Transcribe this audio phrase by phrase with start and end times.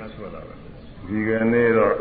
[0.00, 1.94] ဒီကနေ့တော့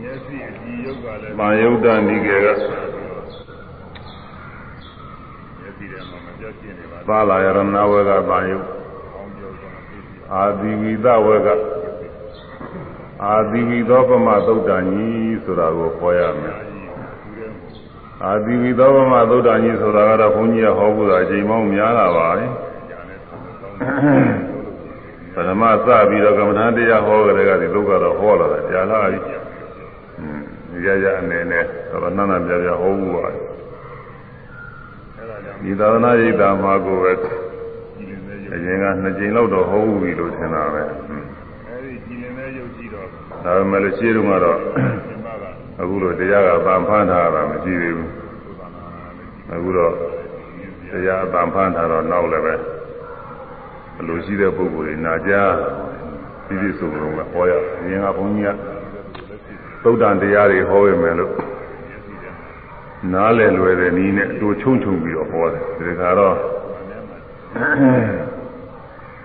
[0.00, 7.58] မျက်စိအကြည့်ရုပ်ကလည်းမာယုဒ္ဒနိကေကမျက်စိထဲမှာမပြတ်ပြင်းနေပါဘူးသာလာယရဏ
[7.90, 8.58] ဝေကမာယု။
[9.12, 11.48] ကောင်းပြောဆိုတာသိပြီအာသီဝိသဝေက
[13.24, 17.72] အာသီဝိသောပမသုတ်တန်ကြီးဆိုတာကိုခေါ်ရမယ်။အဲဒီသူတဲ့မို့
[18.24, 22.46] အာသီဝိသောပမသုတ်တန်ကြီးဆိုတာကတော့ဘုန်းကြီးကဟောဖို့တာအချိန်မောင်းများလာပါပြီ
[22.90, 24.08] ညာနဲ့ဆောင်းကောင်းတယ်လို့
[24.40, 24.51] လို့
[25.34, 29.18] ပရမစပြီးတော့ကမ္မဋ္ဌာန်းတရားဟောကြတဲ့ကဒီဒုက္ခတော့ဟောလာတာကြာလာပြီ။
[30.86, 33.24] ရရအနေနဲ့တော့နန္ဒပြပြဟောဘူးပါ။
[35.62, 37.12] ဒီသာသနာ့ရိပ်သာမှာကိုပဲ
[38.54, 40.82] အရင်ကနှစ်ကြိမ်လောက်တော့ဟောဘူးလို့ထင်တာပဲ။
[41.68, 43.06] အဲဒီကြည်လင်တဲ့ယုတ်ကြည့်တော့
[43.44, 44.58] ဒါပေမဲ့လို့ရှင်းတော့ကတော့
[45.80, 48.08] အခုလိုတရားကပန်ဖန်းထားတာမရှိသေးဘူး။
[49.52, 49.92] အခုတော့
[50.90, 52.54] တရားပန်ဖန်းထားတော့နောက်လည်းပဲ။
[54.02, 55.52] အလိုရှိတဲ့ပုဂ္ဂိုလ်တွေနာကြား
[56.46, 57.52] ပြီးပြီးဆုံးဆုံးပဲဟောရ
[57.82, 58.56] အရင်ကဘုန်းကြီးက
[59.82, 61.32] သုတ်တန်တရားတွေဟောရမယ်လို့
[63.12, 66.36] နားလည်လွယ်တဲ့နည်းနဲ့အတူချုံချုံပြီးတော့ဟောတယ်ဒီခါတော့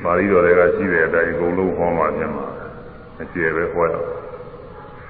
[0.04, 2.48] ပါဠိတော်တွေကရှိတဲ့အတိုင်းအကုန်လုံးဟောမှပြန်မှာ
[3.22, 3.94] အကျေပဲဟောရ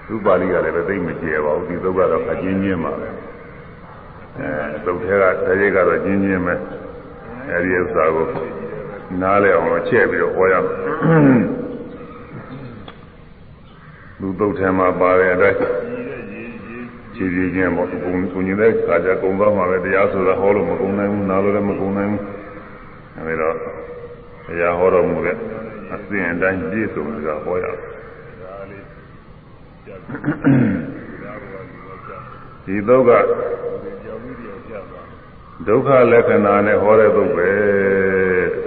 [0.08, 3.08] သူပါဠိကလည်းပဲသိမကျေပါဘူးဒီသုတ်ကတော့အချင်းချင်းပါပဲ
[4.38, 6.56] အဲသုတ်ထဲကတရေကတော့ချင်းချင်းပဲ
[7.52, 8.26] အဲဒီဥစ္စာကို
[9.22, 10.76] နားလည်အောင်လို့ချဲ့ပြီးတော့ဟောရမယ်
[14.20, 18.00] လူသုတ်ထဲမှာပါတဲ့အတိုင်းကြည်တဲ့ရေးရေးခြေပြချင်းပေါ့ကို
[18.34, 22.24] ကိုညင်တဲ့ခါကျကုံသွားမှာပဲတရားဆိုတာဟောလို့မကုံနိုင်ဘူးနားလို့လည်းမကုံနိုင်ဘူး
[23.18, 23.56] အဲဒီတော့
[24.48, 25.36] တရားဟောတော်မူတဲ့
[25.94, 27.74] အစဉ်အတိုင်းပြည့်စုံကြဟောရဒါ
[28.70, 28.84] လေး
[29.86, 32.22] ကြက်ပြီးဒါဘောကဒီတော့ကြက်
[32.66, 33.12] ဒီသုတ်က
[33.84, 35.06] ဒီကြောင်ပြီးတော့ကြက်သွား
[35.68, 37.50] ဒုက္ခလက္ခဏာနဲ့ဟောတဲ့သုတ်ပဲ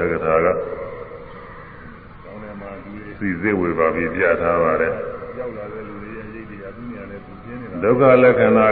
[0.00, 0.46] တက္ကထာက။
[2.24, 4.92] ကောင်းတယ်မှာလူတွေစီစစ်ဝေပါပြီးပြထားပါတယ်
[5.38, 8.68] ရောက်လာတဲ့လူတွေရဲ့ရိတ်တွေကသူများလည်းသူပြင်းနေတာဒုက္ခလက္ခဏာ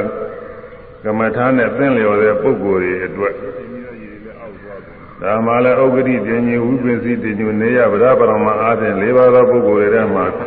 [1.05, 10.27] ကမ္မထာနဲ့သင်လျော်တဲ့ပုဂ္ဂိုလ်တွေအတွက်။ဒီမျိုးရည်တွေလည်းအောက်သွားတယ်ဒါမှလည်းဥက္ကဋ္ဌပြင်းကြီးဝိပ္ပစ္စည်းတင်ညူနေရဗရပရမအားဖြင့်၄ပါးသောပုဂ္ဂိုလ်တွေထဲမှာ။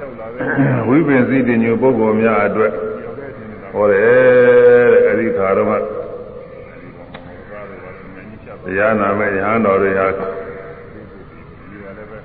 [0.00, 0.46] ရောက်လာတဲ့
[0.88, 2.72] ဝိပ္ပစ္စည်းတင်ညူပုဂ္ဂိုလ်များအတွက်
[3.04, 10.24] ရောက်တဲ့ခြင်းတွေကဟောတယ်တဲ့အဲဒီခါတော့မှကားတွေကတော့ဉာဏ်ကြီးဖြတ်သွား တ ရားနာမဲ့ယဟန်တော်တွေဟာဒီ
[11.82, 12.18] ကလည်းပဲ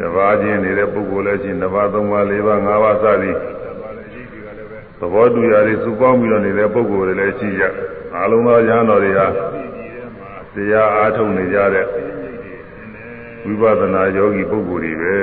[0.00, 7.64] တပါးချင်းနေတဲ့ပုဂ္ဂိုလ်လည်းချင်းတစ်ပါးသုံးပါးလေးပါးငါးပါးစသည်ဆက်သွားတဲ့ရိတ်တွေကလည်းပဲသဘောတူရာတွေစုပေါင်းပြီးတော့နေတဲ့ပုဂ္ဂိုလ်တွေလည်းရှိကြ
[8.16, 9.42] အလုံးသောယဟန်တော်တွေဟာဒီ
[9.76, 12.30] ဒီထဲမှာတရားအားထုတ်နေကြတဲ့ရိတ်တွေ
[12.94, 13.02] နေ
[13.44, 15.16] တယ်ဝိပဿနာယောဂီပုဂ္ဂိုလ်တွေပဲ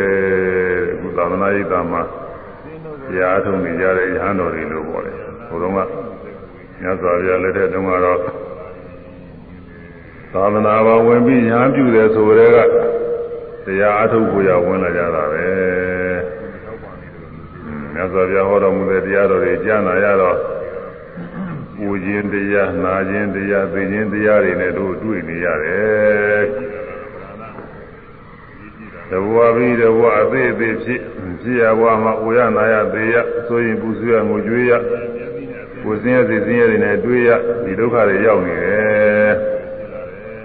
[0.93, 2.01] အခုသာသနာ့ရေးတာမှာ။
[2.63, 5.15] ဒီလိုတရားအားထုတ်နေကြတဲ့ယဟန်တော်တွေလို့ပြောတယ်
[5.47, 5.79] ဟိုတုန်းက
[6.81, 8.19] မြတ်စွာဘုရားလက်ထက်တုန်းကတော့
[10.33, 12.57] သာသနာပေါ်ဝင်ပြီးယဟန်ပြုတယ်ဆိုတဲ့က
[13.65, 15.45] တရားအားထုတ်ကိုရဝင်လာကြတာပဲ
[16.63, 17.31] ထောက်ပံ့နေတယ်လို့
[17.93, 20.37] မြတ်စွာဘုရားဟောတော်မူတဲ့တရားတော်တွေကြားနာရတော့
[21.77, 26.43] ပူခြင်းတရားနာခြင်းတရားသိခြင်းတရားတွေနဲ့တို့တွေ့နေရတယ်
[29.09, 31.01] တဘဝပြီးတဘဝအသေးအသေးဖြစ်
[31.41, 33.15] ဖြစ်ရဘဝမှာအိုရနာရသေးရ
[33.47, 34.71] ဆိုရင်ပူဆွေးရငိုကြွေးရ
[35.83, 37.29] ကိုယ်စင်းရစီစင်းရတွေနဲ့တွေ့ရ
[37.65, 38.88] ဒီဒုက္ခတွေရောက်နေတယ်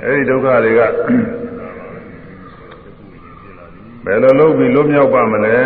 [0.07, 0.81] အဲဒီဒုက္ခတွေက
[4.05, 5.57] ဘယ်လိုလုပ်ပြီးလွတ်မြောက်ပါမလဲ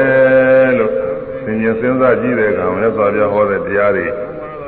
[0.78, 0.92] လို့
[1.44, 4.06] သင်ញစဉ်းစားကြည့်တဲ့အခါမြတ်စွာဘုရားဟောတဲ့တရားတွေ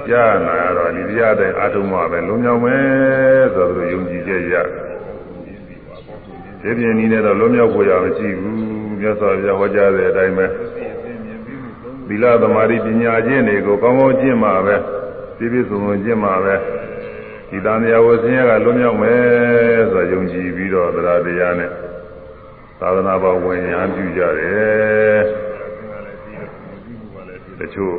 [0.09, 4.55] ကြားနာရတော့ဒီတရားတိုင်းအထုံးမှပဲလွတ်မြောက်မယ်ဆိုတော့ယုံကြည်ချက်ရ
[6.63, 8.59] ဒီပြင်နည်းနဲ့တော့လွတ်မြောက်ဖို့ရမရှိဘူး
[9.01, 10.57] မြတ်စွာဘုရားဟောကြားတဲ့အတိုင်းပဲသိ
[10.93, 14.77] အသိမြင်ပြီးမှုသုံးသီလသမာဓိပညာချင်းတွေကိုကောင်းကောင်းကျင့်မှာပဲ
[15.39, 16.55] ပြည့်ပြည့်စုံစုံကျင့်မှာပဲ
[17.51, 21.71] ဒီတန်တရားကိုဆင်းရဲကလွတ်မြောက်မယ်ဆိုတော့ယုံကြည်ပြီးတော့တရားတရားနဲ့
[22.81, 25.21] သာသနာ့ဘောင်ဝင်ရန်ပြုကြတယ်
[25.81, 26.47] ကလည်းဒီလို
[26.85, 27.95] ပြီးမှုကလည်းဒီတချို့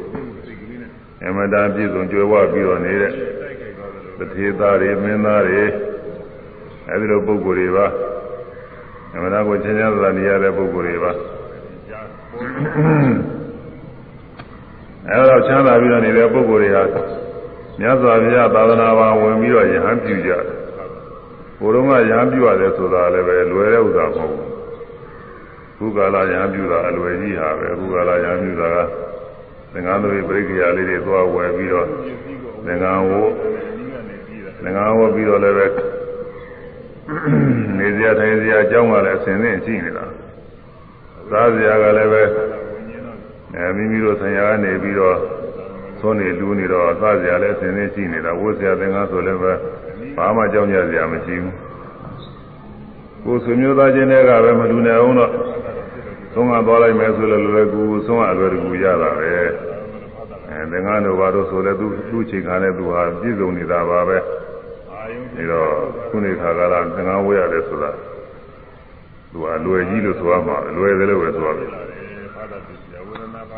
[0.45, 0.89] စိတ်ကလေးနဲ့
[1.27, 5.63] အမတန်ပြည့်စုံကြွယ်ဝပြီးတော့နေတဲ့တိုက်ခိုက်သွားတယ်လို့တထေသားတွေမင်းသားတွေ
[6.89, 7.85] အဲဒီလိုပုဂ္ဂိုလ်တွေပါ
[9.15, 11.11] အမတန်ကိုချမ်းသာသာနေရတဲ့ပုဂ္ဂိုလ်တွေပါ
[11.89, 12.47] ကြားပေါ်
[15.09, 17.20] အဲဒါချမ်းသာပြီးတော့နေတဲ့ပုဂ္ဂိုလ်တွေဟာ
[17.81, 20.43] မြတ်စွာဘုရားသာသနာ့ဘာဝင်ပြီးတော့ယဟန်ပြုကြတယ်။
[21.59, 24.49] ဘုရုံကယဟန်ပြုရတယ်ဆိုတာလည်းပဲလွယ်တဲ့ဥစ္စာမဟုတ်ဘူး။
[25.77, 28.77] ခုကာလယဟန်ပြုတာအလွယ်ကြီးဟာပဲခုကာလယဟန်ပြုတာက
[29.73, 31.87] သင်္ကန်းသွေးပြိက္ခရာလေးတွေသွားဝယ်ပြီးတော့
[32.65, 33.49] သင်္ကန်းဝတ်ဒီ
[33.91, 35.67] ကနေပြီးတာသင်္ကန်းဝတ်ပြီးတော့လည်းပဲ
[37.77, 40.05] နေစရာထိုင်စရာအကြောင်းကလည်းအစဉ်နဲ့ရှိနေတာ။
[41.29, 42.23] စားစရာကလည်းပဲ
[42.71, 43.17] ဝิญဉ်တော့
[43.55, 45.17] အဲမိမိတို့ဆံရကနေပြီးတော့
[46.01, 49.53] သွန်းနေလူနေတော့အသားစရာလည်းအစဉ်နဲ့ရှိနေတာဝိုးစရာသင်္ကန်းဆိုလည်းပဲ
[50.17, 51.55] ဘာမှကြောက်ကြစရာမရှိဘူး
[53.23, 55.31] ကိုယ်ဆွေမျိုးသားချင်းတွေကပဲမလူနေအောင်တော့
[56.33, 59.31] သုံးကသွားလိုက်မယ်ဆိုလည်းလွယ်ကူသုံးကအလွယ်တကူရတာပဲ
[60.49, 64.17] အဲသင်္ကန်းတို့ဘာလို့ဆိုလဲသူသူ့ချိန်ခါနဲ့သူဟာပြည့်စုံနေတာပါပဲ
[65.35, 65.69] ဒီတော့
[66.09, 67.91] ခုနေခါကလာသင်္ကန်းဝေးရတယ်ဆိုတာ
[69.31, 71.69] သူဟာလွယ်ကြီးလို့ဆိုရမှာလွယ်တယ်လို့ပဲဆိုရမယ်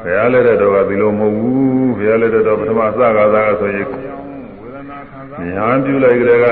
[0.03, 3.87] ဘုရားလက်တဲ့တော်ကဒီလိုမဟုတ်ဘူးဘုရားလက်တဲ့တော်ပထမစကားသားဆိုရင်
[5.55, 6.45] ညာပြုလိုက်ကြတဲ့က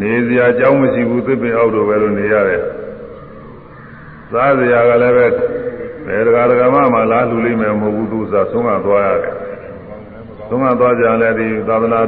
[0.00, 2.62] နေစရာအကြောင်းမရှိဘူးသစ်ပင်အောက်တို့ပဲလို့နေရတယ်
[4.30, 5.26] စားစရာကလည်းပဲ
[6.06, 9.34] ဘယ်တကာတကာမှမလားလူလိမ့်မယ်မဟုတ်ဘူးသူစားဆုံးကသွားရတယ်
[10.48, 12.00] ဆုံးကသွားကြတယ်ဒီသာသနာ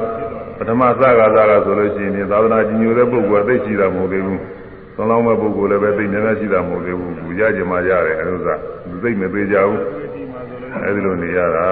[0.59, 4.41] ပထမစကားသားကဆိုလို့ရှိရင်သာသနာကြီးညိုတဲ့ပုဂ္ဂိုလ်ကသိရှိတာမဟုတ်သေးဘူး
[5.02, 9.81] သုံးလောင်းမဲ့ပုဂ္ဂိုလ်လည်းပဲသိနေနေရှိတာမဟုတ်သေးဘူးဘူးရကြမှာရတယ်အဲလိုစားသူသိမသေးကြဘူး
[10.84, 11.66] အဲဒီလိုနေရတာ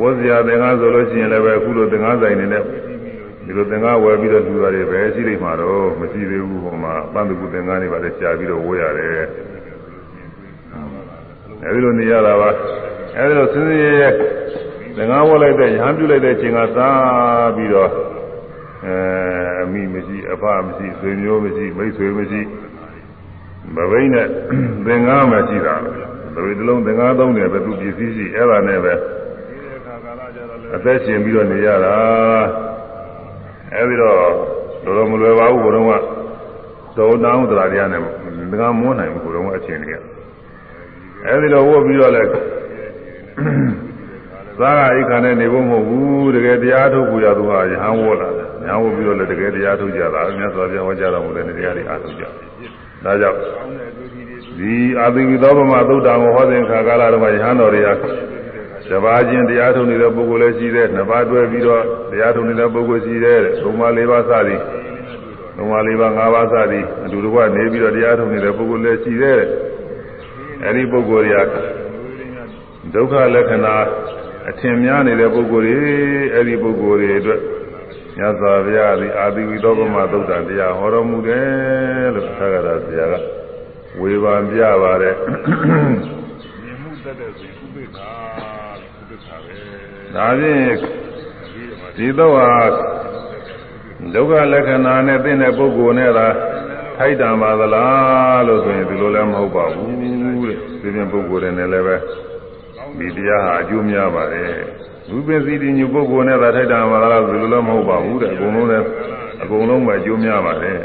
[0.00, 2.62] ဝဇ္ဇာသင်္ကန်းဆိုလို့ရှိရင်လည်းပဲအခုလိုသင်္ကန်းဆိုင်နေနဲ့
[3.44, 9.26] ဒီလိုသင်္ကန်းဝယ်ပြီးတော့လူသားတွေပဲရှိလိမ့်မှာတော့မရှိသေးဘူးဟိုမှာပန်းသူသင်္ကန်းတွေပါလေရှားပြီးတော့ဝယ်ရတယ်
[11.64, 12.50] အဲဒီလိုနေရတာပါ
[13.16, 14.08] အဲဒီလိုစင်းစင်းရဲရဲ
[14.96, 17.90] သင်္ကန်းဝယ်လိုက်တဲ့ရဟန်းပြုလိုက်တဲ့ချိန်ကစားပြီးတော့
[18.86, 18.96] အဲ
[19.62, 22.40] အမိမရှိအဖမရှိဆွေမျိုးမရှိမိတ်ဆွေမရှိ
[23.74, 24.26] မဘိနဲ့
[24.86, 25.74] သင်္ကန်းမှရှိတာ
[26.34, 28.94] ပဲဒီလိုသင်္ကန်းသုံးတယ်ပဲသူပစ္စည်းရှိအဲ့ဒါနဲ့ပဲ
[30.74, 31.96] အသက်ရှင်ပြီးတော့နေရတာ
[33.74, 34.16] အဲဒီတော့
[34.84, 35.92] တော်တော်မလွယ်ပါဘူးဘုရုံက
[36.96, 40.00] တော်တောင်းသရာတရားနဲ့သင်္ကန်းမွန်းနိုင်ဘူးဘုရုံကအချင်းတွေက
[41.26, 42.22] အဲဒီတော့ဝတ်ပြီးတော့လဲ
[44.60, 52.24] သာဂအိခါနဲ့နေဖို့မဟုတ်ဘူးတကယ်တရားထုတ်ကိုရသူဟာရဟန်းဝတ်လာတယ် ရဟန်းဝတ်ပြီးတော့လည်းတကယ်တရားထုတ်ကြတာမြတ်စွာဘုရားဟောကြားတော်မူတဲ့တရားတွေအားထုတ်ကြ
[53.04, 53.38] ဒါကြောင့်
[54.58, 57.90] ဒီအာသိဝိသောဗမသုတ်တံကိုဟောတဲ့ခါကာလတော့ရဟန်းတော်တွေက
[58.90, 64.60] တပါးချင်းတရားထုတ်နေတဲ့ပုဂ္ဂိုလ်လည်းရှိတယ်နှစ်ပါးတွဲပြီးတော့တရားထုတ်နေတဲ့ပုဂ္ဂိုလ်ရှိတယ်သုံးပါးလေးပါးစသည်
[65.56, 69.40] သုံးပါးလေးပါးငါးပါးစသည်အတူတကွနေပြီးတော့တရားထုတ်နေတဲ့ပုဂ္ဂိုလ်လည်းရှိတယ်
[70.64, 71.48] အဲဒီပုဂ္ဂိုလ်တွေက
[72.94, 73.76] ဒုက္ခလက္ခဏာ
[74.50, 75.76] အထင်များနေတဲ့ပုဂ္ဂိုလ်တွေ
[76.34, 77.40] အဲဒီပုဂ္ဂိုလ်တွေအတွက်
[78.18, 83.14] ညသာဗျာဒီအာတိဝိသောဗမသုတ်တံတရားဟောတော်မူတယ်လို့သာဂရဆရာက
[84.00, 85.14] ဝေဘာပြပါတယ်
[90.14, 90.74] ဒါဖြင့်
[91.96, 92.50] ဒီတော့ဟာ
[94.14, 96.26] ဒုက္ခလက္ခဏာနဲ့သိတဲ့ပုဂ္ဂိုလ်နဲ့သာ
[96.96, 100.14] ထိုက်တံပါသလားလို့ဆိုရင်ဒီလိုလည်းမဟုတ်ပါဘူးတဲ့
[100.80, 101.96] ဒီပြင်ပုဂ္ဂိုလ်တွေနဲ့လည်းပဲ
[102.98, 104.52] ဒီတရားဟာအကျိုးများပါတယ်
[105.10, 108.86] ရူပစီတိညုပုဂ္ဂိုလ်နဲ့သာထိုက်တံပါသလားဆိုဒီလိုလည်းမဟုတ်ပါဘူးတဲ့အကုန်လုံးလည်း
[109.42, 110.80] အကုန်လုံးပဲအကျိုးများပါတယ်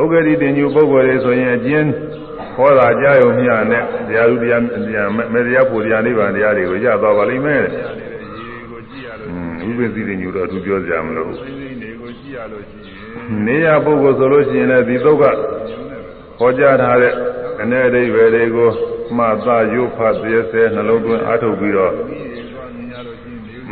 [0.00, 1.88] ဥက္ကဋိတင်ညုပုဂ္ဂိုလ်တွေဆိုရင်အကျဉ်း
[2.56, 4.62] ဟောတာကြားရုံမျှနဲ့တရားလူတရား
[5.32, 7.64] မေတရားဖို့တရားနိဗ္ဗာန်တရားတွေကိုရသွားပါလိမ့်မယ်။
[9.68, 11.30] ဥပ္ပစီတွေညူတော့သူပြောကြမလို့
[13.46, 15.24] နေရပုဂ္ဂိုလ်ဆိုလို့ရှိရင်လည်းဒီသုတ်က
[16.38, 17.14] ဟောကြားထားတဲ့
[17.62, 18.70] အနေအိဗေတွေကို
[19.16, 21.94] မှတ်သားရုပ်ဖတ်သေးသေးနှလုံးသွင်းအားထုတ်ပြီးတော့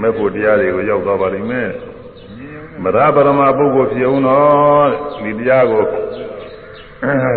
[0.00, 1.70] မဲ့ဖို့တရားတွေကိုရောက်သွားပါလိမ့်မယ်။
[2.84, 4.88] မရပရမပုဂ္ဂိုလ်ဖြစ်အောင်တော့
[5.24, 5.84] ဒီတရားကို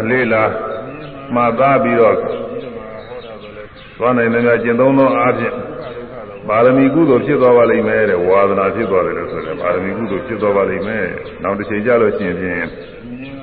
[0.10, 0.44] လေးလာ
[1.34, 2.16] မှတ်သားပြီးတော့
[3.98, 5.56] သွားနိုင်တယ်များကျင့်သုံးသောအားဖြင့်
[6.48, 11.06] ပါရမီကုသိုလ်ဖြစ်သွားပါလိမ့်မယ်တဲ့ဝါဒနာဖြစ်သွားတယ်လို့ဆိုတယ်ပါရမီကုသိုလ်ဖြစ်သွားပါလိမ့်မယ်
[11.44, 12.66] နောက်တစ်ချိန်ကြလို့ရှိရင်ဖြင့်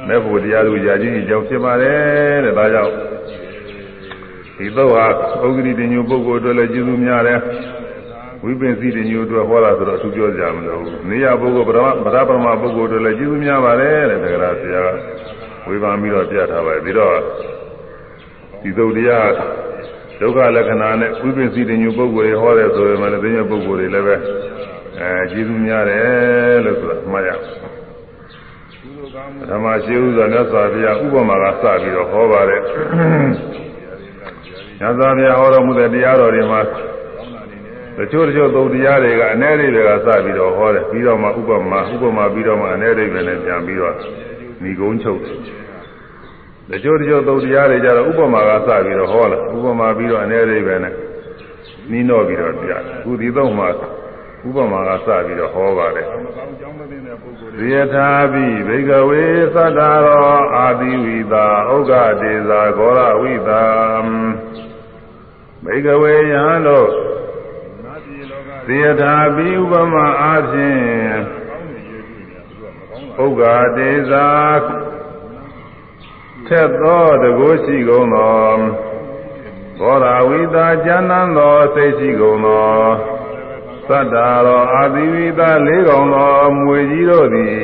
[0.09, 2.95] မဲ့ဖို့တရားတို့ယာချင်းအကြောင်းဖြစ်ပါတယ်တဲ့ဒါကြောင့်
[4.57, 5.07] ဒီတော့ဟာ
[5.47, 7.41] ဥဂရိတညုပုဂ္ဂိုလ်အတွက်လည်းကျေးဇူးများတယ်
[8.45, 14.83] ဝိပင်စီတညုအတွက်ဟောတာဆိုတော့အထူးပြောကြမလို့နေရပုဂ္ဂိုလ်ဗရမဗရပရမပုဂ္ဂိုလ်အတွက်လည်းကျေးဇူးများပါတယ်တဲ့ဒါကြလားဆရာ
[15.69, 17.17] ဝေဖန်ပြီးတော့ပြထားပါတယ်ပြီးတော့
[18.63, 19.31] ဒီသုတ်တရား
[20.21, 24.17] ဒုက္ခလက္ခဏာနဲ့ဝိပဿနာညုပုဂ္ဂိုလ်တွေဟောတယ်ဆိုရင်လည်းသိဉ္ဇပုဂ္ဂိုလ်တွေလည်းပဲ
[25.01, 27.31] အဲကျေးဇူးများတယ်လို့ဆိုတာမှတ်ရ
[29.51, 32.63] ဓမ္မရှိဥစွာမြတ်စွာဘုရားဥပမာကစပြီးတော့ဟောပါတယ်
[34.81, 36.61] မြတ်စွာဘုရားဟောတော်မူတဲ့တရားတော်တွေမှာ
[37.99, 43.95] တချို့တချို့သုတ်တရားတွေကအ ਨੇ တွေကစပြီးတော့ဟောတယ်ပြီးတော့မှဥပမာဥပမာပြီးတော့မှအ ਨੇ တွေပဲနဲ့ပြန်ပြီးတော့
[44.63, 45.37] ဏီကုန်းချုပ်တယ်
[46.71, 50.95] တချို့တချို့သုတ်တရားတွေကြတော့ဥပမာကစပြီးတော့ဟောလာဥပမာပြီးတော့အနေသေးပဲနဲ့
[51.91, 56.07] နှီးတော့ပြီးတော့ပြအခုဒီတော့မှဥပမာကစပြီးတော့ဟောပါတယ်
[57.59, 59.25] ဇေယထာပိဘိကဝေ
[59.55, 63.63] သတ္တရောအာတိဝိတာဥက္ကတေဇာဂောရဝိတာ
[65.65, 67.08] ဘိကဝေယံတို့
[68.71, 70.83] ဇေယထာပိဥပမာအားဖြင့်
[73.25, 73.43] ဥက္က
[73.77, 74.29] တေဇာ
[76.47, 78.57] ထက်သောတကိုးရှိကုန်သော
[79.79, 82.73] ဘောရာဝိတာဉာဏ်သောစိတ်ရှိကုန်သော
[83.89, 87.57] သတ္တာရောအာသီဝိတာလေးကောင်သောမွေကြီးတို့သည်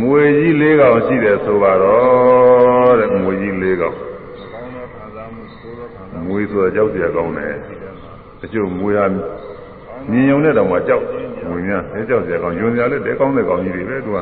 [0.00, 9.06] မွေကြီး၄កောင်ရှိတယ်ဆိုပါတော့တဲ့မွေကြီး၄កောင် ကောင်းသောခံစားမှုဆိုးသောခံစားမှု မွေဆိုတာကြောက်เสียကောင်းတယ် ဒီထဲမှာ တချို့မွေဟာ
[10.10, 11.04] မြင်ုံနဲ့တောင်မှကြောက်
[11.48, 14.18] မွေများအဲကြောက်เสียကောင်းယွန်စရာလည်းတဲကောင်းတဲ့ကောင်းကြီးတွေပဲသူက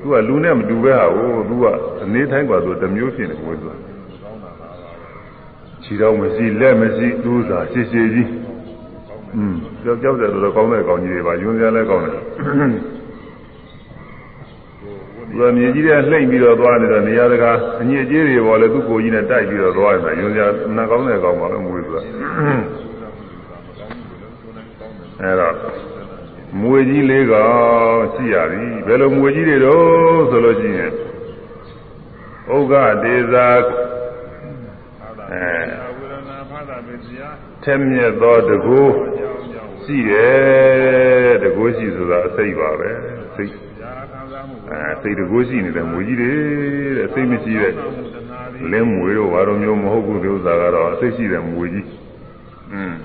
[0.00, 1.64] သူကလူနဲ့မတူပဲဟာဟိုသူက
[2.02, 3.76] အနေထိုင်းกว่าသူတစ်မျိုးဖြစ်နေမွေဆိုတာ
[4.22, 5.04] ကောင်းတာပါပါပဲ
[5.82, 8.28] ခြေတော်မရှိလက်မရှိသူးစာရှည်ရှည်ကြီး
[9.36, 12.22] อืมကြောက်ကြောက်တယ်တော်တော်ကောင်းတဲ့ကောင်းကြီးတွေပါယွန်စရာလည်းကောင်းတယ်
[15.29, 21.97] သူကမြေကြီးတဲ့လှိမ့်ပြီးတော့သွားနေတော့နေရာတကာအညစ်အကြေးတွေပေါ်လဲသူ့ကိုယ်ကြီးနဲ့တိုက်ပြီးတော့သွားနေတာယွန်စရာနှကောင်းတဲ့ကောင်းပါပဲမွေးသူက
[25.21, 25.55] အဲတော့
[26.61, 30.91] မွေကြီးလေးကောင်ရှိရပြီဘယ်လိုမွေကြီးတွေတော့ဆိုလို့ရှိရင်
[32.55, 33.47] ဥက္ကဒေဇာ
[34.99, 38.81] ဖာသာအဲဝေဒနာဖာသာပဲတရားထက်မြက်သောတကူ
[39.17, 42.89] ကြောင်းကြောင်းရှိတယ်တကူရှိဆိုတာအစိတ်ပါပဲ
[43.35, 43.68] စိတ်ရာခံစားမှု
[44.71, 46.31] အဲစိတ်တကိုးရှိနေတဲ့မွေကြီးတွေ
[46.97, 47.73] တဲ့စိတ်မရှိတဲ့
[48.71, 51.87] လင်းမွေတို့ဘာလို့မျိုးမဟုတ်ဘူးဒီဥစ္စာကတော့စိတ်ရှိတဲ့မွေကြီး
[52.73, 52.97] အင်း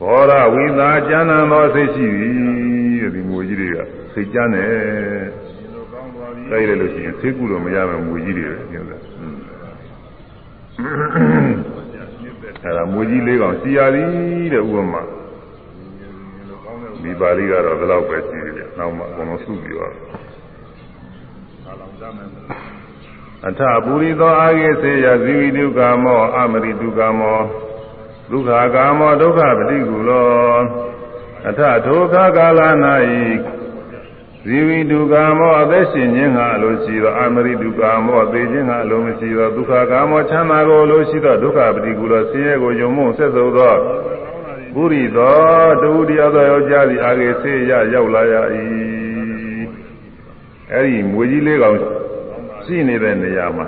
[0.00, 3.76] ဘောရဝိသာကျမ်းနာသောစိတ်ရှိသည်ဒီမွေကြီးတွေက
[4.12, 4.70] စိတ်ကျမ်းတယ်
[6.50, 8.96] တိုက်ရလို့ရှိရင်သိကုလို့မရမယ်မွေကြီးတွေပဲပြောတာ
[12.62, 14.08] အဲ့ဒါမွေကြီးလေးကောင်စီရသည်
[14.52, 15.02] တဲ့ဥပမာ
[17.02, 18.39] မိပါဠိကတော့ဘယ်လောက်ပဲစီ
[18.80, 19.92] နောက်မှအကုန်လုံးစုပြီးတော့
[21.64, 22.28] ခါလောင်ကြမယ်
[23.48, 27.40] အထပုရိသောအာဂေစေယဇီဝိတုကာမောအမရိတုကာမော
[28.30, 30.26] ဒုက္ခကာမောဒုက္ခပတိကုလော
[31.48, 32.60] အထဒုက္ခကာလ၌
[34.44, 43.74] ဇီဝိတုကာမောအသက်ရှင်ခြင်းဟာအလိုရှိသောအမရိတုကာမောသေခြင်းဟာအလိုမရှိသောဒုက္ခကာမောချမ်းသာကိုအလိုရှိသောဒုက္ခပတိကုလောဆင်းရဲကိုယုံမှုဆက်စုပ်သော
[44.74, 48.34] ပုရိသောတူတရားသောယောက်ျားသည်အာဂေစေယရောက်လာရ၏
[50.72, 51.76] အဲ့ဒီမွေကြီးလေးကောင်
[52.64, 53.66] ရှိနေတဲ့နေရာမှာ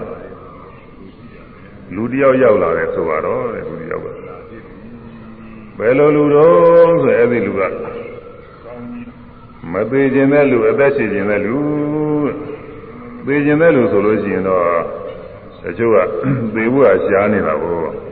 [1.94, 4.06] လူတယောက်ရောက်လာတယ်ဆိုတော့တဲ့လူတယောက်က
[5.78, 7.92] ဘယ်လိုလူတော့ဆိုအဲ့ဒီလူကကောင်းကြီး
[9.72, 11.56] မသေးခြင်းတဲ့လူအသက်ရှင်ခြင်းတဲ့လူ
[13.26, 14.64] သေခြင်းတဲ့လူဆိုလို့ရှိရင်တော့
[15.62, 15.96] တချို့က
[16.54, 18.11] သေဖို့ကရှားနေတာကိုဘု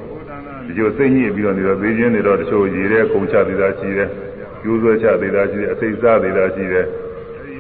[0.71, 4.09] ဒ္ဓနာတချို့စိတ်ညစ်ပြီးတော့နေတော့သေခြင်းတွေတော့တချို့ရေတဲ့ကုန်ချသေးတာရှိတယ်
[4.63, 6.87] ကျိုးဆွဲချသေးတာရှိတယ်အစိတ်စားသေးတာရှိတယ်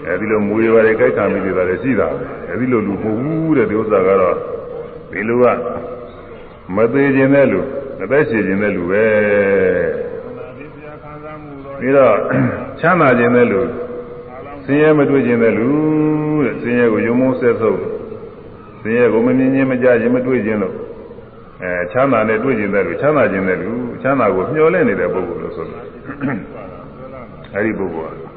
[0.06, 2.08] အဲဒီလိုမွေးပါတယ်ကြိုက်ခံမိသေးတာလည်းရှိတာ
[2.50, 4.36] အဲဒီလိုလူမဟုတ်ဘူးတဲ့ဒီဥစ္စာကတော့
[5.10, 5.44] ဒီလူက
[6.76, 7.60] မသေးခြင်းတဲ့လူ
[8.02, 9.04] အသက်ရှင်ခြင်းတဲ့လူပဲ
[10.36, 12.16] နာဒီတရားခံစားမှုတော့ပြီးတော့
[12.80, 13.60] ချမ်းသာခြင်းတဲ့လူ
[14.28, 15.68] ခါလောင်ဆင်းရဲမတွေ့ခြင်းတဲ့လူ
[16.44, 17.80] တဲ့ဆင်းရဲကိုယုံမုန်းဆက်ဆုပ်
[18.80, 20.74] ဆင်းရဲကိုမမြင်ခြင်းမကြခြင်းမတွေ့ခြင်းလို့
[21.62, 23.70] အဲချမ်းသာနဲ့တွေ့ခြင်းတဲ့လူချမ်းသာခြင်းတဲ့လူ
[24.02, 28.30] ချမ်းသာကိုမျှော်လင့်နေတဲ့ပုဂ္ဂိုလ်လို့ဆိုလို့ဆွဲလာတာအဲ့ဒီပုဂ္ဂိုလ်က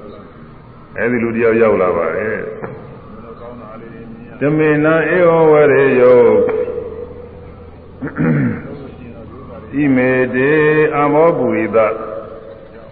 [0.97, 3.91] အဲ့ဒီလူတယောက်ရောက်လာပါတယ်ဒီလိုကောင်းတာလေး
[4.39, 6.21] တွေမြင်ရဓမေနံဧဝဝရေယော
[9.73, 10.51] ဣမေတေ
[10.97, 11.77] အမောပုရိသ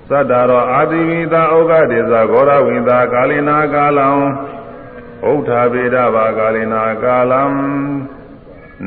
[0.10, 4.08] သတ္တရောအာတိဝိသဩဃဒေဇဂောရဝိသကာလိနာကာလံ
[5.30, 7.42] ဥဋ္ဌာဗေဒဘာကာလိနာကာလံ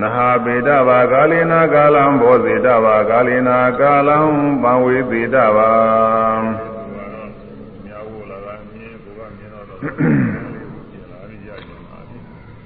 [0.01, 4.19] နဟာဗေဒဘာကာလိနာကာလံဘောဇေဒဘာကာလိနာကာလံ
[4.63, 5.73] ပံဝေသေဒဘာ
[7.85, 12.19] မြောက်ဖို့လာတာမြင်ကိုကမြင်တော့တော့ကျင်လာပြီးရကျင်ပါပြီ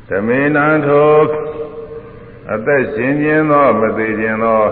[0.09, 1.17] ဓမေနံထို
[2.53, 4.65] အသက်ရှင်ခြင်းသောမသေးခြင်းသော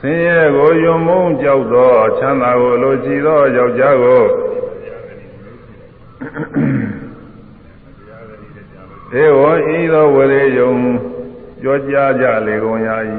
[0.00, 4.24] ဆင်းရဲကိုယုံမုန်းကြောက်သောချမ်းသာကိုလိုချီသောယောက်ျားကို
[9.12, 9.40] ဒေဝ
[9.76, 10.74] ဤသောဝရေယုံ
[11.64, 12.90] ပြောကြားကြလေကုန်ရ၏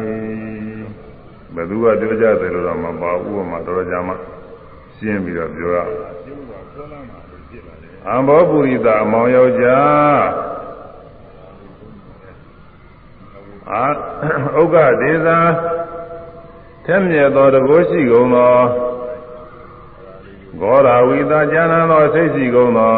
[1.54, 4.14] ဘယ်သူကပြောကြတယ်လို့တော့မပါဘူးဥပမာတော်တော်ကြာမှ
[4.96, 5.92] ရှင်းပြီးတော့ပြောရအောင်
[6.26, 10.20] ကျုပ်ကဆွဲလာတာလို့ဖြစ်လာတယ်အဘောပုရိသအမောင်ယောက်ျား
[13.72, 13.86] အာ
[14.62, 15.40] ဥက္ကဒေသာ
[16.86, 18.56] ထက်မြက်သောတကိုးရှိကုန်သော
[20.62, 22.94] ဂောရာဝိသာဉာဏသောစိတ်ရှိကုန်သော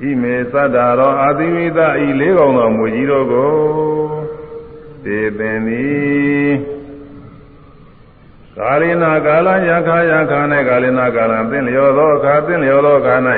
[0.00, 3.52] ဣမေသတ္တရောအာတိဝိသဤလေးကောင်သောမူကြီးတို့ကို
[5.04, 6.54] သေပင်သည်
[8.58, 13.14] ကာလိနာကာလယခာယခာ၌ကာလိနာကာလသင်လျောသောအခါသင်လျောသောအခါ၌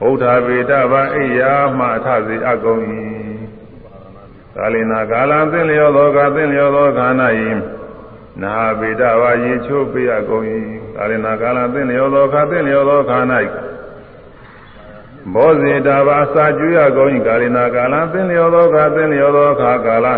[0.00, 2.82] ဘုဒ္ဓဗေဒဗအိယာမှအထစေအကုန်၏
[4.56, 7.06] ကာလိနာကာလသင်လျောသောအခါသင်လျောသောအခါ၌
[8.42, 10.44] နာဗေဒဗရေချိုးပေးအကုန်၏
[10.96, 13.18] ကာလိနာကာလသင်လျောသောအခါသင်လျောသောအခါ၌
[15.34, 20.06] ဘောဇေတာဘာစာကျွေးရကုန်၏ကာလိနာကာလသင်လျောသောအခါသင်လျောသောအခါကာလ၌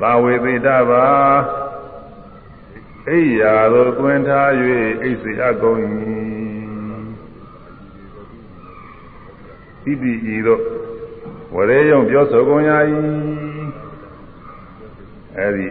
[0.00, 1.06] သာဝေသေတဘာ
[3.08, 4.50] အိယာသို့တွင်ထား၍
[5.02, 5.78] အိတ်စေအပ်ကုန်၏
[9.82, 10.62] ဣတိဤသို့
[11.54, 12.70] ဝရေယုံပြောဆိုကုန်ရ၏
[15.38, 15.66] အဲဒီ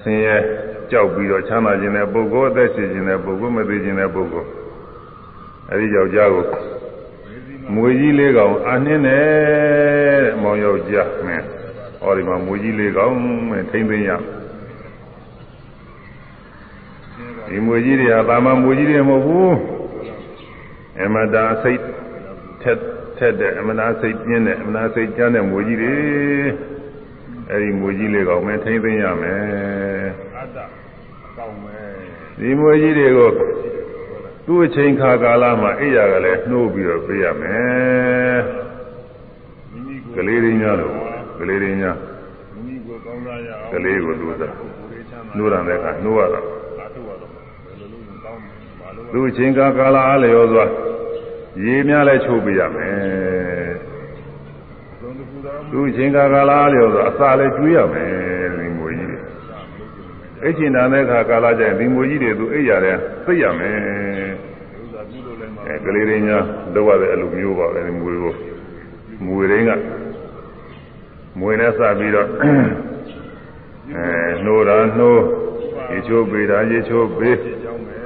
[0.00, 0.36] ဆင်းရဲ
[0.90, 4.48] ကြောက်ပြီးတော့ချမ်းသာခြင်းတဲ့ပုဂ္ဂိုလ်အသက်ရှင်ခြင်းတဲ့ပုဂ္ဂိုလ်မသိခြင်းတဲ့ပုဂ္ဂိုလ်
[5.70, 6.46] အဲဒီယောက်ျားကို
[7.74, 9.26] မွေကြီးလေးကောင်အနှင်းနဲ့
[10.24, 11.44] တဲ့မောင်ယောက်ျားမင်း
[12.00, 13.14] ဟောဒီမှာမွေကြီးလေးကောင်
[13.50, 14.10] မင်းထိမ့်သိမ်းရ
[17.48, 19.54] ဒီမွေကြီးတွေဟာတာမန်မွေကြီးတွေမဟုတ်ဘူး
[21.02, 21.80] အမတာစိတ်
[22.62, 22.78] ထက်
[23.18, 25.96] ထက်တဲ့အမနာစိတ်ပြင်းတဲ့အမနာစိတ်ကျမ်းတဲ့မွေကြီးတွေ
[27.50, 29.38] အဲဒီမွေကြီးလေးကောင်မင်းထိမ့်သိမ်းရမယ်
[30.36, 30.77] အတ္တအကောင်းပဲ
[32.40, 33.30] ဒီမွေကြီးတွေကို
[34.46, 38.40] သူ့အချိန်ခါကာလမှာအိယာကလည်းနှိုးပြီးတော့ပေးရမယ်
[39.72, 40.92] မိမိကိုကလေးရင်းများလို့
[41.38, 41.96] ကလေးရင်းများ
[42.54, 46.44] မိမိကိုကောင်းစားရအောင်ကလေးကိုသူ့စားကိုယ်လေးချမ်းသာနှိုးရတဲ့အခါနှိုးရတော့
[46.78, 50.64] အာထုရတော့ဘယ်လိုလုပ်ရင်ကောင်းမလဲဘာလို့သူ့အချိန်ခါကာလအားလျော်စွာ
[51.64, 53.72] ရေများလည်းချိုးပေးရမယ်
[55.00, 58.37] သုံးတစ်ခုတော့သူ့အချိန်ခါကာလအားလျော်စွာအစာလည်းကျွေးရမယ်ဒီမွေကြီးတွေ
[60.42, 68.34] အိတ်ချင်တန်တဲ့အခါကာလကျရင်ဒီမွေကြီးတွေသူအိပ်ရတယ်သိရမယ်ဥစ္စာပြုလို့လည်းမအဲကလေးရင်းများလောက်ရတဲ့အလိုမျိုးပါပဲဒီမွေကို
[69.24, 69.70] မွေရင်းက
[71.38, 72.28] မွေနဲ့စပြီးတော့
[73.94, 74.06] အဲ
[74.44, 75.22] နှိုးတာနှိုး
[75.90, 77.96] ရေချိုးပေးတာရေချိုးပေးဖြစ်ကြောင်းပဲ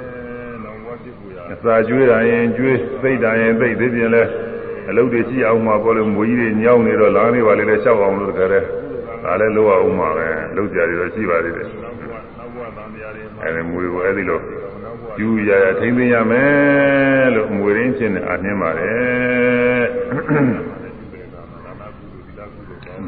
[0.64, 4.22] လောဘဖြစ်ကိုရအစာကျွေးတာရင်ကျွေးသိတ်တာရင်သိတ်သိပြင်လဲ
[4.88, 8.60] အလုပ်တွေရှိအောင်မှာပေါ့လေမွေကြီးတွေညောင်းနေတော့လာနေပါလေလဲလျှောက်အောင်လို့တကယ်လဲ
[9.24, 11.81] ဒါလည်းလိုအောင်မှာပဲလုပ်ကြရတော့ရှိပါသေးတယ်
[13.44, 14.40] အဲဒီမွေကိုအဲဒီလို
[14.84, 19.84] နောက်ဘဝယူရရထိမ့်သိမ်းရမယ်လို့မွေရင်းချင်းနဲ့အနှင်းပါတယ်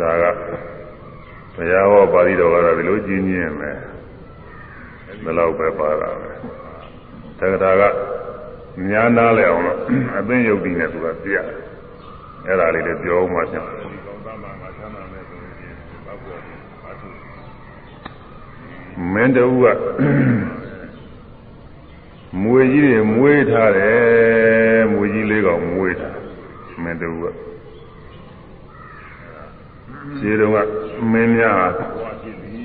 [0.01, 0.25] ဒါက
[1.55, 3.79] ဘုရားဟောပါဠိတော်ကတော့ဒီလိုကြီးညင်းမယ်
[5.25, 6.33] ဘယ်လောက်ပဲပါတာပဲ
[7.39, 7.83] တက္ကတာက
[8.91, 9.79] ညာနာလဲအောင်လို့
[10.19, 11.59] အသိယုတ်တိနဲ့သူကပြရတယ်
[12.47, 15.75] အဲ့ဒါလေးလည်းပြောမှပြန်ဒီကောင်းသားမှာငါချမ်းသာမယ်ဆိုရင်
[16.07, 16.35] နောက်ဘဝ
[16.85, 17.09] အာထု
[19.13, 19.65] မင်းတူက
[22.43, 26.17] မွေကြီးတွေမွေးထားတယ်မွေကြီးလေးကောင်မွေးထား
[26.83, 27.25] မင်းတူက
[30.19, 30.57] ခြေတုံးက
[31.13, 32.63] မင်းများဘဝဖြစ်ပြီ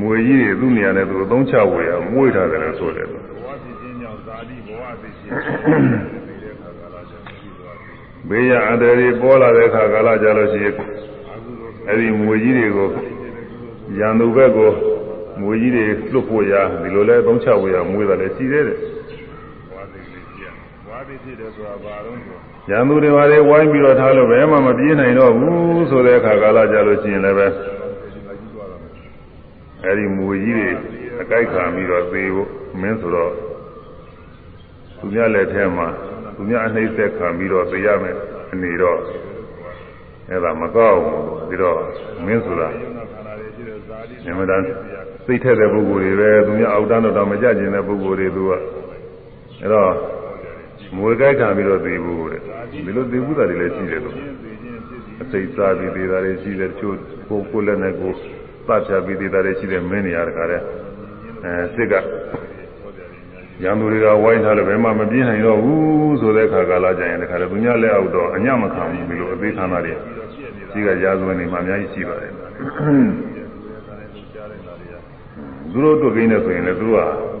[0.00, 3.16] မွေကြီးတွေသူ့နေရာနဲ့သူအသုံးချဝေရမွေးထားတယ်လို့ဆိုတယ်ဘဝ
[3.62, 5.32] ဖြစ်ခြင်းကြောင့်ဇာတိဘဝသိခြင်း
[6.42, 7.94] တဲ့ခါကာလကြောင့်ဖြစ်သွားပြီ
[8.28, 12.88] ဘေးရအန္တရာယ်ပေါ်လာတဲ့အခါကာလကြလို့ရှိရင်အာဟုသောအဲ့ဒီမွေကြီးတွေကို
[13.98, 14.70] ရန်သူဘက်ကို
[15.40, 20.52] မွေကြီးတွေလွတ်ဖို့ရဒီလိုလဲသုံးချဝေရမွေးတယ်လည်းရှိသေးတယ်ဘဝသိလေးကြည့်
[20.86, 22.36] ဘဝသိဖြစ်တယ်ဆိုတာဘာလို့ဆို
[22.70, 27.46] ရန်သူတွေပါလေဝိုင်းပြီးတော့ထားလို့ဘယ်မှမပြေးနိုင်တော့ဘူးဆိုတဲ့အခါကာလကြလို့ရှိရင်လည်းပဲ
[29.84, 30.68] အဲ့ဒီမွေကြီးတွေ
[31.20, 32.48] အကြိုက်ခံပြီးတော့သေဖို့
[32.80, 33.32] မင်းဆိုတော့
[34.98, 35.88] သူများလက်ထဲမှာ
[36.36, 38.16] သူများအနှိမ့်ဆက်ခံပြီးတော့သေရမယ်
[38.52, 38.98] အနေတော့
[40.28, 41.78] အဲ့ဒါမကောက်ဘူးပြီးတော့
[42.26, 44.48] မင်းဆိုတာယုံနာခန္ဓာတွေရှိတဲ့ဇာတိအမှန်
[45.26, 49.90] တမ်းစိတ်ထက်တဲ့ပုဂ္ဂိုလ်တွေပဲသူများအောက်တန်းတော့တော့မကြကျင်တဲ့ပုဂ္ဂိုလ်တွေသူကအဲ့တော့
[50.96, 54.22] မွေကြိုက်ခံပြီးတော့သေဖို့တဲ့ဒီလိုသေဘူးတာတွေလည်းရှိတယ်လို့သိ
[54.62, 56.96] ခြင်းဖြစ်ပြီးအစိတ်စားပြီးသေးတာတွေရှိတယ်တချို့
[57.28, 58.16] ကိုယ်ကိုယ်လည်းနဲ့ကိုယ်
[58.66, 60.62] သတ်ဖြတ်ပြီးသေးတာတွေရှိတယ်မင်းနေရာတကားတဲ့
[61.44, 61.94] အဲစစ်က
[63.64, 69.94] ရံသူတွေကဝိုင်းထားလို့ဘယ်မှမပြေးနိုင်တော့ဘူးဆိုတဲ့ခါကာလကြရင်တခါလေသူများလက်အောက်တော့အညမခံဘူးဒီလိုအသေးခံတာတွေ
[70.72, 72.32] ရှိကရာဇဝင်တွေမှာအများကြီးရှိပါတယ်
[75.72, 77.32] သူတို့တွေ့ကိန်းနဲ့ဆိုရင်လည်းသူတို့က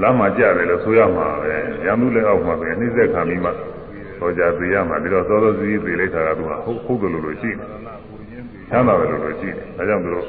[0.00, 3.50] လမ်းမှာကြတယ်လို့ဆိုရမှာပဲရံသူလက်အောက်မှာပဲနှိမ့်ဆက်ခံပြီးမှ
[4.18, 7.68] ဟောကြားသိရမှာပြီးတော့စောစောစီးစီးသိလိုက်တာကသူကဟုတ်ဟုတ်တယ်လို့လို့ရှိတယ်
[8.70, 10.26] ချမ်းသာတယ်လို့လို့ရှိတယ်ဒါကြောင့်သူတို့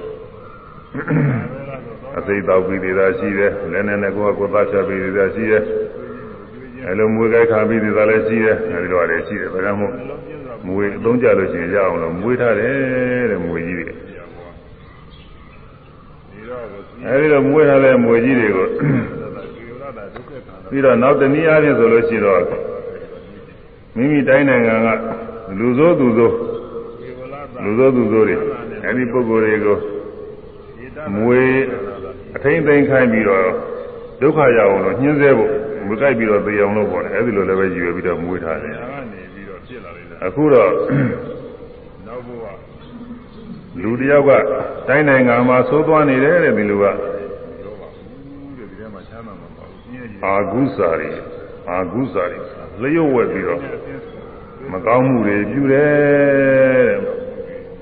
[2.17, 5.63] အသိတောက်ပြီးသေးတာရှိတယ်လည်းနဲ့နဲ့ကိုယ်ကကိုယ်သားချပြီးသေးတာရှိတယ်
[6.86, 9.93] အဲလိုမွေးကြိုက်ခံပြီးသေးတာလည်းရှိတယ်အဲဒီလိုရတယ်ရှိတယ်ဒါကြောင့်မို့
[10.67, 14.14] မွေးအသုံးကြလို့ရှိရင်ရအောင်လို့မွေးထားတယ်တဲ့မွေးကြီးတွေဒီတော့ကို
[17.08, 22.41] အဲဒီလိုမွေးထားတဲ့မွေးကြီးတွေကိုကေဝရတာဒုက္ခခန္ဓာပြီးတော့နောက်တနည်းအားဖြင့်ဆိုလို့ရှိတော့
[23.96, 24.88] မိမိတိုင်းနိုင်ငံက
[25.60, 26.34] လူဆိုးသူဆိုး
[27.00, 28.36] ကေဝရတာလူဆိုးသူဆိုးတွေ
[28.86, 29.78] အဲဒီပုဂ္ဂိုလ်တွေကို
[30.84, 31.41] ဧတမွေ
[32.36, 33.46] အထိမ့်သိမ့်ခိုင်းပြီးတော့
[34.22, 35.52] ဒုက္ခရအောင်လို့ညှင်းဆဲဖို့
[35.88, 41.35] မကြိုက်ပြီးတော့သေအောင်လို့ပေါ့လေအဲဒီလိုလည်းပဲရည်ရွယ်ပြီးတော့မွေးထားတယ်ညာကနေပြီးတော့ဖြစ်လာလိုက်တာအခုတော့နောက်ဘဝ
[43.82, 44.32] လူတယောက်က
[44.88, 46.94] တိုင်းနိုင်ငံမှာသိုးသွားနေတယ်တဲ့ဒီလူကရော
[47.80, 51.12] ပါဘူးတဲ့ဒီထဲမှာချမ်းသာမှာပါဘူးပြင်းရည်အာဂုစာရီ
[51.70, 52.40] အာဂုစာရီ
[52.82, 53.62] လျှို့ဝက်ပြီးတော့
[54.72, 57.16] မကောင်းမှုတွေပြုတယ်တဲ့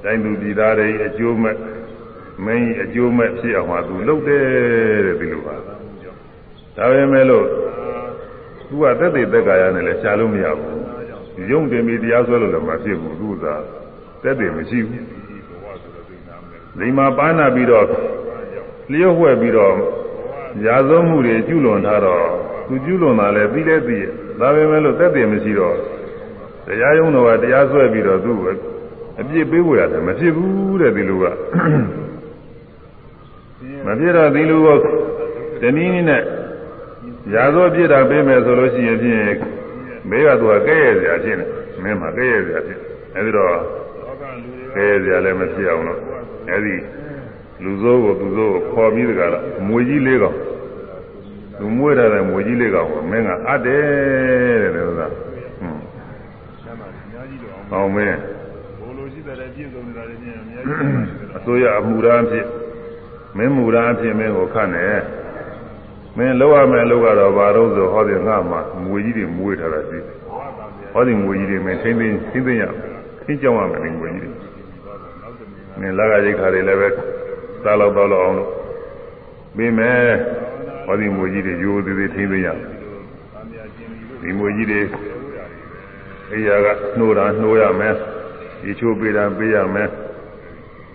[0.03, 1.57] တိုင်းသူပြည်သားတွေအကျိုးမဲ့
[2.45, 4.43] မင်းကြီးအကျိုးမဲ့ဖြစ်အောင်ဟာသူလုပ်တယ်
[5.05, 5.55] တဲ့ဒီလိုပါ
[6.77, 7.45] ဒါပေမဲ့လို့
[8.67, 13.45] သူကသက်သေသက်ကာယနဲ့လည်းရှားလို့မရဘူးရုံတင်ပြီးတရားစွဲလို့လည်းမဖြစ်ဘူးသူက
[14.23, 15.22] သက်သေမရှိဘူး
[16.79, 17.85] ဒီမှာပါဏပြီးတော့
[18.91, 19.75] လျှို့ဝှက်ပြီးတော့
[20.65, 22.25] ရာဇဝမှုတွေကျุလွန်ထားတော့
[22.67, 24.05] သူကျุလွန်တာလည်းပြီးလဲပြီးရ
[24.39, 25.75] ဒါပေမဲ့လို့သက်သေမရှိတော့
[26.65, 28.37] တရားရုံးတော်ကတရားစွဲပြီးတော့သူ့
[29.19, 31.25] အပြစ်ပေးဖို့ရတယ်မဖြစ်ဘူးတဲ့ဒီလိုက
[33.85, 34.67] မဖြစ်တော့ဒီလိုက
[35.61, 36.23] တနည်းနည်းနဲ့
[37.33, 39.19] ရာဇဝပြစ်တာပေးမယ်ဆိုလို့ရှိရင်ဖြင့်
[40.09, 41.45] မေးကသူကကဲရစရာဖြစ်နေ
[41.83, 42.79] မင်းမှကဲရစရာဖြစ်
[43.15, 43.55] အဲဒီတော့
[44.75, 46.12] ကဲရစရာလည်းမဖြစ်အောင်လို့
[46.51, 46.75] အဲဒီ
[47.63, 50.37] လူစိုးကိုသူစိုးကိုခေါ်ပြီးတကလားမွေကြီးလေးကောင်
[51.57, 55.81] သူမွေးထားတဲ့မွေကြီးလေးကောင်ကိုမင်းကအပ်တယ်တဲ့လို့သာဟွန်း
[57.73, 58.17] အောင်မင်း
[58.79, 62.45] ဘိုလ်လိုရှိတဲ့ပြည့်စုံနေတာတွေချင်းအများကြီးအစိုးရအမှုရန်ဖြစ်
[63.37, 65.01] မင်းမူရန်ဖြစ်မင်းကိုခန့်တယ်
[66.17, 70.15] မင်းလောက်ရမယ်လောက်ကတော့ဘာလို့ဆိုဟောဒီငါမှမွေကြီးတွေမွေးထားတာရှိတယ်
[70.93, 72.63] ဟောဒီမွေကြီးတွေမင်းထိမ့်သိမ်းထိမ့်သိမ်းရ
[73.23, 74.42] ခင်းကြောင်းရမယ်မွေကြီးတွေ
[75.79, 76.89] မင်းလာကရိတ်ခါတွေလည်းပဲ
[77.63, 78.49] စားလောက်တော့လောက်အောင်လို့
[79.55, 80.01] ပြီးမယ်
[80.85, 82.47] ဟောဒီမွေကြီးတွေရိုးသေးသေးထိမ့်သိမ်းရ
[84.21, 84.81] ဒီမွေကြီးတွေ
[86.31, 87.93] အေးရကနှိုးတာနှိုးရမယ်
[88.63, 89.89] ဒီချိုးပေးတာပေးရမယ်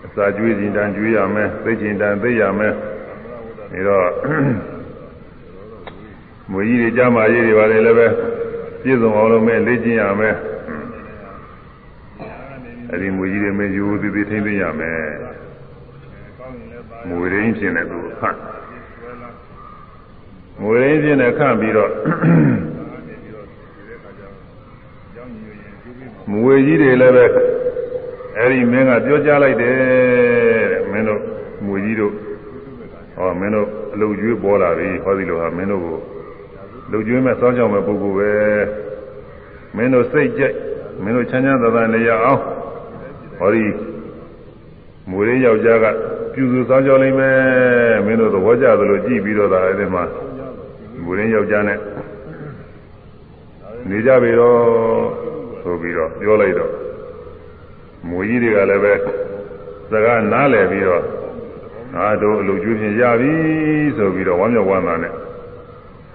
[0.05, 2.73] အစာကျွေးခြင်းတန်ကျွေးရမယ်သိခြင်းတန်သိရမယ်
[3.71, 4.09] ဒါတော့
[6.51, 8.07] မွေကြီးတွေကြားမာရေးတွေပါလေလည်းပဲ
[8.83, 10.35] ပြည့်စုံအောင်လို့မဲ့လေ့ကျင့်ရမယ်
[12.91, 15.03] အဲဒီမွေကြီးတွေမဲ့ယူသေးသေးထိမ့်သိရမယ်
[17.07, 18.37] မွေရင်းဖြစ်နေသူခန့်
[20.61, 21.91] မွေရင်းဖြစ်နေခန့်ပြီးတော့
[26.31, 27.25] မွေကြီးတွေလည်းပဲ
[28.37, 29.75] အဲဒီမင်းကပြောကြားလိုက်တယ်
[30.71, 31.21] တဲ့မင်းတို့
[31.65, 32.13] မွေကြီးတို့
[33.15, 35.97] ဟောမင်းတို့အလုတ်ကျွေးပေါ်လာပြီဟောဒီလိုဟာမင်းတို့ကို
[36.91, 38.31] လူကျွေးမဲ့စောင်းကြောင်မဲ့ပုဂ္ဂိုလ်ပဲ
[39.75, 40.55] မင်းတို့စိတ်ကြိုက်
[41.03, 42.41] မင်းတို့ချမ်းချမ်းသာသာနေရအောင်
[43.39, 43.65] ဟောဒီ
[45.09, 45.85] မွေလေးယောက်ျားက
[46.33, 47.37] ပြုစုစောင်းကြောင်လိမ့်မယ်
[48.05, 50.03] မင်းတို့သဘောကျသလိုကြည့်ပြီးတော့ဒါအဲဒီမှာ
[51.03, 51.79] မွေလေးယောက်ျားနဲ့
[53.89, 54.59] နေကြပြီတော့
[55.61, 56.71] ဆိုပြီးတော့ပြောလိုက်တော့
[58.09, 58.93] မွေကြီးတွေကလည်းပဲ
[59.91, 61.03] စကားနားလည်ပြီးတော့
[61.95, 63.31] ငါတို့အလုပ်ကျွေးဖြင့်ရပြီ
[63.97, 65.13] ဆိုပြီးတော့ဝမ်းမြောက်ဝမ်းသာနဲ့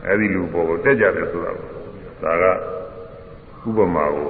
[0.07, 1.53] အဲဒီလူပေါ်ကိုတက်ကြတယ်ဆိုတာ
[2.23, 2.33] ဒါ
[3.63, 4.29] ကဥပမာကို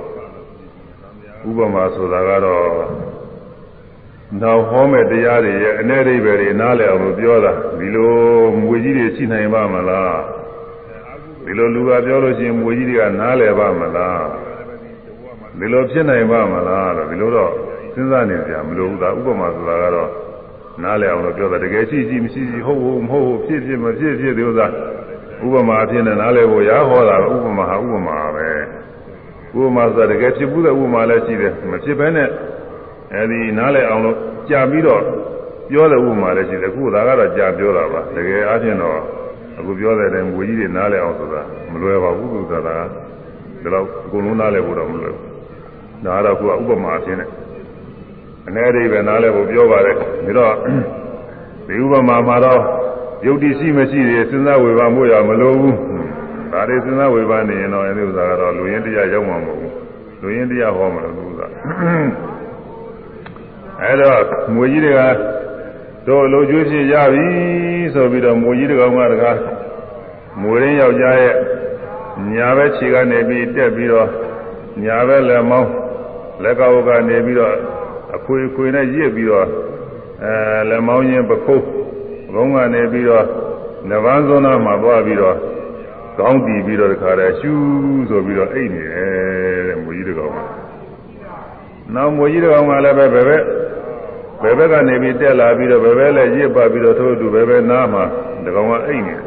[1.49, 2.69] ဥပမာဆိုတာကတော့
[4.41, 8.13] နောက်ဟောမဲ့တရားတွေရဲ့အ내ဒိဗ္ဗေတွေနားလည်အောင်လို့ပြောတာဒီလို
[8.61, 10.19] မွေကြီးတွေရှိနိုင်ပါမလား
[11.45, 14.25] ဒီလိုလူကပြောလို့ရှိရင်မွေကြီးတွေကနားလည်ပါမလား
[15.59, 17.53] ဒီလိုဖြစ်နိုင်ပါမလားလို့ဒီလိုတော့
[17.95, 20.11] စဉ်းစားနေကြမလို့ဘူးဒါဥပမာဆိုတာကတော့
[20.83, 24.67] နားလည်အောင်လို့ပြောတာတကယ်ရှိရှိမရှိရှိဟုတ်ဟုတ်မဟုတ်ဟုတ်ဖြစ်ဖြစ်မဖြစ်ဖြစ်ဒီဥစ္စာ
[25.45, 28.49] ဥပမာအဖြစ်နဲ့နားလည်ဖို့ရဟောတာဥပမာဟာဥပမာပဲ
[29.61, 32.29] ဥပမာဆိုတာတကယ်ဖြစ်ဘူးတဲ့ဥပမာလည်းရှိတယ်မဖြစ်ဘဲနဲ့
[33.15, 34.17] အဲဒီနားလည်အောင်လို့
[34.49, 35.03] ကြာပြီးတော့
[35.69, 38.99] ပြောတဲ့ဥပမာလည်းရှိတယ်အခုဒါကတော့ကြာပြောတာပါတကယ်အားဖြင့်တော့
[39.59, 42.81] အခုပြောတဲ့အတိုင်းငွေကြီးတွေနားလည်အောင်ဆိုတာမလွယ်ပါဘူးသူကဒါက
[43.63, 47.29] ဒီတော့အကုန်လုံးနားလည်ဖို့တော့မလွယ်ဘူးဒါကတော့အခုကဥပမာအဖြစ်နဲ့
[48.47, 50.05] အနေအိဗယ်နားလဲဖို့ပြောပါတယ်ဒါ
[50.39, 50.55] တော့
[51.67, 52.61] ဒီဥပမာမှာတော့
[53.27, 55.77] ယုတ်တိရှိမရှိတွေစဉ်းစားဝေဖန်မှုရမလိုဘူး
[56.55, 59.75] ဒါတွေစဉ်းစားဝေဖန်နေရင်တော့အဲဒီဥစ္စာကတော့လူရင်းတရားရောက်မှာမဟုတ်ဘူး
[60.21, 61.47] လူရင်းတရားဟောမှာလို့ဥစ္စာ
[63.83, 64.21] အဲတော့
[64.55, 65.01] ငွေကြီးတွေက
[66.07, 67.27] တို့လိုကျွေးဖြစ်ရပြီ
[67.95, 69.39] ဆိုပြီးတော့ငွေကြီးတကောင်ကတကား
[70.43, 71.35] မွေရင်းယောက်ျားရဲ့
[72.33, 74.09] ညာဘက်ခြေကနေပြီးတက်ပြီးတော့
[74.85, 75.71] ညာဘက်လက်မောင်း
[76.43, 77.55] လက်ကောက်ကနေပြီးတော့
[78.17, 79.47] အခွေခွေနဲ့ရစ်ပြီးတော့
[80.25, 81.65] အဲလက်မောင်းချင်းပခုတ်
[82.35, 83.27] ဘုံကနေပြီးတော့
[83.91, 85.37] နဗန်းဇုံနာမှာသွားပြီးတော့
[86.19, 90.39] ကောင်းတည်ပြီးတော့တခါတည်းရှူးဆိုပြီးတော့အိတ်နေတယ်တဲ့မွေကြီးတကောင်က
[91.95, 93.43] နောက်မွေကြီးတကောင်ကလည်းပဲဘယ်ဘက်
[94.43, 98.05] ဘယ်ဘက်ကနေပြီးတက်လာပြီးတော့ဘယ်ဘက်လဲရစ်ပါပြီးတော့ထိုးတူဘယ်ဘက်နားမှာ
[98.45, 99.25] တကောင်ကအိတ်နေတယ်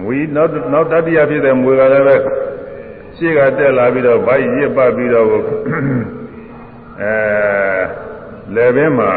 [0.00, 2.16] မွေနောက်နောက်တတိယဖြစ်တဲ့မွေကလည်းပဲ
[3.16, 5.26] ရှေ့ကတက်လာပြီးတော့ဗိုက်ရစ်ပတ်ပြီးတော့
[7.00, 7.14] အဲ
[8.54, 9.10] လယ်ဘင်းမှာ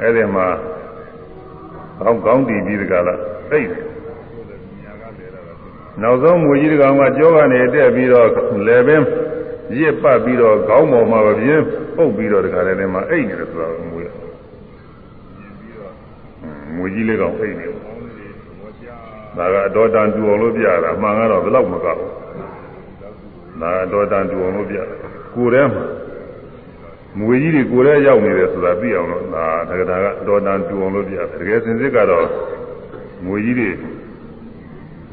[0.00, 0.46] အဲ့ဒီမှာ
[2.00, 3.18] ကောင်းကောင်းတည်ပြီးတကလား
[3.50, 3.93] သိတယ်
[6.02, 8.28] နောက်ဆုံးမွေကြီးတကောင်ကကြောကနေတက်ပြီးတော့
[8.66, 9.06] လယ်ဘင်း
[9.78, 11.64] ရစ်ပတ်ပြီးတော့ခေါင်းပေါ်မှာပြင်း
[11.96, 14.04] ပုတ်ပြီးတော့တခါတည်းမှာအိတ်နေတယ်ဆိုတာမွေ
[16.76, 17.66] မွေကြီးလေးကောင်အိတ်နေ
[19.36, 22.12] ဒါကအတော်တန်တူအောင်လို့ပြတာမှန်ကတော့ဘယ်တော့မကောက်ဘူး
[23.60, 24.76] ဒါတော့တန်တူအောင်လို့ပြ
[25.34, 25.84] ကိုယ်ထဲမှာ
[27.18, 32.26] မွေကြီးတွေကိုယ်ထဲရောက်နေတယ်ဆိုတာသိအောင်လို့ဒါတက္ကတာကတော်တန်တူအောင်လို့ပြတယ်တကယ်စင်စစ်ကတော့
[33.24, 33.70] မွေကြီးတွေ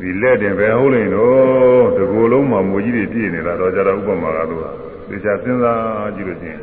[0.02, 4.74] ဒီလက်တင်ပဲဟုတ်လိမ့်တော့ဒီကိုယ်လုံးမှာမွေကြီးတွေပြည့်နေတာတော့ကြတော့ဥပမာကတော့
[5.10, 6.60] သေချာစဉ်းစားကြည့်လို့ချင်း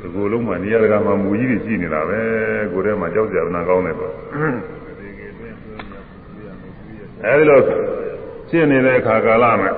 [0.00, 2.20] ဒီကိုယ်လုံးမှာနေရာတကာမှာမူကြီးတွေကြည့်နေတာပဲ
[2.72, 4.14] ကိုယ်ထဲမှာကြောက်ကြနာကောင်းတယ်ပေါ့
[7.24, 7.60] အဲဒီလို
[8.48, 9.70] ဖြစ်နေတဲ့အခါကာလမှာ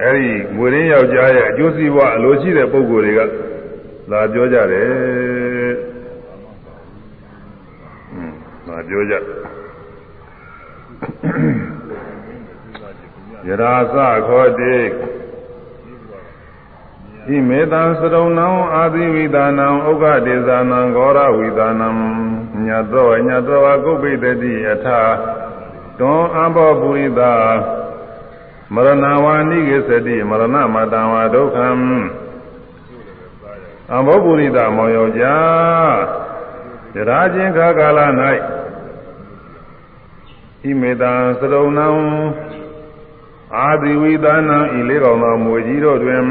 [0.00, 3.20] အဲဒီငွေရင်းယောက်ျားရဲ့အကျိုးစီးပွားအလိုရှိတဲ့ပုံကိုယ်တွေက
[4.10, 5.89] လာပြောကြတယ်ဟွ
[8.70, 9.14] န်းလာပြောကြ
[13.46, 14.76] ယရာသခောတိ
[17.26, 21.88] ဣမေတံသရုံနံအာသီဝိဒါနံဥက္ခဒေဇာနံဂောရဝိဒါနံ
[22.66, 25.00] ညတောညတောကုပ္ပိတတိအထာ
[25.98, 27.20] တွန်အဘောပုရိသ
[28.74, 31.68] မရဏဝါနိကေသတိမရဏမတံဝါဒုက္ခံ
[33.96, 35.94] အဘောပုရိသမောင်ယောက်ျား
[36.96, 38.00] ယရာချင်းခါကာလ၌
[40.62, 41.86] ဣမေတံသရုံနံ
[43.56, 46.22] အာဒီဝိသနာဤလေးကောင်သောမွေကြီးတို့တွင်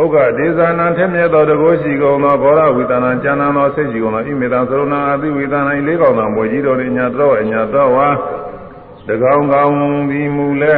[0.00, 8.08] ဥက္ကဒေဇာနံထက်မြက်သောတကောရှိကုန်သောဘောရဝိသနာကျမ်းနာသောစိတ်ရှိကုန်သောဣမေတံသရုံနံအာဒီဝိသနာဤလေးကောင်သောမွေကြီးတို့တွင်ညာတော်အညာတော်ဝါ
[9.08, 9.72] တကောင်ကောင်
[10.10, 10.74] ဒီမူလဲ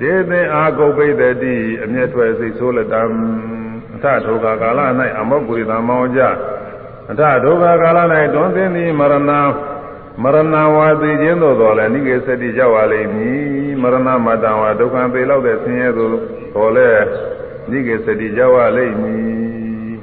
[0.00, 3.02] ဒေသင်အာဂုတ်ပိတတိအမျက်ထွက်စိတ်ဆိုးလက်တံ
[3.94, 4.80] အထဒုက္ခကာလ၌
[5.18, 6.20] အမောပုရိသမောကြ
[7.10, 7.98] အထဒုက္ခကာလ၌
[8.34, 9.32] တွန်းသိသည်မရဏ
[10.22, 13.96] မရဏဝါသိခြင်းသို့တော်လည်းနိကေသတိရောက်ပါလိမ့်မည်မရဏ
[14.26, 16.10] မတံဝါဒုက္ခပေလောက်တဲ့ဆင်းရဲသို့
[16.54, 17.04] တော်လည်း
[17.70, 19.96] နိကေသတိရောက်ပါလိမ့်မည်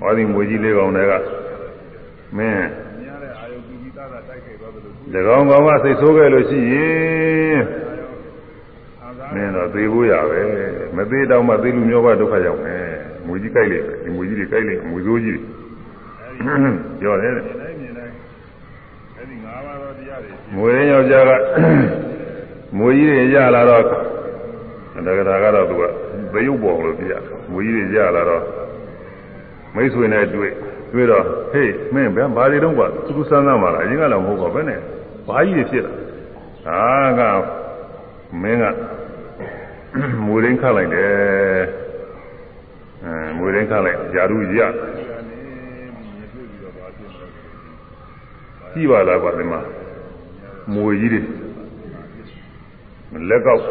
[0.00, 1.12] ဟောဒီမွေကြီးလေးကောင်တွေက
[2.36, 2.66] မင်း
[5.12, 7.60] ဒီကောင်ကောင်ကစိတ်ဆိုးခဲ့လို့ရှိရင်
[9.34, 10.42] မင်းတော့သေဖို့ရပဲ
[10.96, 12.86] မသေးတော့မှသေလူမျိုးကဒုက္ခရောက်မယ်
[13.26, 15.40] မွေကြီးကြိုက်လိမ့်မယ်ဒီမွေကြီးတွေကြိုက်လိမ့်မွေဆိုးကြီး
[17.00, 17.32] ပြောတယ်
[20.56, 21.32] မွေရင်းယောက်ျားက
[22.78, 23.84] မွေကြီးတွေရလာတော့
[25.06, 25.82] တက္ကရာကတော့သူက
[26.32, 27.14] သရုပ်ပေါ်လို့ပြရ
[27.50, 28.44] မွေကြီးတွေရလာတော့
[29.74, 30.52] မိတ်ဆွေနဲ့တွေ့
[30.92, 34.78] တွေ့တော့ဟေးမင်းဗျာဘာတွေတော့ကွာသူကစမ်းစမ်းပါလားအရင်ကလည်းမဟုတ်ပါဘဲနဲ့
[35.28, 35.92] ဘာကြီးတွေဖြစ်လာ
[37.18, 37.44] ဟာက
[38.42, 38.64] မင်းက
[40.26, 41.62] မွေရင်းခတ်လိုက်တယ်
[43.04, 49.60] အဲမွေရင်းခတ်လိုက်ယာရုရကြည့်ပါလားကွာဒီမှာ
[50.74, 53.62] မွေကြီးတွေလက်ကောက်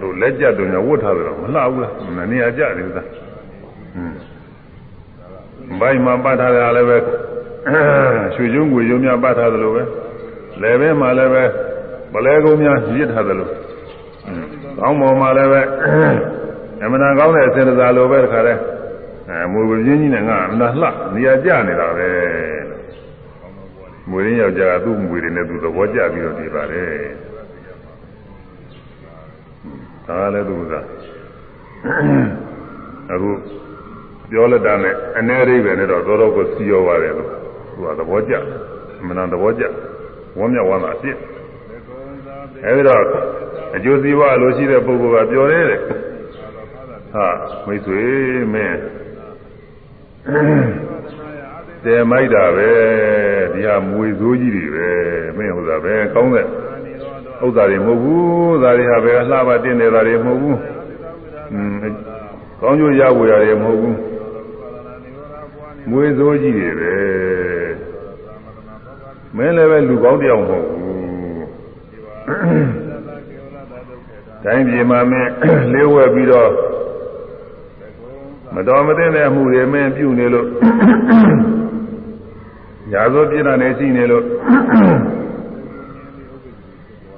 [0.00, 4.38] တို့လက်ကြတို့ညာဝတ်ထားတယ်တော့မလှဘူးလားနေရာကြတယ်ကွာဟွန်း
[5.80, 6.98] ဘိုင်းမှာပတ်ထားတာလည်းပဲ
[8.34, 9.82] ရွှေကျုံးကိုရုံများပတ်ထားသလိုပဲ
[10.62, 11.44] လယ်ဘဲမှာလည်းပဲ
[12.12, 13.48] ပလဲကုန်းများရစ်ထားသလို
[14.78, 15.62] ကောင်းပေါ်မှာလည်းပဲ
[16.82, 18.54] အမှန်တန်ကောင်းတဲ့အစင်စားလိုပဲတခါလဲ
[19.28, 22.08] အဲမွေပြင်းကြီးနဲ့ငါအမှန်လှနေရာကြနေတာပဲ
[24.12, 26.92] မွေရင်းယောက်ျားကသူ့မွေတွေနဲ့သူသဘောကျပြီးတော့နေပါတယ်
[30.06, 30.74] ဒါလည်းသူက
[33.12, 33.30] အခု
[34.30, 37.30] ပြောလက်တာနဲ့အနေရိပဲနဲ့တော့တော်တော်ကိုစီရောပါတယ်လို့
[37.74, 38.34] သူကသဘောကျ
[39.06, 39.64] မနာသဘောကျ
[40.38, 41.16] ဝမ်းမြောက်ဝမ်းသာဖြစ်
[42.64, 43.02] အဲဒီတော့
[43.76, 45.80] အကျိုးစီးပွားလိုရှိတဲ့ပုဂ္ဂိုလ်ကပြောတယ်တဲ့
[47.12, 47.26] ဟာ
[47.66, 48.00] မိတ်ဆွေ
[48.52, 48.78] မင်း
[51.84, 52.70] တဲမိုက်တာပဲ
[53.52, 54.88] ဒီဟာမွေစိုးကြီးတွေပဲ
[55.36, 56.46] မင်းဟုတ်တာပဲကောင်းတဲ့
[57.44, 60.58] ဥစ္စာတွေမဟုတ်ဘူးဒါတွေဟာပဲအလှပတင်နေတာတွေမဟုတ်ဘူး
[61.52, 61.84] อืม
[62.60, 63.96] ကောင်းကျိုးရဖို့ရတယ်မဟုတ်ဘူး
[65.90, 66.94] မွေစိုးကြီးတွေပဲ
[69.36, 70.82] မင်းလည်းပဲလူကောင်းတယောက်မဟုတ်ဘူး
[74.44, 75.30] တိုင်းပြည်မှာမင်း
[75.72, 76.50] လေးဝဲပြီးတော့
[78.54, 80.48] မတော်မသင့်တဲ့အမှုတွေမင်းပြုနေလို့
[82.92, 84.24] ရာဇဝပြစ်ဒဏ်တွေရှိနေလို့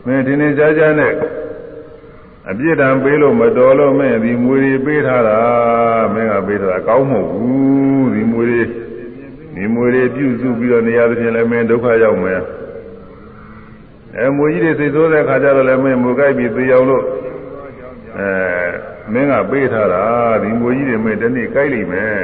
[0.06, 1.12] မင်းဒီနေ့ကြားကြားနဲ့
[2.50, 5.38] အပြစ်ဒဏ်ပေးလို့မတော်လို့မင်းဒီမွေတွေပေးထားတာ
[6.14, 8.62] မင်းကပေးထားတာကောင်းမဟုတ်ဘူးဒီမွေတွေ
[9.54, 12.40] ဒီမွေတွေပြုစုပြီးတော့နေရာသဖြင့်လည်းမင်းဒုက္ခရောက်မယ်
[14.16, 17.04] အဲမွေကြီးတွေစိတ်ဆိုးတဲ့ခါကျတော့လည်းမင်းမူကြိုက်ပြီးသေအောင်လို့
[18.18, 18.28] အဲ
[19.12, 20.02] မင်းကပေးထားတာ
[20.42, 22.18] ဒီမွေကြီးတွေမင်းတနေ့ကြိုက်လိမ့်မယ်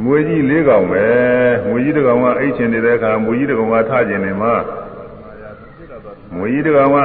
[0.00, 1.06] မွေကြီးလေးကောင်ပဲ
[1.68, 4.54] မွေကြီးတစ်ကောင်ကအိတ်ချင်နေတဲ့အခါမွေကြီးတစ်ကောင်ကထကျင်နေမှာ
[6.36, 6.96] မွေကြီးတစ်ကောင်က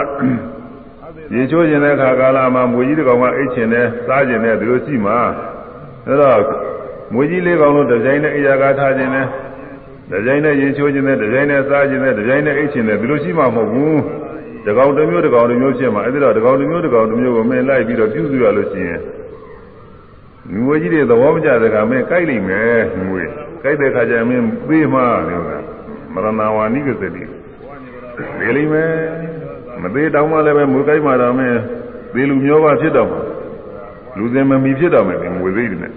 [1.33, 5.17] ရေချိုးကျင်တဲ့အခါကာလမှာမွေကြီးတစ်ကောင်ကအိတ်ချင်တယ်စားကျင်တယ်ဒီလိုရှိမှာ
[6.07, 6.39] အဲတော့
[7.13, 9.27] မွေကြီးလေးကောင်လို့ဒီဇိုင်းနဲ့အရာကထကျင်တယ်
[10.09, 13.99] ဒီကြိုင်နဲ့ရင်ချိုးခြင်းနဲ့ဒီကြိုင်နဲ့စားခြင်းနဲ့ဒီကြိုင်နဲ့အိတ်ခြင်းနဲ့ဒီလိုရှိမှမဟုတ်ဘူး
[14.67, 18.99] တကောင်တစ်မျိုးတကောင်တစ်မျိုးဖြစ်မှာအဲ့ဒါတော့တကောင်တစ်မျိုးတကောင်တစ်မျိုးကိုမင်းလိုက်ပြီးတော့ပြုစုရလို့ရှိရင်
[20.55, 23.23] ငွေကြီးတွေသဘောမကျတဲ့ကမင်းကြိုက်လိမ့်မယ်ငွေ
[23.63, 25.51] ကြိုက်တဲ့ခါကျရင်မင်းပေးမှလို့က
[26.13, 27.23] မရဏဝါနိကသတိ
[28.37, 28.91] ပေးလိမ့်မယ်
[29.81, 31.59] မသေးတောင်းမှလည်းပဲငွေကြိုက်မှတော့မင်း
[32.13, 33.21] သေးလူမျိုးပါဖြစ်တော့မှာ
[34.17, 35.91] လူစင်မမီဖြစ်တော့မယ်ငွေသေးတယ်နဲ့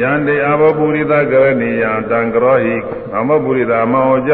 [0.00, 2.74] ယန္တေအဘောပုရိသကရဏီယံတံကရောဟိ
[3.16, 4.32] အမောပုရိသမောကြ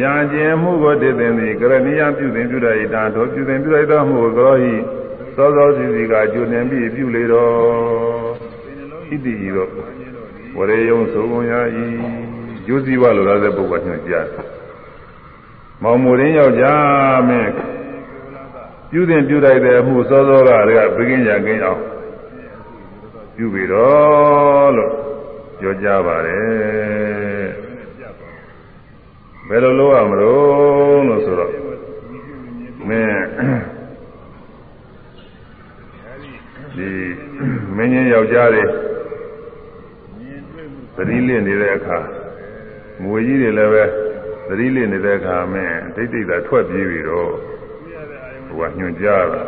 [0.00, 4.74] ယံကျင်မှုကိုတည်တင်သည်ကရဏီယပြုတင်ပြုရတံတို့ပြုတင်ပြုရသောမှုကိုကရောဟိ
[5.36, 7.52] သောသောစီစီကကျွနေပြီးပြုလေတော်
[9.08, 9.70] ဣတိဤတော့
[10.56, 11.84] ဝရေယုံသုံးရာဤ
[12.68, 14.26] ယူစည်းဝလိုလားတဲ့ပုဂ္ဂိုလ်ညွှန်ကြား
[15.82, 17.52] မောင်မူရင်းယောက်ျားမင်း
[18.90, 21.80] ပြုတင်ပြုလိုက်တဲ့အမှုသောသောကလည်းဘိကင်းရကင်းအောင်
[23.36, 24.92] ပြုပြီတော့လို့
[25.58, 27.48] ပြောကြပါတယ်
[29.48, 31.52] ဘယ်လိုလုပ်ရမလို့လို့ဆိုတော့
[32.88, 33.71] မင်း
[36.76, 36.90] ဒီ
[37.76, 38.64] မင်းကြီးယောက်ျားတွေ
[40.96, 41.98] သတိလင့်နေတဲ့အခါ
[43.02, 43.84] ငွေကြီးတွေလည်းပဲ
[44.48, 47.30] သတိလင့်နေတဲ့အခါမင်းဒိဋ္ဌိသာထွက်ပြေးပြီတော့
[48.48, 49.42] ဟိုကညွှန်ကြားတာ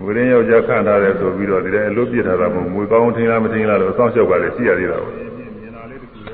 [0.00, 5.14] ငွေရင်းယောက်ျားခန့်ထားတယ်ဆိုပြီးတော့ဒီတဲ့အလုပ်ပြစ်ထားတာမဟုတ်ငွေကောင်းထင်းလားမထင်းလားလို့အဆောင်လျှောက်ကလည်းရှိရသေးတာပေါ့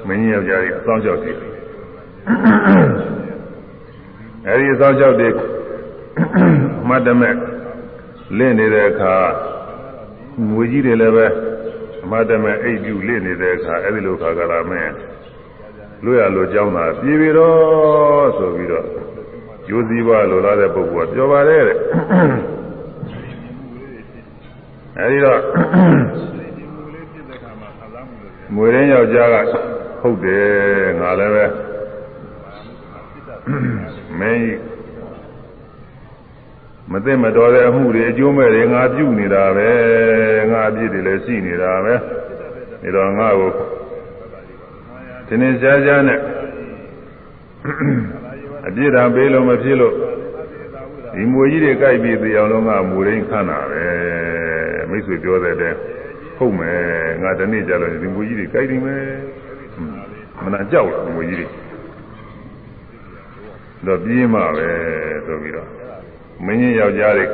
[0.09, 1.49] မင်းကြီးယောက်ျားကြီးအဆောင်လျှောက်ရှိတယ်
[4.47, 5.29] အဲဒီအဆောင်လျှောက်တွေ
[6.83, 7.35] အမတ်တမဲ့
[8.39, 9.15] လင့်နေတဲ့အခါ
[10.51, 11.27] ငွေကြီးတွေလည်းပဲ
[12.05, 14.95] အမတ်တမဲ့အိပ်ပြူလင့်နေတဲ့အခါအဲဒီလိုခါကလာမင်း
[16.05, 18.87] လွတ်ရလို့ကြောင်းတာပြေပြီတော့ဆိုပြီးတော့
[19.69, 21.79] ယူစည်းပါလိုလားတဲ့ပုဂ္ဂိုလ်ကပြောပါတယ်တဲ့
[24.99, 25.41] အဲဒီတော့
[28.55, 29.37] မွေရင်းယောက်ျားက
[30.01, 31.45] ဟုတ်တယ်ငါလည်းပဲ
[34.19, 34.70] မင်း
[36.93, 39.71] မသိမတော်တဲ့အမှုတွေအကျိုးမဲ့တွေငါပြုနေတာပဲ
[40.51, 41.95] ငါအပြစ်တွေလည်းရှိနေတာပဲ
[42.83, 43.51] ဒါတော့ငါ့ကို
[45.27, 46.21] ဒီနေ့ရှားရှားနဲ့
[48.67, 49.95] အပြစ်ဒဏ်ပေးလို့မဖြစ်လို့
[51.15, 53.85] ဒီမွေကြီးတွေကြိုက်ပြီးသိအောင်လုံးကမူရင်းခန့်တာပဲ
[54.91, 55.77] မိတ်ဆွေပြောတဲ့တည်း
[56.37, 56.81] ဟုတ်မယ်
[57.23, 59.05] ငါတနေ့ကျတော့ဒီမွေကြီးတွေကြိုက်နေမယ်
[60.45, 61.47] မနာကြောက်မွေကြီးတွေ
[63.87, 64.69] တော့ပြင်းမှာပဲ
[65.27, 65.80] ဆိုပြီးတော့
[66.47, 67.27] မင်းကြီးယောက်ျားတွေ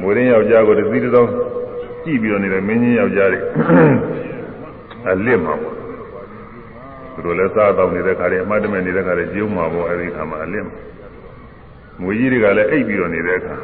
[0.00, 1.30] မွေရင်းယောက်ျားကိုတသီးတစ်သောင်း
[2.04, 3.40] ကြည့်ပြီးတော့နေတဲ့မင်းကြီးယောက်ျားတွေ
[5.08, 5.74] အလစ်မှာပေါ့
[7.12, 10.76] သူတို့လည်းစားတော့နေတဲ့ခါတွေအမှတ်တမဲ့နေတဲ့ခါတွေကျုံမှာပေါ့အဲဒီခါမှာအလစ်မှာ
[12.00, 13.56] မွေကြီးတွေကလည်းအိပ်ပြီးတော့နေတဲ့အခါ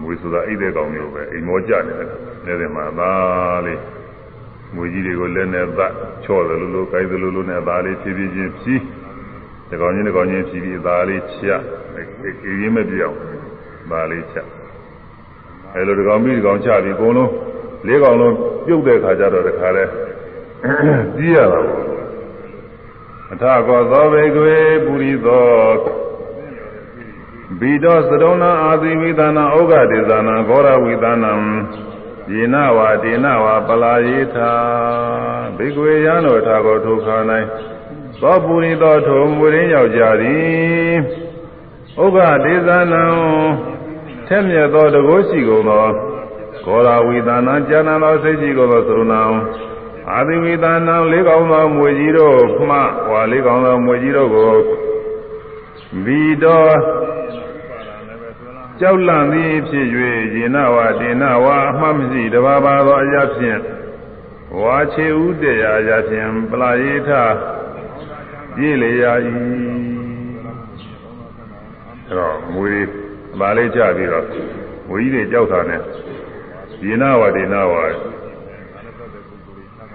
[0.00, 2.08] မွေဆိုတာအိပ်တဲ့ကောင်မျိုးပဲအိမ်မောကြနေတဲ့
[2.46, 3.80] နေတဲ့မှာသားလေး
[4.74, 5.80] မွေကြီးတွေကိုလည်းနဲ့သ
[6.24, 8.82] ချော့တယ်လို့လို့ကိုက်တယ်လို့လို့နဲ့သားလေးဖြည်းဖြည်းချင်းဖြည်း
[9.68, 11.62] ဒီကောင်ချင်းဒီကောင်ချင်းဖြည်းဖြည်းသားလေးချက်
[12.44, 13.18] အေးရင်းမပြောင်း
[13.90, 14.46] သားလေးချက်
[15.74, 17.30] အဲလိုဒီကောင်ပြီးဒီကောင်ချပြီးအကုန်လုံး
[17.86, 18.34] လေးကောင်လုံး
[18.66, 19.84] ပြုတ်တဲ့ခါကျတော့တခါလဲ
[21.16, 21.86] ကြီးရတာပေါ့
[23.32, 25.46] အထကောသောဘေကွေပုရိသော
[27.60, 31.32] ဘိတောသရုံနာအာသီဝိသနာဩဃဒေသနာဂောရဝိသနာ
[32.32, 34.50] ယေနဝါဒေနဝါပလာယေသာ
[35.56, 37.16] ဘေကွေယံတော်ထာကောထိုခါ၌
[38.22, 40.96] သောပုရိသောထိုမူရင်းယောက်ျားသည်
[42.02, 43.04] ဥက္ကဒေသနာ
[44.26, 45.86] ထက်မြက်သောတကောရှိကုန်သော
[46.64, 49.20] ဂောရဝိသနာကျမ်းနာသောစိတ်ရှိကုန်သောသရုံနာ
[50.12, 54.54] အာသီဝိသနာလေးကောင်းသောမွေကြီးတို့မှဟွာလေးကောင်းသောမွေကြီးတို့ကို
[56.04, 56.76] ဘီတော်
[58.80, 59.86] ကြောက်လန့်သည်ဖြစ်၍
[60.34, 63.60] ယေနဝဒေနဝအမှတ်မရှိတဘာဘာသောအရာဖြင့်
[64.60, 67.10] ဝါချေဥတရားအရာဖြင့်ပလာယေထ
[68.56, 69.12] ပြည့်လေရာ၏
[72.08, 72.74] အဲတော့မွေ
[73.40, 74.26] ပါလေးကြပြီးတော့
[74.90, 75.80] ဝီကြီးတွေကြောက်တာနဲ့
[76.84, 77.74] ယေနဝဒေနဝ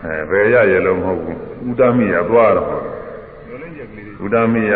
[0.04, 1.38] အဲဘယ်ရရလုံးမဟုတ်ဘူး
[1.70, 2.70] ဥဒမိယသွားတော့
[4.26, 4.74] ဥဒမိယ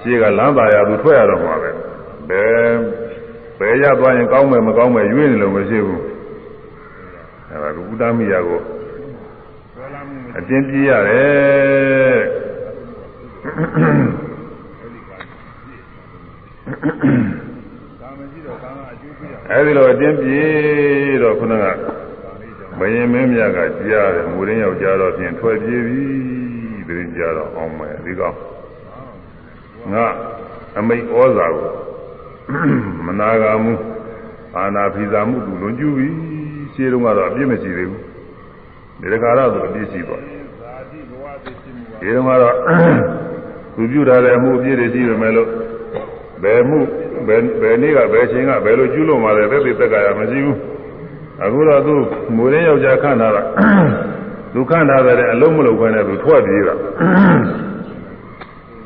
[0.00, 1.70] ရှိကလမ်းပါရသူထွက်ရတော့မှာပဲ
[2.28, 2.74] ဘယ်
[3.58, 6.02] ဘယ်ရသွားရင်ကောင်းမယ်မကောင်းမယ်ရွေးနေလို့မရှိဘူး
[7.50, 8.60] အဲဒါကဥဒမိယကို
[10.38, 12.18] အတင်းပြရတယ်
[19.50, 20.42] အဲဒီလိုအတင်းပြေ
[21.22, 21.64] တော့ခုနက
[22.78, 26.02] ဘယင်မင်းမြတ်ကကြားတယ်မူရင်းယောက်ကြားတော့ဖြင့်ထွက်ပြေးပြီ
[26.88, 28.36] တရင်ကြားတော့အောင်မယ်ဒီကောင်
[29.92, 30.06] ငါ
[30.78, 31.70] အမိတ်ဩဇာကို
[33.06, 33.74] မနာဂာမှု
[34.56, 36.08] အာနာဖိဇာမှုသူလွန်ကျူးပြီ
[36.74, 38.07] ရှင်းတုန်းကတော့အပြစ်မရှိသေးဘူး
[39.00, 42.54] ဒီတခါတော့သူအပြစ်ရှိသွားဇာတိဘဝသိရှိမှုကဒီတုန်းကတော့
[43.74, 45.48] သူပြုထားတဲ့အမှုအပြစ်တွေရှိပေမဲ့လို့
[46.42, 46.78] ဘယ်မှု
[47.28, 50.58] ဘယ်ဘယ်နေ့ကဘယ်ချိန်ကဘယ်လိုကျူးလွန်มาလဲသက်သေသက်ကရမရှိဘူး
[51.44, 51.94] အခုတော့သူ
[52.36, 53.42] မူရင်းယောက်ျားခန့်ထားတာ
[54.52, 56.74] သူခန့်ထားတဲ့အလုံးမလုံးခွဲနဲ့သူထွက်ပြေးတာ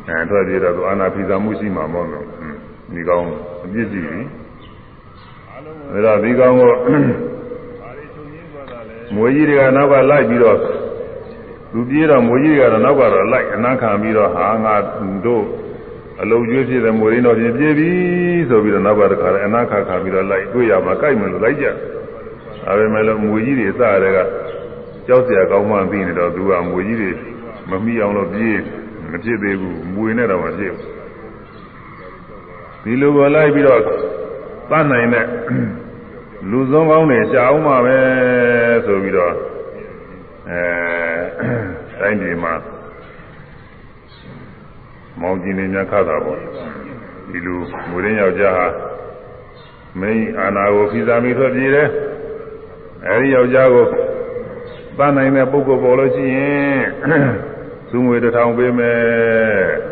[0.08, 2.26] အဲထွက်ပြေးတော့သူအာနာဖိစာမှုရှိမှာမဟုတ်ဘူး
[2.94, 3.24] ဒီကောင်
[3.64, 4.20] အပြစ်ရှိပြီ
[5.54, 6.76] အလုံးဒါတော့ဒီကောင်ကို ဘာ
[7.96, 10.58] တွေချုပ်ရင်းသွားတာလဲ မွေကြီးတွေကနောက်ကလိုက်ပြီးတော့
[11.74, 14.74] လူပြေးတော့မွေကြီးတွေကတော့နောက်ကတော့လိုက်အနာခံပြီးတော့ဟာငါ
[15.26, 15.44] တို့
[16.20, 17.90] အလုံးကျွေးဖြစ်တဲ့မွေရင်းတော်ပြင်ပြေးပြီ
[18.48, 24.18] ဆိုပြီးတော့နောက်ကတခါလည်းအနာခံခံပြီးတော့လိုက်တွေ့ရမှာကြိုက်မယ်လို့လိုက်ကြဒါပေမဲ့လို့မွေကြီးတွေစရတဲ့က
[25.06, 27.10] ကြောက်စရာကောင်းမှသိနေတော့သူကမွေကြီးတွေ
[27.70, 28.58] မမိအောင်လို့ပြေး
[29.10, 30.86] မဖြစ်သေးဘူးမွေနဲ့တော့မဖြစ်ဘူး
[32.82, 33.80] ဒီလိုပေါ်လိုက်ပြီးတော့
[34.70, 35.26] တတ်နိုင်တဲ့
[36.50, 37.96] လူစုံကောင်းတွေရှာအောင်ပါပဲ
[38.86, 39.34] ဆိုပြီးတော့
[40.50, 40.62] အဲ
[42.00, 42.54] တိုင်းပြည်မှာ
[45.20, 46.38] မောင်ကြီးနေများခါတာပေါ့
[47.30, 47.54] ဒီလူ
[47.90, 48.66] မွေရင်းယောက်ျားဟာ
[50.00, 51.88] မင်းအာနာကိုဖိစားမိထွက်ပြေးတယ်
[53.06, 53.84] အဲဒီယောက်ျားကို
[54.98, 56.80] သတ်နိုင်တဲ့ပုဂ္ဂိုလ်ပေါ်လို့ရှိရင်
[57.90, 59.91] သူငွေတစ်ထောင်ပေးမယ်ဆိုတော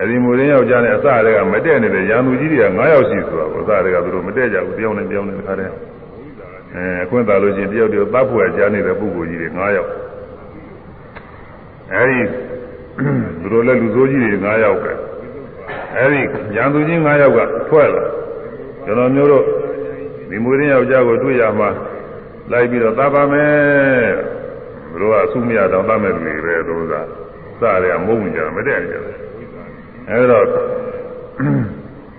[0.00, 5.72] အဲဒီမူရင်းယောက်ျားနဲ့အစတွေကမတည့်နေတဲ့ရန်သူကြီးတွေက9ယောက်ရှိဆိုတာကိုအစတွေကသူတို့မတည့်ကြဘူးတယောက်နဲ့တယောက်နဲ့တခါတည်း
[6.74, 9.90] အဲအခွင့်သာလို့ရှိရင်တယောက်တယောက်သတ်ဖို့ကြားနေတဲ့ပုဂ္ဂိုလ်ကြီးတွေ9ယောက်
[11.94, 12.20] အဲဒီ
[13.40, 14.92] သူတို့လည်းလူဆိုးကြီးတွေ9ယောက်ပဲ
[15.96, 16.20] အဲဒီ
[16.56, 18.04] ရန်သူကြီး9ယောက်ကထွက်လာ
[18.84, 19.44] ကျွန်တော်မျိုးတို့
[20.30, 21.68] ဒီမူရင်းယောက်ျားကိုတွေ့ရမှာ
[22.50, 24.10] လိုက်ပြီးတော့သတ်ပါမယ်
[24.90, 26.94] သူတို့ကအဆုမရတော့သတ်မဲ့လူတွေပဲသူက
[27.60, 29.27] စတွေကမုန်းကြမတည့်နေကြတယ်
[30.10, 30.40] အဲဒါ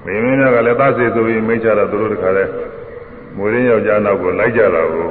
[0.05, 2.45] မင်းမင်းများကလည်းသားစေဆိုပြီးမိတ်ချတော့သူတို့တခါလဲ
[3.35, 5.09] မွေရင်းယောက်ျားနောက်ကိုလိုက်ကြတာကို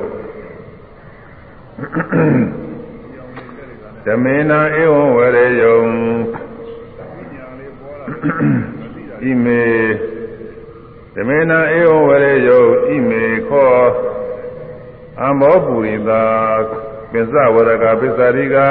[4.05, 5.79] ဓမေနာဧဝံဝရေယုံ
[9.21, 9.63] ဣမေ
[11.15, 13.73] ဓမေနာဧဝံဝရေယုံဣမေခော
[15.23, 16.23] အမောပူရိတာ
[17.13, 18.67] ပစ္စဝရကပစ္စရိကာ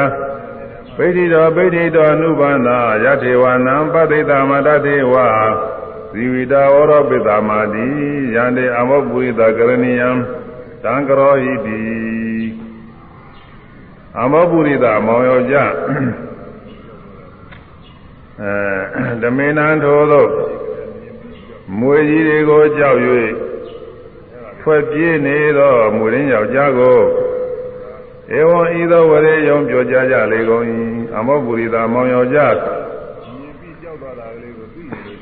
[0.98, 5.14] ဗိဓိတော်ဗိဓိတော်အနုဘာနာယထေဝနံပတိတာမတတေဝ
[6.12, 7.88] ဇီဝိတာဝရောပိတာမာတိ
[8.36, 10.10] ယန္တေအမောပုရိတာကရဏီယံ
[10.84, 11.82] သံကရောဟိတိ
[14.20, 15.56] အမောပုရိတာမောင်ယောကြ
[18.42, 20.26] အဲဓမေနံထိုသော
[21.80, 22.98] မွေကြီးတွေကိုကြောက်၍
[24.62, 27.00] ထွက်ပြေးနေသောမူရင်းယောက်ျားကို
[28.36, 30.64] ဧဝံဤသောဝရေယုံပြောကြကြလေကုန်၏
[31.16, 35.20] အမောပုရိသာမောင်ယောက်ျားမြင်ပြီးကြောက်သွားတာလေးကိုသိနေလို့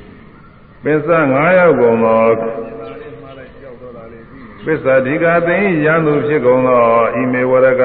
[0.84, 6.84] ပစ္စ9ယောက်ကုန်သောမြင်လာလေးမှားလိုက်ကြောက်သွားတာလေးသိနေပစ္စဓိကသိရန်သူဖြစ်ကုန်သော
[7.20, 7.84] ဤမေဝရက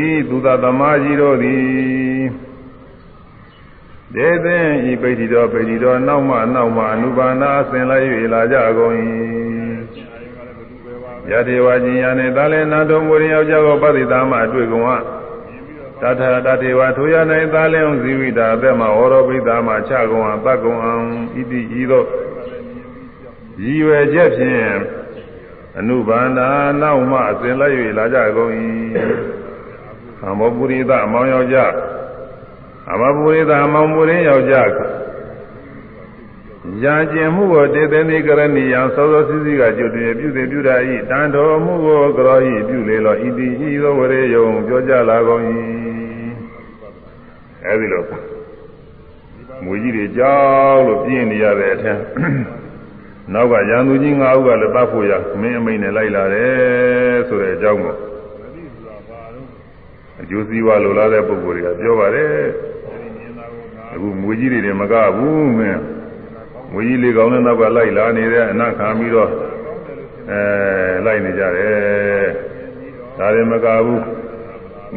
[0.00, 1.66] ဤသူသသမားကြီးတို့သည်
[4.14, 9.45] ဒေသင်ဤပိဋိတော်ပိဋိတော်နောက်မှနောက်မှအနုဘာနာအစဉ်လိုက်၍လာကြကုန်၏အာယုံကလည်းဘ
[11.34, 17.14] ယ်သူပဲပါပဲယတိဝါကျင်ယာနေသာလေနာတော်မူရင်ယောက်ျားကိုပဋိသမာအတွေ့ကုန်ဟာမြင်ပြီးတော့တထတတေဝထိုရ၌
[17.54, 21.04] သာလေအောင်ဇီဝိတာအသက်မှာဝရောပိတာမှာချကုန်ဟာတတ်ကုန်အောင်
[21.34, 22.06] ဣတိဤသို့
[23.62, 24.68] ရည်ရွယ်ချက်ဖြင့်
[25.78, 26.48] အနုဘာနာ
[26.80, 28.52] နောက်မှအစဉ်လိုက်၍လာကြကုန်၏
[30.24, 31.72] အမောပုရိသအမောင်ယောက်ျား
[32.92, 34.68] အမောပုရိသအမောင်မူရင်းယောက်ျား
[36.82, 45.42] ရာကျင်မှုကိုတေသနိကရဏီယံသောသောစီစီကကျွတ်တည်းပြုသည်ပြုတာဤတန်တော်မှုကိုကရောဤပြုလေလောဤတိဤသောဝရေယုံပြောကြလာကုန်၏
[47.64, 48.04] အဲဒီလို
[49.64, 50.36] မွေကြီးတွေကြော
[50.72, 51.98] က်လို့ပြင်းနေရတဲ့အထက်
[53.32, 57.98] နောက်ကရန်သူကြီး၅ဦးကလည်းပတ်ဖို့ရမင်းအမိန်နဲ့လိုက်လာတယ်ဆိုတဲ့အကြောင်းကိုမ
[58.54, 59.48] သိဆိုတာဘာလို့
[60.20, 65.80] အကျိုးစီးပွားလိုလားတဲ့ပုဂ္ဂိုလ်တွေကပြောပါတယ်အဲဒီမြင်တာကိုငါအခုမွေကြီးတွေမကဘူးမင်း
[66.72, 69.30] မွေကြီးလေးကောင်းတဲ့နောက်ကလိုက်လာနေတဲ့အနခံပြီးတော့
[70.30, 70.40] အဲ
[71.06, 72.28] လိုက်နေကြတယ်
[73.18, 74.02] ဒါတွေမကဘူး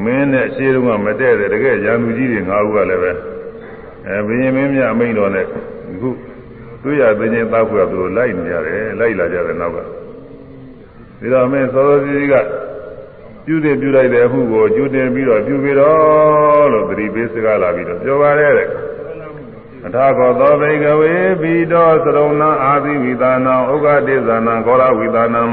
[0.03, 3.11] မင်းနဲ့ရှင်းတော့မတည့်တဲ့တကယ်ရန်သူကြီးတွေ၅ဦးကလည်းပဲ
[4.07, 6.09] အဲဘင်းရင်မင်းမြအမိန်တော်နဲ့အခု
[6.83, 9.77] တွေ့ရသိချင်းတောက်ခွေသူတို့လိုက်နေကြတယ်လိုက်လာကြတယ်နောက်က
[11.19, 12.35] ဒီတော့မင်းစောစောစီးစီးက
[13.45, 18.67] ပြုတယ်ပြုလိုက်တဲ့အမှုကိုကျူတင်ပြီးတော့ပြုပြီးတော့လို့သတိပေးစကားလာပြီးတော့ပြောပါတယ်တဲ့
[19.85, 25.43] အထာဂောသောဘိကဝေဘိတောသရုံနာအာသီဝိသနာဥက္ကတေဇာနံဂောရဝိသနံ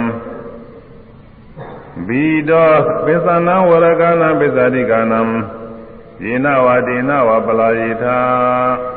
[2.08, 2.70] ဘိတော
[3.04, 5.20] ပိသနာဝရကနာပိသတိကနံ
[6.24, 8.16] ယေနဝတေနဝပလာယေသာ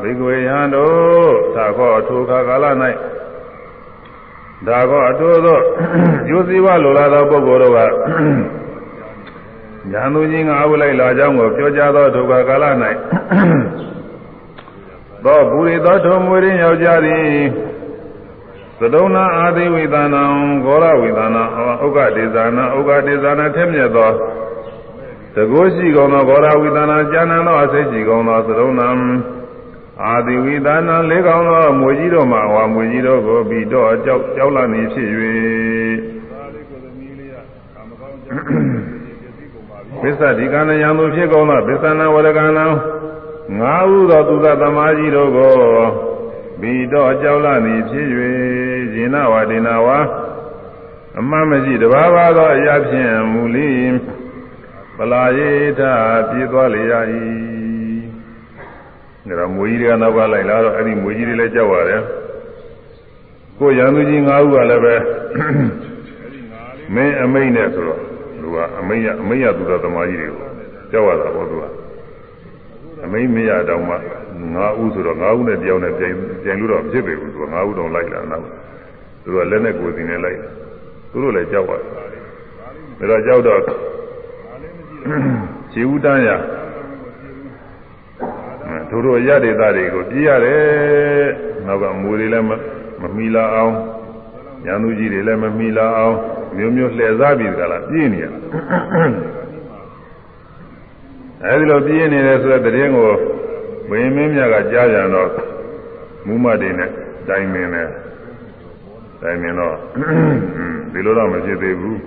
[0.01, 2.65] ဘိကဝေယံတို့သာခောထိုခါကာလ၌
[4.67, 5.59] ဒါကအတိုးသော
[6.27, 7.79] ကျိုးစည်းဝါလိုလားသောပုဂ္ဂိုလ်တို့က
[9.91, 12.65] ညာသူကြီးငါအဝလိုက်လာကြောင်းကိုပြောကြားသောဒုက္ခကာလ၌
[15.25, 17.27] သောပုရိသောထုံမွေရင်းယောက်ျားသည်
[18.79, 20.21] သဒုံနာအာသိဝိသနာ
[20.65, 21.43] ဂောရဝိသနာ
[21.85, 24.11] ဥက္ကဒေဇာနာဥက္ကဒေဇာနာထက်မြက်သော
[25.35, 28.87] တကိုးရှိကုန်သောဂောရဝိသနာကျမ်းနာသောအစိတ်ရှိကုန်သောသဒုံနာ
[30.05, 35.07] အာတိဝိသနာလေးကောင်းသောမွေကြီးတို့မှဝါမွေကြီးတို့ကိုပြီးတော့ကြောက်ကြောက်လာနေဖြစ်၍
[40.01, 42.65] ပစ္စဒီကံယံသူဖြစ်ကုန်သောပစ္စနာဝရကနာ
[43.57, 45.53] ငါဟုသောသူသသမားကြီးတို့ကို
[46.59, 48.07] ပြီးတော့ကြောက်လာနေဖြစ်၍
[48.93, 49.99] ဇိနဝဒေနဝါ
[51.19, 53.69] အမှန်မရှိတဘာဘာသောအရာဖြင့်မူလိ
[54.97, 55.81] ပလာယေထ
[56.29, 56.93] ပြေးသွားလေရ၏
[59.27, 62.03] ဒါတော့မွေကြီးတွေကနောက်ကလိုက်လာတော့အဲ့ဒီမွေကြီးတွေလည်းကြောက်ရတယ်
[63.59, 64.95] ကိုရန်သူကြီး၅ဦးကလည်းပဲ
[66.93, 68.01] မင်းအမိတ်နဲ့ဆိုတော့
[68.41, 70.49] သူကအမိတ်ရအမိတ်ရသူတော်သမားကြီးတွေကို
[70.91, 71.63] ကြောက်ရတာပေါ့သူက
[73.03, 78.43] အမိတ်မရတော့မှ၅ဦးဆိုတော့၅ဦးနဲ့တယောက်နဲ့ပြန်ပြန်လို့တော့ဖြစ်ပေဘူးသူက၅ဦးတောင်လိုက်လာတော့
[79.23, 80.39] သူကလက်နဲ့ကိုယ်စီနဲ့လိုက်
[81.11, 81.71] သူတို့လည်းကြောက်ရ
[82.99, 83.61] တယ်ဒါတော့ကြောက်တော့
[85.71, 86.29] ခြေဦးတန်းရ
[88.89, 91.27] တို့တို့ရတဲ့သားတွေကိုပြေးရတယ်
[91.65, 92.45] နောက်ကမူတွေလည်း
[93.01, 93.73] မမီလာအောင်
[94.65, 96.15] ညာသူကြီးတွေလည်းမမီလာအောင်
[96.57, 98.25] မျိုးမျိုးလှည့်စားပြီးကြလားပြေးနေရ
[101.45, 103.09] အဲဒီလိုပြေးနေတယ်ဆိုတဲ့တရင်ကို
[103.89, 105.29] ဘိမင်းမြတ်ကကြားကြတော့
[106.27, 106.89] မူမတွေနဲ့
[107.27, 107.87] တိုင်မင်းနဲ့
[109.21, 109.75] တိုင်မင်းတော့
[110.91, 111.99] ဒီလိုတော့မဖြစ်သေးဘူး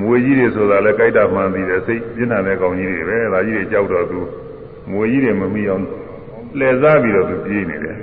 [0.00, 4.20] မွေကြီးတွေဆိုတာလည်းကြိုက်တာမှန်သေးတယ်စိတ်ပြင်းထန်တဲ့ကောင်ကြီးတွေပဲဒါကြီးတွေကြောက်တော့သူ
[4.90, 5.84] မွေကြီးတွေမမိအောင်
[6.58, 7.96] လှည့်စားပြီးတော့သူပြေးနေတယ်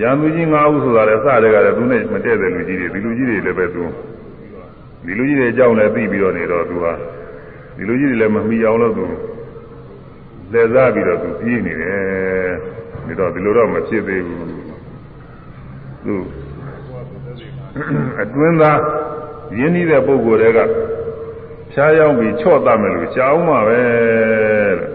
[0.00, 3.84] ရန်သူကြီး၅ဦးဆိုတာလည်းစတဲ့ကလည်းသူနဲ့မတည့်တဲ့လူကြီးတွေဒီလူကြီးတွေလည်းပဲသူ
[5.04, 6.92] ဒီလူကြီးတွေအကြောင်းလည်းသိပြီးတော့နေတော့သူဟာ
[7.76, 9.04] ဒီလူကြီးတွေလည်းမမိအောင်လို့သူ
[10.52, 12.52] လှည့်စားပြီးတော့သူပြေးနေတယ်
[13.06, 14.46] ဒါတော့ဒီလိုတော့မဖြစ်သေးဘူး
[16.04, 16.16] သူ
[18.20, 18.80] အတွင်းသား
[19.58, 20.58] ရင်းနှီးတဲ့ပုံကိုယ်တွေက
[21.72, 23.80] ဖြားရောက်ပြီးချော့တတ်မယ်လို့ရှားအောင်ပါပဲ
[24.78, 24.88] တဲ့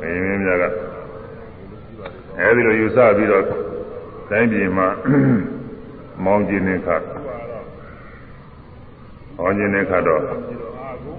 [0.00, 0.64] မင်းမင်းများက
[2.38, 3.44] အဲဒီလိုယူဆပြီးတော့
[4.30, 4.88] တိုင်းပြည်မှာ
[6.24, 6.96] မောင်းကျင်နေခါ
[9.36, 10.22] မောင်းကျင်နေခါတော့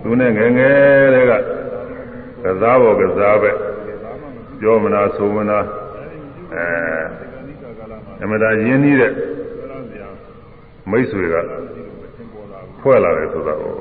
[0.03, 1.33] သူနဲ့ငယ်ငယ်တွေက
[2.43, 3.51] ကစားပေါ်ကစားပဲ
[4.59, 5.59] ပြောမနာဆိုမနာ
[6.53, 6.65] အဲ
[8.23, 9.11] အမတာရင်းနှီးတဲ့
[10.91, 11.35] မိတ်ဆွေက
[12.81, 13.73] ဖွဲ့လာတယ်ဆိုတာကို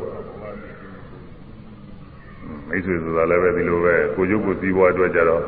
[2.68, 5.42] မိတ်ဆွေဆိုတာလည်းပဲဒီလိုပဲကိုကျုပ်ကိုစီးပွားအတွက်ကြတော့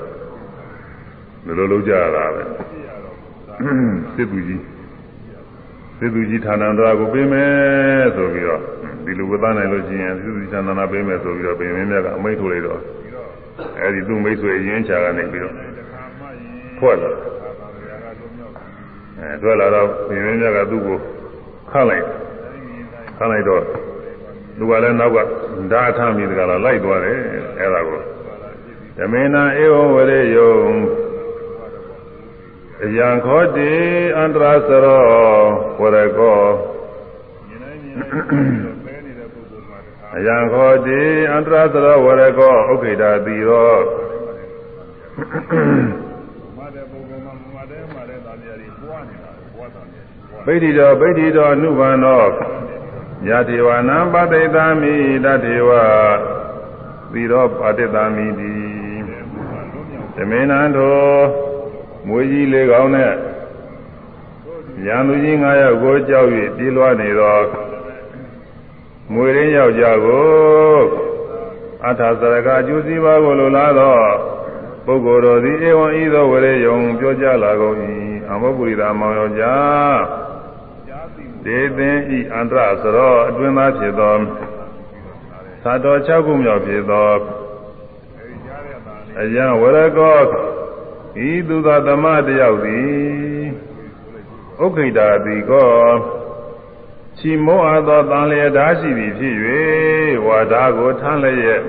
[1.45, 2.43] ဒီလိုလုပ်ကြရတာပဲ
[4.15, 4.63] စစ်သူကြီး
[5.99, 8.61] စစ်သူကြီးဌာနတော်ကိုပေးမယ်ဆိုပြီးတော့
[9.05, 12.81] ဒီလိုဝသနိုင်လို့ရှိရင်စစ်သူကြီးဌာနပေးမယ်ဆိုပြီးတော့ပြင်မင်းမြတ်ကအမိန့်ထုတ်လိုက်တော့
[13.81, 15.55] အဲဒီသူ့မိတ်ဆွေအရင်ချာကနေပြီးတော့
[16.79, 17.11] ဖွဲ့လာ
[19.19, 20.99] အဲထွက်လာတော့ပြင်မင်းမြတ်ကသူ့ကို
[21.71, 22.05] ခန့်လိုက်
[23.19, 23.63] ခန့်လိုက်တော့
[24.59, 25.19] သူကလည်းနောက်က
[25.73, 27.19] ဓာထမိတကလားလိုက်သွားတယ်
[27.59, 28.01] အဲ့ဒါကို
[28.99, 30.53] ဓမေနာဧဝဝရေယုံ
[32.85, 33.73] အယံခောတိ
[34.17, 35.05] အန္တရာစရော
[35.81, 36.41] ဝရကော
[40.17, 41.01] အယံခောတိ
[41.33, 43.75] အန္တရာစရောဝရကောဥက္ခိတာတိရော
[50.45, 52.25] ပိဋိတော်ပိဋိတော်နုဘန္နော
[53.29, 55.71] ယတိဝနံပတိတာမိတတေဝ
[57.13, 58.55] သီရောပတိတာမိတိ
[60.15, 61.46] သမေနံတော်
[62.07, 63.13] မွေကြီးလေးကောင်းနဲ့
[64.87, 67.39] ရန်သူကြီး9ယောက်ကိုကြောက်၍ပြေးလွှားနေသော
[69.13, 70.27] မွေရင်းယောက်ျားကို
[71.87, 73.97] အထာစရကအကျိုးစီးပွားကိုလိုလားသော
[74.87, 77.77] ပုဂ္ဂိုလ်တော်သည်ဧဝံဤသောဝရေယုံပြောကြလာကုန်၏
[78.31, 79.99] အမောပုရိသမောင်ယောက်ျား
[81.45, 84.15] ဒေသင်ဤအန္တရစရောအတွင်းသားဖြစ်သော
[85.63, 87.11] သာတော်၆ခုမြောက်ဖြစ်သော
[89.21, 90.19] အယံဝရကော
[91.29, 93.47] ဤသူသာဓမ္မတယောက်သည်
[94.63, 95.71] ဥက္ခိတာတိကော
[97.19, 99.37] ချီမောအပ်သောတန်လျက်ဓာရှိသည်ဖြစ်၍
[100.27, 101.63] ဝါဒကိုထမ်းလျက်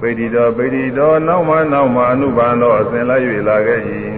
[0.00, 3.80] ပိဋိတော်ပိဋိတော်နောက်မှနောက်မှအနုဘန္တော်အစဉ်လိုက်၍လာခဲ့၏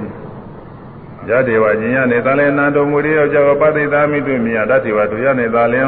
[1.28, 5.82] ယတေဝကျင်ရနေတာလဲနန္တော်မူရိယောကြောပတိသာမိတွေ့မြတ်တတေဝတို့ရနေတာလဲ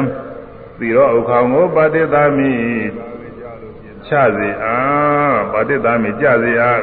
[0.79, 2.51] သီရောဥခေါင်ကိုပတိသာမိ
[4.07, 4.77] ချစေအာ
[5.51, 6.81] ပတိသာမိကြစေအား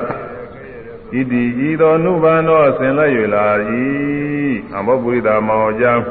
[1.14, 3.46] ဣတိဤသောနုဘန္နောဆင်လက်၍လာ၏
[4.76, 6.04] အဘောပုရိသမောကြောင့်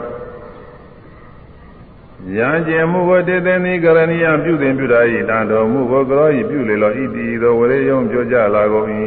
[2.38, 5.00] ယံကျင်မှုကိုတေသင်သည်ကရဏီယပြုသင်ပြုတာ၏
[5.30, 8.88] တန်တော်မူကိုကရော၏ပြုလေလောဣတိဤသောဝရေယုံပြောကြလာကုန်၏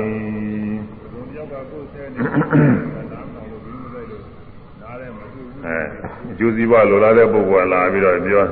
[5.66, 5.78] အဲ
[6.30, 8.44] အကျိုးစီးပွားလိုလားတဲ့ပုဂ္ဂိုလ်ကလာပြီးတော့ပြော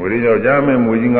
[0.00, 1.18] ဝရေယောက်ကြားမဲ့မူကြီးက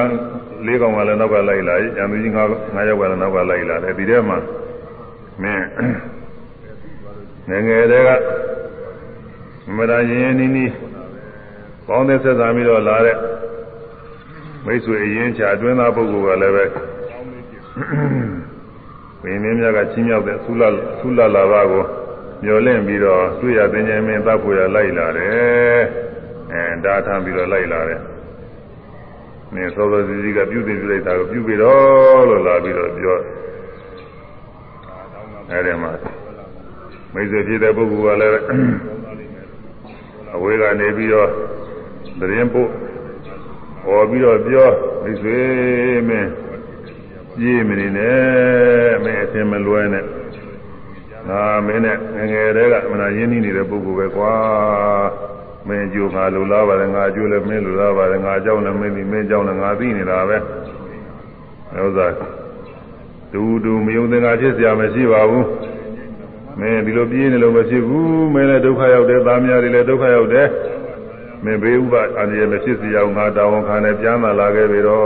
[0.67, 2.43] လေးကောင်ကလည်းနောက်ကလိုက်လာ၏ကျန်သူကြီးငါ
[2.75, 4.39] ငါယောက်ကလည်းနောက်ကလိုက်လာတယ်ဒီထဲမှာ
[5.43, 5.67] မင်း
[7.49, 8.11] ငယ်ငယ်တည်းက
[9.77, 10.73] မရရင်ရင်နီးနီး
[11.87, 13.17] ပေါင်းတဲ့ဆက်ဆံပြီးတော့လာတဲ့
[14.65, 16.65] မိတ်ဆွေအရင်ချအတွင်းသားပုဂ္ဂိုလ်ကလည်းပဲ
[19.23, 20.63] ဘင်းမင်းများကချင်းမြောက်တဲ့သုလ
[21.01, 21.85] သုလလာဘကို
[22.45, 25.83] မျောလင့်ပြီးတော့တွေ့ရတင်ခြင်းမင်းတပ်ဖို့ရလိုက်လာတယ်
[26.53, 28.01] အဲဒါထမ်းပြီးတော့လိုက်လာတယ်
[29.55, 33.17] နင်းသောသောစီစီကပြုသိပြုလိုက်တာကိုပြုပြီးတော့လို့လာပြီးတော့ပြော
[35.53, 35.93] အဲဒီမှာ
[37.13, 38.45] မိတ်ဆွေဖြစ်တဲ့ပုဂ္ဂိုလ်ကလည်း
[40.35, 41.29] အဝေးကနေပြီးတော့
[42.19, 42.69] သတင်းပို့
[43.85, 44.69] ဟောပြီးတော့ပြော
[45.03, 45.39] မိတ်ဆွေ
[46.09, 46.31] မင်း
[47.37, 50.05] ပြေးမနေနဲ့မင်းအထင်မလွဲနဲ့
[51.29, 54.33] ငါမင်းနဲ့ငငယ်တည်းကအမနာရင်းနှီးနေတဲ့ပုဂ္ဂိုလ်ပဲကွာ
[55.69, 60.37] မင်းကြိုငါလူလားပါတယ်ငါကြိုလည်းမင်းလူလားပါတယ်ငါကြောက်လည်းမင်းဒီမင်းကြောက်လည်းငါသိနေတာပဲ
[61.79, 62.07] ဥစ္စာ
[63.34, 65.48] တူတူမယုံသင်္ကာဖြစ်เสียမရှိပါဘူး
[66.60, 70.48] မင်းဒီလိုပြေးနေလို့မဖြစ်ဘူးမင်းလည်းဒုက္ခရောက်တယ်သားများတွေလည်းဒုက္ခရောက်တယ်
[71.44, 75.06] မင်းဘေးဥပအန္တရာယ်မဖြစ်စေအောင်ငါတာဝန်ခံနဲ့ပြန်လာလာခဲ့ပြီတော့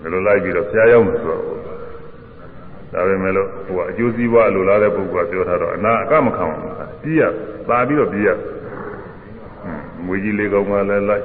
[0.00, 1.42] ဒီလိုလိုက်ပြီးတော့ဖျားရောက်မယ်ဆိုတော့
[2.92, 6.62] ဒါပဲမဲ့လို့ဟိုကအကျိုးစီးပွားလိုလားတဲ့ပုဂ္ဂိုလ်ကပြောထားတော့အနာအကမခံဘူး
[7.02, 7.22] ပြီးရ
[7.68, 8.28] သာပြီးတော့ပြီးရ
[10.04, 11.24] မွေကြီးလေးကောင်ကလည်းလိုက်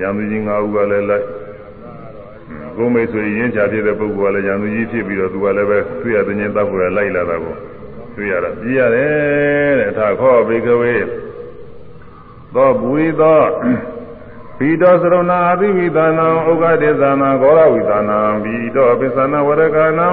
[0.00, 1.24] ရံသူကြီး၅ဦးကလည်းလိုက်
[2.79, 7.55] ကိုမိတ်ဆွေရင်းချဖြစ်တဲ့ပုဂ္ဂိုလ်ကလည်းရံသူကြီးဖြစ်ပြီးတော့သူကလည်းပဲတွေ့ရတဲ့ချင်းတပ်ဖို့လိုက်လာတာကို
[8.15, 10.95] တွေ့ရတာပြီးရတယ်တဲ့အထာခောဘေကဝေ
[12.55, 13.41] သောဘူရိသော
[14.59, 20.07] ဘီတောသရဏအပိဝိသနာဥက္ကဒေသနာဂောရဝိသနာဘီတောပစ္စနာဝရကနာ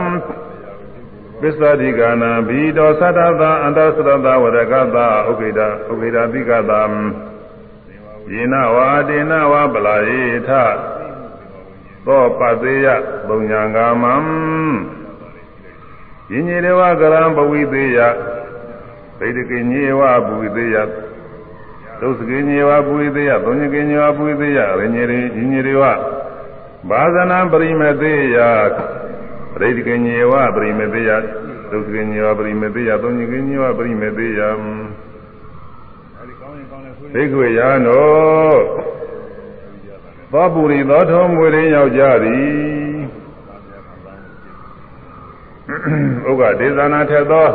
[1.41, 6.81] ပစ္စတိကနာဘီတောသတ္တသာအန္တသရတဝရကသာဥက္ကေတဥက္ကေတတိကသာ
[8.33, 10.51] ယေနဝါတေနဝပလာယေထ
[12.07, 12.87] သောပသေးယ
[13.29, 14.15] ပုံညာဂမံ
[16.31, 17.99] ယင်းညေရဝကရံပဝိသေးယ
[19.19, 20.77] ဗိဒကိညေဝပဝိသေးယ
[22.01, 25.85] သုစကိညေဝပဝိသေးယသုံးညကိညေဝပဝိသေးယရညေရိယင်းညေရဝ
[26.89, 28.39] ဘာဇနံပရိမသေးယ
[29.55, 31.11] ပရိဒကိညေဝပရိမသေးယ
[31.71, 34.41] သုစကိညေဝပရိမသေးယသုံးညကိညေဝပရိမသေးယ
[37.13, 38.96] ဘိက္ခွေယာနော
[40.33, 42.47] သောပုရိသောထုံမွေရင်းယောက်ျားသည်
[46.29, 47.47] ဥက္ကဒေသနာထက်သော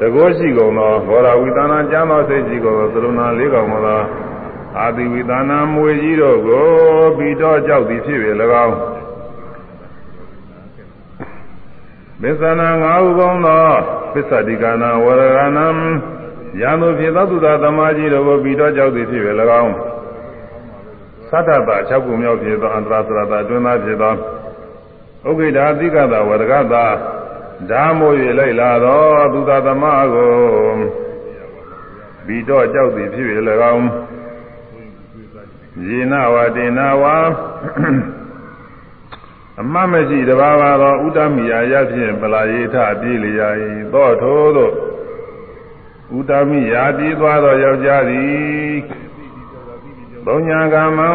[0.00, 4.00] တကောရှိကုန်သောဘောရဝိသနာကျမ်းသောစိတ်ရှိကုန်သောသရုဏလေးကောင်သော
[4.78, 6.66] အာတိဝိသနာမွေကြီးတို့ကို
[7.16, 8.30] ပြီးတော့ကြောက်သည်ဖြစ်ပေ၎
[8.64, 8.76] င်း
[12.22, 13.64] ပစ္စနာငါးဥကောင်းသော
[14.12, 15.66] ပစ္စတိကနာဝရကနာ
[16.60, 19.32] ယံတို့ဖြစ်သောသူသာသမားကြီးတို့ကိုပြီးတော့ကြောက်သည်ဖြစ်ပေ၎
[19.62, 19.72] င်း
[21.30, 24.14] သတ္တပ၆ခုမြောက်ဖြစ်သောအန္တရာသရတာတွင်သားဖြစ်သော
[25.28, 26.84] ဥက္ကိတာတိကတာဝရကတာ
[27.70, 29.02] ဓာမို့၍လိုက်လာသော
[29.32, 30.32] သူသာသမားကို
[32.26, 33.36] ပြီးတော့ကြောက်သည်ဖြစ်ပေ၎
[33.74, 33.86] င်း
[35.86, 37.16] ယေနဝတေနဝါ
[39.60, 43.48] အမတ်မရှိတဘာဝသောဥဒ္ဓမိယာရဖြင့်ပလာယေထပြေးလျာ၏
[43.92, 44.70] သောထို့သော
[46.18, 48.78] ဥဒ္ဓမိယာပြေးသွားသောယောက်ျားသည်
[50.30, 51.08] ဘုံညာကမံ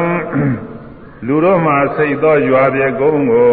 [1.28, 3.52] လူတို့မှစိတ်သောရွာပြေကုန်းကို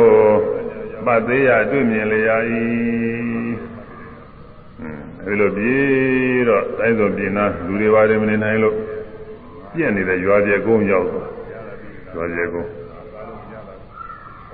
[1.07, 2.37] ပတ်သေးရတွေ့မြင်လျာ၏
[5.25, 8.75] အဲလိုပြေးတော့တိုင်းစုံပြင်နာလူတွေပါတယ်မနေနိုင်လို့
[9.73, 11.07] ပြည့်နေတဲ့ရွာပြေကုန်းရောက်
[12.15, 12.71] ရွာပြေကုန်း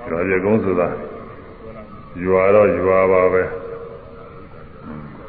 [0.09, 0.89] ရွာပြေကုန်းဆိုတာ
[2.23, 3.43] ရွာတော့ရွာပါပဲ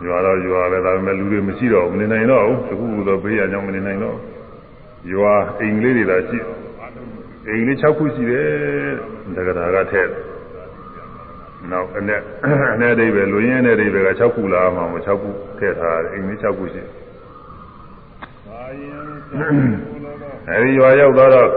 [0.04, 4.18] ရွာတော့ရွာပဲဒါပေမဲ့လူတွေမရှိတော့မနေနိုင်တော့ဘူးတခုခုတော့ဘေးရကြောင့်မနေနိုင်တော့
[5.11, 6.39] ရွာအိမ်လေးတွေသာရှိ
[7.47, 8.47] အိမ်လေး6ခုရှိတယ်
[9.35, 10.09] တက္ကရာကထည့်
[11.71, 12.21] နောက်အနဲ့
[12.73, 16.83] အနဲ့အိဗယ်လူရင်းနဲ့အိဗယ်က6ခုလာမှာမ6ခုထည့်ထားတယ်အိမ်လေး6ခုရှိ
[20.49, 21.51] အဲဒီရွာရောက်တော့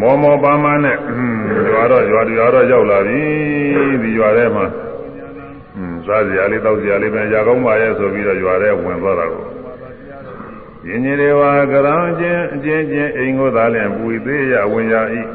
[0.00, 0.96] မောမောပါမနဲ့
[1.70, 3.22] ရွာတော့ရွာရွာတော့ရောက်လာပြီ
[4.02, 4.66] ဒီရွာထဲမှာ
[5.76, 9.44] อืมစားစရာလေးတောက်စရာလေးပဲຢာကောင်းပါရဲ့ဆိုပြီးတော့ရွာထဲဝင်သွားတာကို
[10.87, 14.95] ယင်းကြီးတွေဝါကရံချင်းအချင်းချင်းအိမ်ကိုသာလျှင်ပူသေးရဝင်ရ၏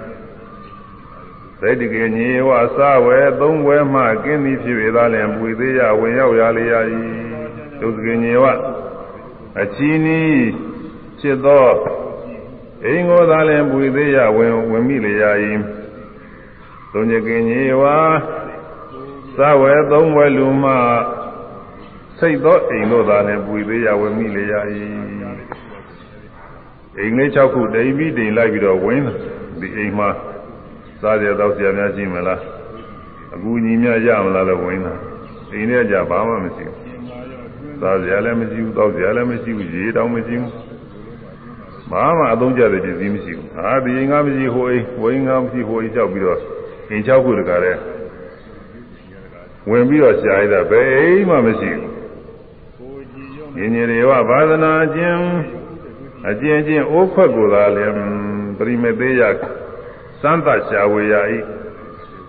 [1.61, 6.75] ဒိဋ္ဌိကေညေဝစဝဲသုံးဝဲမှကင်းသည်ဖြစ်၍သာလျှင်ပွေသေးရဝင်ရောက်ရလေရ၏
[7.81, 8.45] ဒုစကေညေဝ
[9.63, 10.43] အချီနီး
[11.19, 11.69] ဖြစ်သော
[12.85, 15.25] အိမ်ကိုသာလျှင်ပွေသေးရဝင်ဝင်မိလေရ၏
[16.93, 17.83] သုံးညကေညေဝ
[19.37, 20.73] စဝဲသုံးဝဲလူမှ
[22.19, 24.55] စိတ်သောအိမ်တို့သာလျှင်ပွေသေးရဝင်မိလေရ၏
[26.99, 29.03] အိမ်လေး၆ခုတိမ်ပြီးတိမ်လိုက်ပြီးတော့ဝင်
[29.61, 30.09] ဒီအိမ်မှာ
[31.01, 32.41] စားရတော့ဆရာများရှိမလား
[33.35, 34.95] အကူညီများရမလားလို့ဝင်တာ
[35.53, 40.53] အိမ်ထဲကြဘာမှမရှိဘူးစားရလည်းမရှိဘူးတောက်ရလည်းမရှိဘူးရေတောင်မရှိဘူး
[41.91, 46.41] ဘာမှအသုံးကျတဲ့ပစ္စည်းမရှိဘူးအာဒီအိမ်ကမရှိဟိုအိမ်ဝိမ်ကမရှိဟိုအိမ်လျှောက်ပြီးတော့
[46.91, 47.77] အိမ်၆ခုတကားတဲ့
[49.71, 51.99] ဝင်ပြီးတော့ရှားရတာဘယ်အိမ်မှမရှိဘူး
[53.57, 55.23] ညင်ညင်တွေကဘာသနာချင်း
[56.27, 57.95] အကျဉ်းချင်းအိုးခွက်ကိုသာလည်း
[58.59, 59.23] ပရိမေသေးရ
[60.21, 61.39] စမ်းသရှာဝေယဤ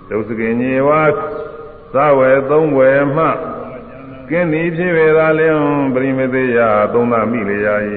[0.09, 1.01] ဒုစကင်ညေဝါ
[1.93, 3.25] သဝေသုံးဝေမှ
[4.29, 5.61] ကင်းသည်ဖြစ်ပေသာလျှင်
[5.93, 6.59] ပရိမေသေးယ
[6.93, 7.67] သုံးသမိလေရ၏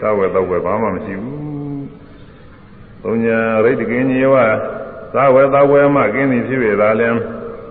[0.00, 1.86] သဝေတော့ဝေဘာမှမရှိဘူး
[3.02, 4.46] သုံးညာရိတ်တကင်ညေဝါ
[5.14, 7.16] သဝေတော့ဝေမှကင်းသည်ဖြစ်ပေသာလျှင်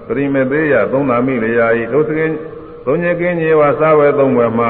[0.07, 1.62] ပရိမေသေးယသုံးသမိလေရ၏
[1.93, 2.32] ဒုစကင်
[2.86, 4.68] သုံးညကင်းညေဝါသဝေသုံးဝေမှ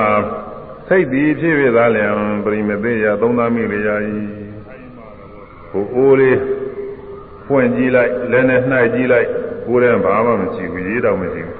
[0.91, 2.13] စိတ်သည်ဖြစ်ပေသာလျှင်
[2.43, 3.89] ပရိမေသေးယသုံးသမိလေရ၏
[5.71, 6.39] ဟိုအိုးလေး
[7.45, 9.27] ဖွင့်ကြည့်လိုက်လည်းနဲ့နှိုက်ကြည့်လိုက်
[9.65, 11.57] ကိုယ်တည်းဘာမှမရှိဘူးရေးတော့မရှိဘူး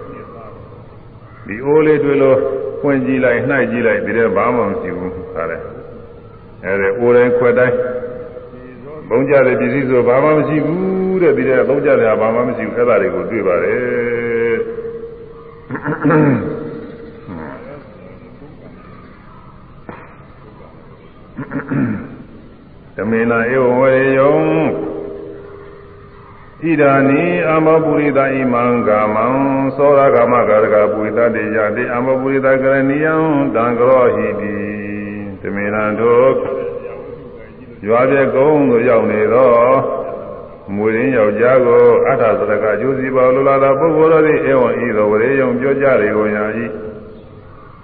[1.48, 2.38] ဒီအိုးလေးတွေ့လို့
[2.82, 5.62] ဖွင့်ကြည့်လိုက်နှိုက်ကြည့်လိုက်ဒီတည်းဘာမှမရှိဘူးဟာတဲ့
[6.66, 7.76] အဲဒီအိုးတိုင်းခွက်တိုင်း
[9.10, 14.56] ဘုံကြတဲ့ပစ္စည်းဆိုဘာမှမရှိဘူးတဲ့ဒီတည်းသုံးကြတယ်ဘာမှမရှိဘူးအဲ့ဒါတွေကိုတွေ့ပါတယ်
[22.99, 24.30] ဓ မေနာဧဝဝေယံ
[26.62, 29.26] ဣဒာနိအမောပုရိသဣမံကာမံ
[29.76, 33.16] သောရကာမကာရကပုရိသတေယတိအမောပုရိသကရဏီယံ
[33.56, 34.56] တံကရောဟိတိ
[35.42, 36.34] တမေနံတို့
[37.88, 39.54] ရွာပြကုန်းသို့ရောက်နေသော
[40.76, 46.46] မူရင်းယောက်ျားကိုအထာသရကကျိုးစီပါလိုလာသောပုဂ္ဂိုလ်တို့သည်ဧဝံဤသို့ဝရေယုံပြောကြလေကုန်ရာ၏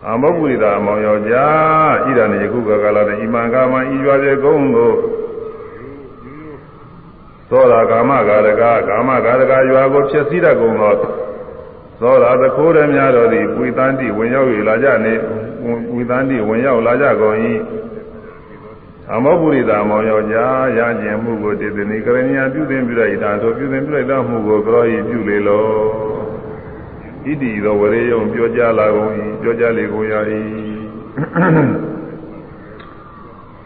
[0.10, 4.96] အမောပုရိသအမောင်ယောက်ျားဣဒာနိယခုကကလာတဲ့ဣမံကာမံဤရွာပြကုန်းသို့
[7.50, 10.94] သောတာကာမဂါရကကာမဂါရကရွာကိုဖြစ်စည်းတတ်ကုန်သော
[12.02, 15.14] သောတာသခိုးရများတော်သည်ပွေတန်းတိဝင်ရောက်၍လာကြနေ
[15.92, 17.38] ပွေတန်းတိဝင်ရောက်လာကြကုန်၏
[19.14, 26.25] အမောပုရိသမောင်ယောက်ျားရကျင်မှုကိုတည်တည်နေကရဏီယပြုသင်ပြုလိုက်တာသို့ပြုသင်ပြုလိုက်သောမှုကိုကရောဤပြုလေလော
[27.26, 29.12] ဣတိသောဝရေယုံပြောကြလာကုန်၏
[29.42, 30.14] ပြောကြလေကုန်ရ၏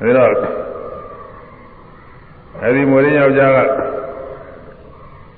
[0.02, 0.26] အဲဒါ
[2.62, 3.60] အဲဒီမွေရင်းယောက်ျားက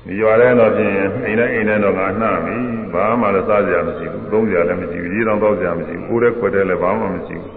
[0.05, 0.93] ဒီရွာထဲတော့ဖြင့်
[1.26, 2.57] အိမ်နဲ့အိမ်နဲ့တော့ငါနှပြီ
[2.93, 7.53] ဘာမှလည်းစားကြမရှိဘူးသုံးကြလည်းမရှိဘူးရေးတော်တော့ကြမရှိဘူးကိုယ်တဲ့ခွက်တဲ့လည်းဘာမှမရှိဘူး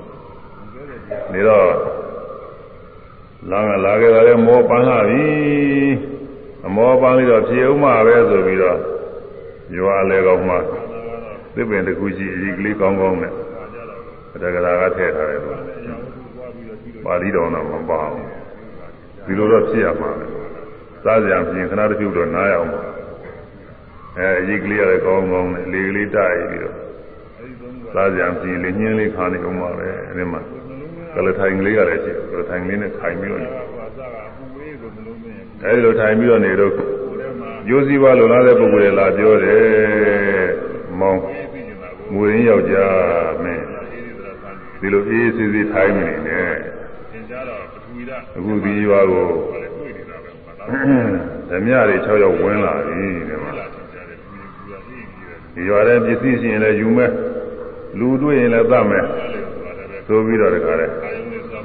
[1.33, 1.69] နေတော့
[3.51, 5.27] လာကလာခဲ့တာလည်းမောပန်းလာပြီ
[6.67, 8.79] အမောပန်းလေးတော့ပြေဦးမှာပဲဆိုပြီးတော့
[9.77, 10.57] ရွာလည်းကောင်းမှ
[11.55, 13.33] သစ်ပင်တစ်ခုရှိအကြီးကလေးကောင်းကောင်းနဲ့
[14.43, 15.59] တက္ကရာကထည့်ထားတယ်လို့
[17.05, 18.27] ပါဠိတော်တော့မပါဘူး
[19.27, 20.27] ဒီလိုတော့ဖြစ်ရမှာပဲ
[21.05, 22.83] စားကြံပြင်ခဏတစ်ခုတော့နားရအောင်ပါ
[24.19, 26.77] အဲအရေးကလေးရတယ်ကောင်းကောင်းနဲ့လေကလေးတိုက်ပြီးတော့
[27.95, 30.41] စားကြံပြင်လေညင်းလေးခါနေအောင်ပါပဲအဲဒီမှာ
[31.15, 33.43] ကလထိုင်ကလေးရတယ်ရှိကလထိုင်လေးနဲ့ခိုင်ပြီးတော့
[35.65, 36.73] အဲဒီလိုထိုင်ပြီးတော့နေတော့
[37.69, 40.49] ရိုးစည်းပါလိုလားတဲ့ပုဂ္ဂိုလ်တွေလာပြောတယ်
[41.01, 41.23] မောင်း
[42.13, 43.65] မူရင်းယောက်ျားမင်း
[44.81, 46.57] ဒီလိုအေးအေးဆေးဆေးထိုင်နေတယ်
[48.37, 49.29] အခုဒီရွာကို
[51.51, 53.53] ဓမြတွေ6ယောက်ဝင်လာပြီဒီမှာ
[55.55, 57.11] ဒီရွာတဲ့ပစ္စည်းရှင်လည်းယူမဲ့
[57.99, 59.05] လူတွေ့ရင်လည်းသတ်မယ်
[60.07, 60.87] ဆိုပြီးတော့တခါလဲ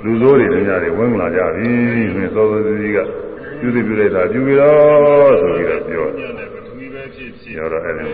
[0.04, 1.70] လူစိုးတွေဓမြတွေဝင်လာကြပြီ
[2.14, 3.00] ဆိုရင်စောစောစီးက
[3.60, 8.06] ပြုသိပြုလိုက်တာပြုပြီးတော့ဆိုပြီးတော့ပြောပြောတော့အဲ့ဒါ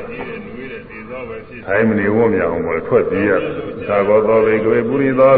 [1.66, 3.54] ထိုင်မနေဝတ်မြအောင်ပေါ်ထွက်ပြေးရတယ်
[3.88, 5.36] သာဂောသောဘေကွေပုရိသော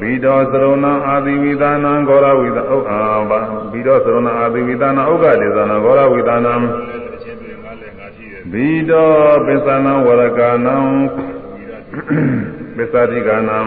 [0.00, 3.00] ဘိတောသရုဏအာတိဝိသနံဂောရဝိသဥအာ
[3.30, 3.40] ဘာ
[3.72, 6.54] ဘိတောသရုဏအာတိဝိသနံဥက္ကဒေသနံဂောရဝိသနံ
[8.52, 9.10] ဘိတော
[9.46, 10.76] ပစ္စနံဝရကနံ
[12.76, 13.58] ပစ္စတိကနံ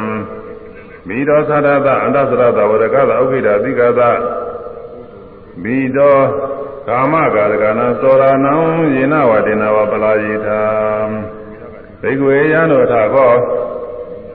[1.08, 4.02] ဘိတောသရတအန္တသရတဝရကသဥက္ခိတာတိကသ
[5.64, 6.18] ဘိတော
[6.88, 8.54] ကာမကာရကနာသောရဏံ
[8.96, 10.62] ယေနဝတေနဝပလာယိထာ
[12.02, 13.34] ဘိက္ခွေယံတို့ထာကော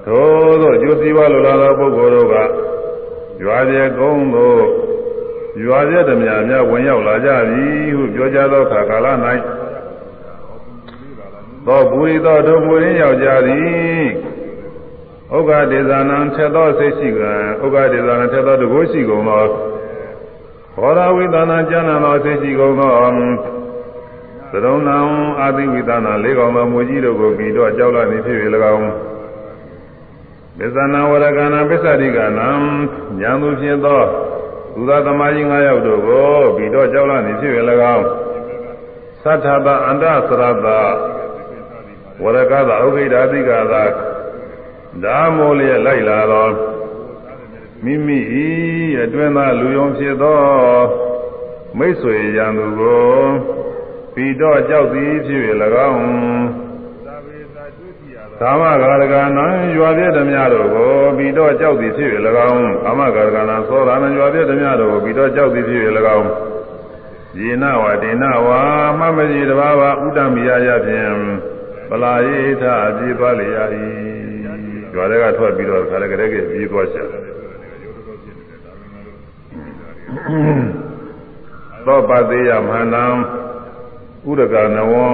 [0.07, 2.35] သို့သောကျိုးစည်းပွားလိုလားသောပုဂ္ဂိုလ်တို့က
[3.43, 4.63] ရွာပြေကုန်းသို့
[5.65, 7.65] ရွာပြည့်ဓမြများဝင်ရောက်လာကြပြီ
[7.97, 9.07] ဟုပြောကြသောအခါကာလ၌
[11.67, 14.05] သောဘူရိသောတို့မူရင်းရောက်ကြသည်
[15.37, 17.33] ဥက္ကဒေဇာနံထက်သောစိတ်ရှိကံ
[17.65, 19.45] ဥက္ကဒေဇာနံထက်သောတကုရှိကုန်သော
[20.77, 22.91] ဘောရဝိသနာကျမ်းနာသောစိတ်ရှိကုန်သော
[24.53, 24.97] သရုံဏံ
[25.41, 28.37] အာတိဝိသနာလေးကောင်သောမူကြီးတို့ကိုပြီးတော့ကြောက်လာနေဖြစ်၍၎
[28.73, 28.83] င်း
[30.59, 32.49] ပစ္စနာဝရကနာပစ္စတိကနံ
[33.21, 34.03] ဉာဏ်သူဖြစ်သော
[34.75, 37.53] သူသာသမားကြီး၅ယောက်တို့ကိုပြီးတော့ကြောက်လာနေဖြစ်၍၎
[37.95, 38.05] င်း
[39.23, 40.69] သတ္ထပအန္တသရတ
[42.23, 43.83] ဝရကသာဥခိတာတိကသာ
[45.05, 46.70] ဓာမောလျက်လိုက်လာသော
[47.85, 48.49] မိမိဤ
[49.03, 50.41] အတွင်းသားလူယုံဖြစ်သော
[51.79, 53.11] မိတ်ဆွေရန်သူကို
[54.15, 55.43] ပြီးတော့ကြောက်သည်ဖြစ်၍၎
[55.89, 56.01] င်း
[58.41, 62.09] ကာမဂါရကနံရွာပြည့်ဓမြတို့ကိုပြီးတော့ကြောက်သည်ဖြစ်၍၎
[62.49, 65.81] င်းကာမဂါရကနံသောတာနံရွာပြည့်ဓမြတို့ကိုပြီးတော့ကြောက်သည်ဖြစ်၍၎
[66.17, 66.29] င်း
[67.39, 68.61] ယေနဝဒေနဝါ
[68.99, 71.15] မမကြီးတဘာဝဥဒ္ဓမိယယဖြင့်
[71.89, 73.59] ပလာယေထအပြေးသွားလေရ၏
[74.95, 77.30] ရွာတွေကထွက်ပြီးတော့ခါလည်းကလေးကပြေးသွားရှာ
[81.87, 83.05] သောပတိယမဟာနံ
[84.29, 85.07] ဥဒကနဝံ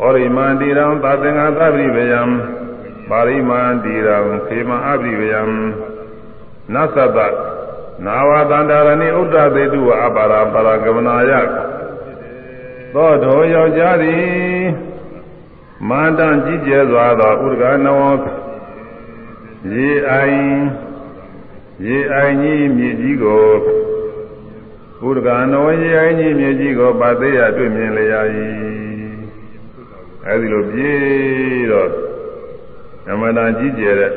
[0.00, 2.22] ဩရိမန္တိရံသာသင်္ဃသဗ္ဗိဗယံ
[3.08, 5.42] ပါရိမန္တိရံခေမအဗ္ဗိဗယံ
[6.74, 7.18] နသတ္တ
[8.06, 11.32] နာဝတန္တရဏိဥဒ္ဒသေတုအပါရပါရကမနာယ
[12.94, 14.24] သောတော်ယောက်ျားသည်
[15.88, 18.10] မန္တန်ကြီးကျယ်စွာသောဥဒကနဝံ
[19.72, 20.42] ရေအိုင်
[21.86, 23.46] ရေအိုင်ကြီးမြေကြီးကို
[25.02, 28.20] ဘုဒ္ဓကနဝရေအိုင်ကြီးမြေကြီးကိုပါသေးရတွေ့မြင်လျာ၏
[30.26, 31.90] အဲဒီလိုပြေးတော့
[33.06, 34.12] ဓမ္မတာကြီးကျယ်တဲ့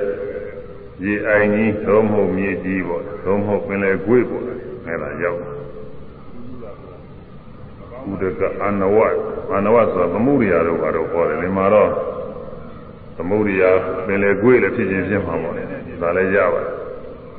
[1.03, 4.43] ရေအိုင်ကြီးသုံးမှုမြေကြီးပေါ့သုံးမှုပင်လေကွေ့ပေါ့
[4.85, 8.97] အဲဒါရောက်ဘုဒ္ဓကအနဝ
[9.55, 11.91] အနဝဆိုတာသမှုရိယာတို့ကတော့ခေါ်တယ်ဒီမှာတော့
[13.17, 13.63] သမုဒိယ
[14.05, 15.63] ပင်လေကွေ့လည်းဖြစ်ချင်းဖြစ်မှာပေါ့လေ
[16.01, 16.73] ဒါလည်းရပါတယ်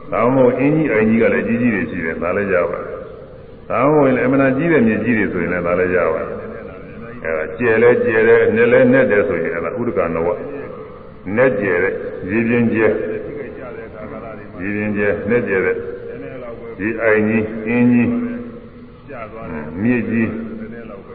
[0.13, 2.94] ။ဒါမှမဟုတ်အင်းကြီးအိမ်ကြီးကလည်းကြီးကြီးတွေရှိတယ်ဒါလည်းရပါတယ်။
[3.69, 6.39] ဒါမှမဟုတ်လည်းအမှန်ကြီးတဲ့မြေကြီးတွေဆိုရင်လည်းဒါလည်းရပါတယ်။
[7.25, 10.29] အဲဒါကျယ်လဲကျယ်တယ်နဲ့လဲနဲ့တယ်ဆိုရင်အဲဒါဥဒကနဝ
[11.37, 11.95] နဲ့ကျယ်တဲ့
[12.31, 12.93] ရေပြင်းကျယ်
[14.61, 15.77] ရေပြင်းကျယ်နဲ့ကျယ်တဲ့
[16.79, 18.11] ဒီအိမ်ကြီးအင်းကြီး
[19.83, 20.31] မြေကြီး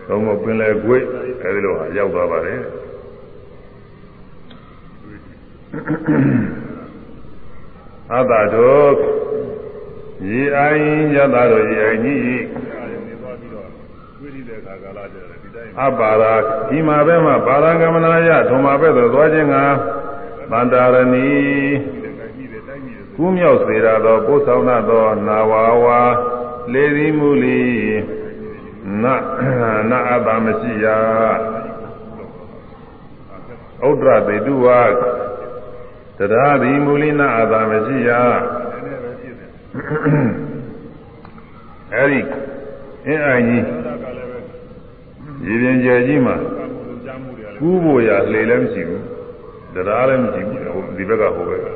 [0.07, 1.01] သုံးဖို့ပင်လေကွေ့
[1.43, 2.61] အဲဒီလိုဟာရောက်သွားပါတယ်။
[8.13, 8.93] အတ္တတို့
[10.27, 10.83] ရေအိုင်
[11.15, 12.39] ယတတို့ရေအိုင်ကြီး
[15.83, 16.33] အပါရာ
[16.69, 19.55] ဒီမှာပဲမှာပါရဂမနာယထုံမှာပဲသို့သွားခြင်းက
[20.51, 21.29] ဗန္တာရဏီ
[23.15, 26.01] ကူးမြောက်စေရသောပို့ဆောင်သောနာဝါဝါ
[26.73, 27.63] လေဒီမူလီ
[29.03, 29.05] န
[29.89, 30.87] နအတ္တမရှိရ
[33.87, 34.81] ဥဒ္ဒရတေတုဝါ
[36.17, 38.11] တရားဒီမူလိနာအာသာမရှိရ
[41.93, 42.19] အဲဒီ
[43.05, 43.63] အင်းအိုင်ကြီး
[45.45, 46.35] ရေပြင်ကျယ်ကြီးမှာ
[47.59, 49.03] ကူးဖို့ရလေလည်းမရှိဘူး
[49.73, 51.73] တရားလည်းမရှိဘူးဒီဘက်ကဟိုဘက်ကအဲ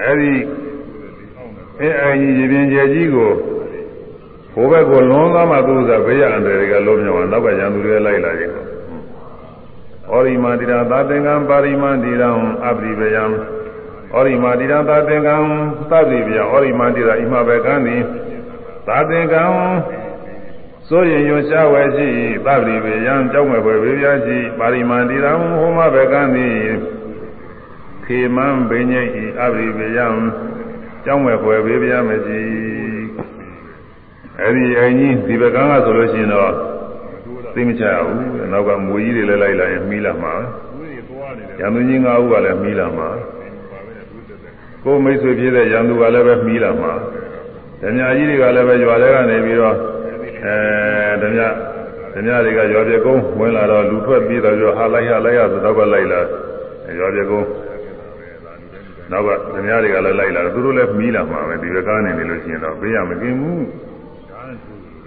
[0.00, 0.32] အဲဒီ
[1.80, 3.30] အင်းအိုင်ကြီးရေပြင်ကျယ်ကြီးကို
[4.52, 8.50] ဟိုဘက်ကိုလွန်သွားမှသူကဘေးရအန္တရာယ်တွေကလုံးမြောက်အောင်နောက်ကရန်သူတွေလိုက်လာကြတယ်
[10.12, 12.30] ဩရိမာတိရာသာသင်္ကံပါရိမန္တိရံ
[12.66, 13.24] အပရိပယံ
[14.14, 15.36] ဩရိမာတိရာသာသင်္ကံ
[15.90, 18.02] သဗ္ဗိပယံဩရိမာတိရာဣမဘကံသည်
[18.86, 19.44] သာသင်္ကံ
[20.88, 22.08] စိုးရင်ရွှရှားဝယ်ရှိ
[22.46, 26.58] သဗ္ဗိပယံကြောက်မဲ့ွယ်ဝေပြရှိပါရိမန္တိရံဟောမဘကံသည်
[28.04, 30.06] ခေမံဘိညိဤအပရိပယံ
[31.04, 32.42] ကြောက်မဲ့ွယ်ဝေပြမရှိ
[34.40, 36.75] အဲ့ဒီအင်ကြီးဒီဘကံကဆိုလို့ရှိရင်တော့
[37.56, 40.34] သိမချရဘူးနောက်ကမွေကြီးတွေလည်းလိုက်လာရင်မီးလာမှာ
[41.60, 43.08] ရန်သူကြီး၅ဦးကလည်းမီးလာမှာ
[44.84, 46.92] ကိုမိတ်ဆွေဖြစ်တဲ့ရန်သူကလည်းပဲမီးလာမှာ
[47.82, 49.76] ဓမြကြီးတွေကလည်းပဲရွာထဲကနေပြီးတော့
[50.44, 51.40] အဲဓမြ
[52.14, 56.20] ဓမြတွေကရွာပြေကုန်းဝင်လာတော့လူထွက်ပြီးတော့ဟာလိုက်ဟာလိုက်ရဆိုတော့ကလိုက်လာ
[56.98, 57.48] ရွာပြေကုန်း
[59.10, 63.64] နောက်ကဓမြတွေကလည်းလိုက်လာသူတို့လည်းမီးလာမှာပဲဒီဘက်ကနေနေလို့ရှိရင်တော့ဘေးရမกินဘူး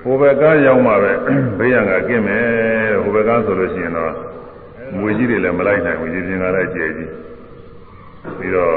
[0.02, 1.12] ဟိုဘက်ကရောက်မှပဲ
[1.58, 2.46] ဘေးရန်ကကင်းမယ်
[3.04, 4.14] ဟိုဘက်ကဆိုလို့ရှိရင်တော့
[4.98, 7.12] မွေကြီးတွေလည်းမလိုက်နိုင်ဘူးရေပြင်ကလည်းကျယ်ကြီး
[8.38, 8.74] ပြီးတော့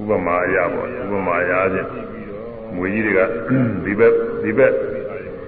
[0.00, 1.88] ဥပမာအရပေါ့ဥပမာအရချင်း
[2.76, 3.20] မွေကြီးတွေက
[3.84, 4.72] ဒီဘက်ဒီဘက်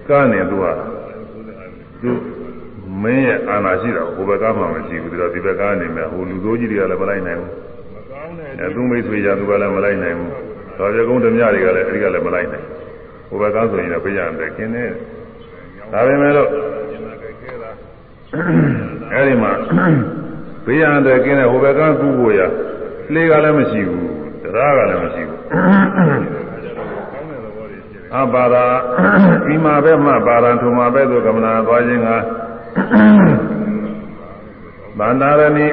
[0.09, 0.67] ကနေသူက
[2.03, 2.11] သူ
[3.03, 7.51] မင်းရဲ့အာဏာရှိတာဟိုဘက်ကမှမရှိဘူးဒီတော့ဒီဘက်ကနေမယ်ဟိုလူစိုးကြီးတွေကလည်းမလိုက်နိုင်ဘူး
[8.59, 10.31] အဲအဲသူမိတ်ဆွေရသူကလည်းမလိုက်နိုင်ဘူး
[10.79, 12.67] တော်ပြကုန်းဓမြတွေကလည်းအဲဒီကလည်းမလိုက်နိုင်
[13.33, 14.85] ဟိုဘက်ကဆိုရင်လည်းပြရမယ်ခင်းနေ
[15.93, 16.49] ဒါပေမဲ့လို့
[19.13, 19.53] အဲဒီမှာ
[20.65, 22.41] ပြရတဲ့ခင်းတဲ့ဟိုဘက်ကကူးဖို့ရ
[23.15, 24.07] လေကလည်းမရှိဘူး
[24.43, 25.41] တရားကလည်းမရှိဘူး
[28.17, 28.65] အပါရာ
[29.47, 32.09] ဒီမှာပဲမှပါရန်ထုံမှာပဲသို့ကမနာသွားခြင်းက
[34.99, 35.67] ဗန္တာရဏီ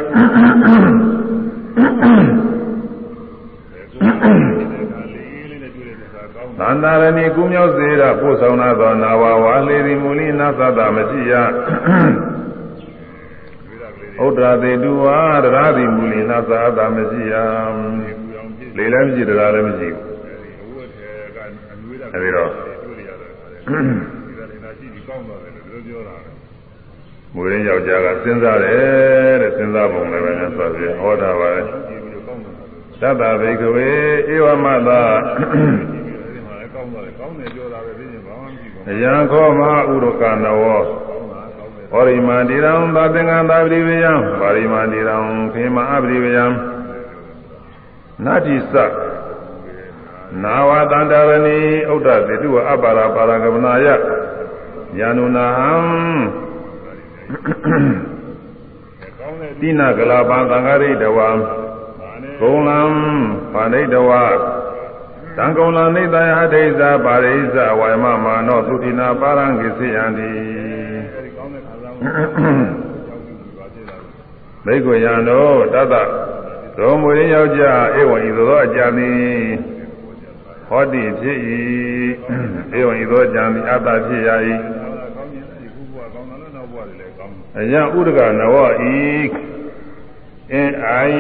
[6.60, 11.34] သန္တာရဏီကုမြောက်စေရပို့ဆောင်လာသောနာဝဝါလေရီမူလိနာသတမရှိယ
[14.26, 17.34] ဥဒရာတေတုဝါရရာတိမူလိနာသတမရှိယ
[18.78, 20.10] လေလည်းမရှိတရားလည်းမရှိဘူး
[22.14, 22.52] အဲဒီတော့
[27.34, 31.62] မူရင်းယောက်ျားကစဉ်းစားတယ်တဲ့စဉ်းစားပုံလည်းပဲနဲ့ဆိုပြီးဟောတာပါလေ
[33.02, 33.90] သတ္တဗိကဝေ
[34.34, 34.66] ဧဝမ
[36.94, 37.02] သာ
[38.92, 40.82] အယံခောမဟာဥရကနဝော
[41.92, 45.18] ဟောရိမန္တိရံသာသင်္ကသာပရိဝေယံပါရိမန္တိရံ
[45.54, 46.46] ခေမအပရိဝေယံ
[48.26, 48.76] နာတိသ
[50.44, 51.58] နာဝတန္တရဏီ
[51.94, 53.88] ဥဒ္ဒသေတုအပ္ပါရပါရကမနာယ
[54.98, 55.74] ညာနုနာဟံ
[59.60, 61.30] တိနာကလာပံသံဃာရိတဝံ
[62.40, 62.80] ဂုံလံ
[63.54, 64.12] ပါဏိတဝ
[65.40, 70.32] သံကုံလနိတယဒိသပါရိသဝိမမာနောသုတိနာပါရံကိစေယံတိ
[74.66, 75.96] မိတ်ကိုရံတော်တတ္တ
[76.78, 79.20] သောမွေယောက်ျားဧဝံဤသို့အကြံသည်
[80.68, 81.38] ဟောတိဖြစ်၏
[82.80, 84.30] ဧဝံဤသို့အကြံသည်အတ္တဖြစ်ရ၏
[87.60, 88.66] အယံဥဒကနဝဤ
[90.52, 91.20] အင်းအိုင်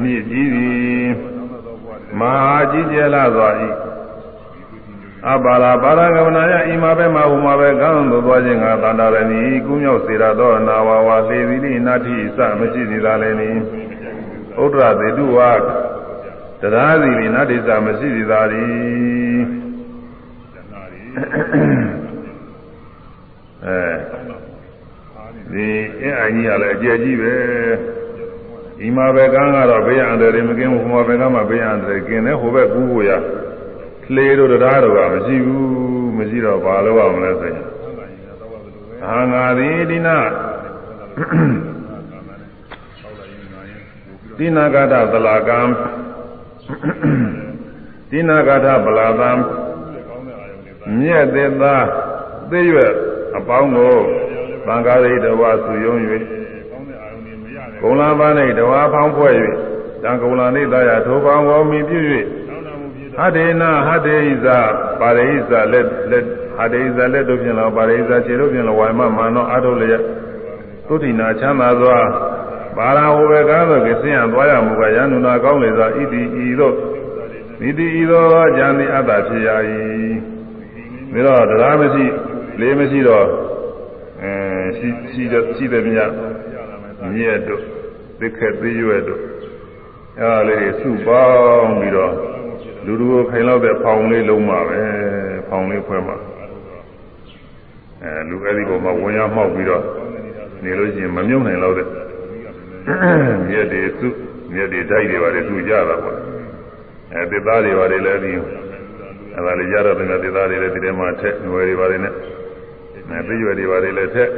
[0.00, 1.37] မြည်ကြီးသည်
[2.20, 3.68] မဟာကြီးကျယ်လာစွာဤ
[5.26, 13.50] အပါလာပါရကမနာယဤမှာပဲမှာဟိုမှာပဲကံသို့သွားခြင်းကတန္တာရဏီကုမြောက်စေရသောနာဝဝသေသီလိနာတိစမရှိသေးတာလည်းနီ
[14.62, 15.38] ဥဒ္ဒရသေတုဝ
[16.60, 19.40] တရားစီလိနာတိစမရှိသေးတာသည်
[23.64, 23.90] အဲ
[25.52, 25.68] ဒီ
[26.00, 27.34] အင်းအကြီးကလည်းအကျယ်ကြီးပဲ
[28.78, 33.10] ဒီမှာပဲကန်းကတော့ဘေးအန္တရာယ်မကင်းဘူးဟိုမှာပဲကမ်းမှာဘေးအန္တရာယ်ကင်းတယ်ဟိုဘက်ကူးဖို့ရ
[34.14, 37.64] လေတို့တရားတို့ကမရှိဘူးမရှိတော့ဘာလို့အောင်လဲဆိုရင်
[39.06, 40.18] အာငါသည်ဒီနာ
[44.38, 45.60] ဒီနာဂတသလာကံ
[48.10, 49.30] ဒီနာဂတဗလာသံ
[50.98, 51.86] မြက်သေးသား
[52.50, 52.94] သိရွက်
[53.36, 53.96] အပေါင်းကို
[54.66, 55.96] သံဃာရိတဝဆူယုံ၍
[57.82, 59.34] ကုံလာပန်း၌တဝါဖောင်းဖွဲ့၍
[60.02, 62.00] တံကုံလာနေသားရထိုပေါင်းကိုမိပြု၍
[63.16, 64.46] ဟတေနာဟတေဣဇ
[65.00, 66.24] ပါရိဣဇလက်လက်
[66.58, 70.02] ဟတေဣဇလက်တို့ဖြင့်လောပါရိဣဇခြေတို့ဖြင့်လောဝိုင်မမာနောအထုလျက်
[70.86, 71.98] သုတိနာချမ်းသာစွာ
[72.76, 76.74] ပါရာဟောဘေကားသို့ကစင်ရသွားရမူကယန္နုနာကောင်းလေစွာဣတိဤသို့
[77.60, 79.50] မိတိဤသို့ဉာဏ်သည်အတ္တဖြစ်ရ၏
[81.12, 82.04] ပြီးတော့တရားမရှိ
[82.60, 83.26] လေးမရှိတော့
[84.22, 84.32] အဲ
[84.78, 86.10] ရှိရှိတဲ့ရှိတဲ့မြတ်
[87.14, 87.62] မြက်တို့
[88.20, 89.22] သစ်ခက်သေးရွယ်တို့
[90.18, 92.12] အဲဒါလေးစုပေါင်းပြီးတော့
[92.84, 94.80] လူလူကိုခိုင်လောက်တဲ့ဖောင်လေးလုံးမှာပဲ
[95.48, 96.16] ဖောင်လေးဖွဲမှာ
[98.02, 99.84] အဲလူအဲ့ဒီပေါ်မှာဝင်ရမှောက်ပြီးတော့
[100.64, 101.86] နေလို့ရှိရင်မမြုပ်နိုင်တော့တဲ့
[103.48, 104.08] မြက်တွေစု
[104.52, 106.18] မြက်တွေဓာတ်တွေပါတယ်သူကြတာပေါ့
[107.12, 108.32] အဲသစ်သားတွေပါတယ်လည်းဒီ
[109.34, 112.14] အဲဒါလေးရတော့တဲ့သစ်သားတွေလည်းဒီထဲမှာထက်ငွေတွေပါတယ်နဲ့
[113.10, 114.30] အဲသိရွယ်တွေပါတယ်လည်းထက်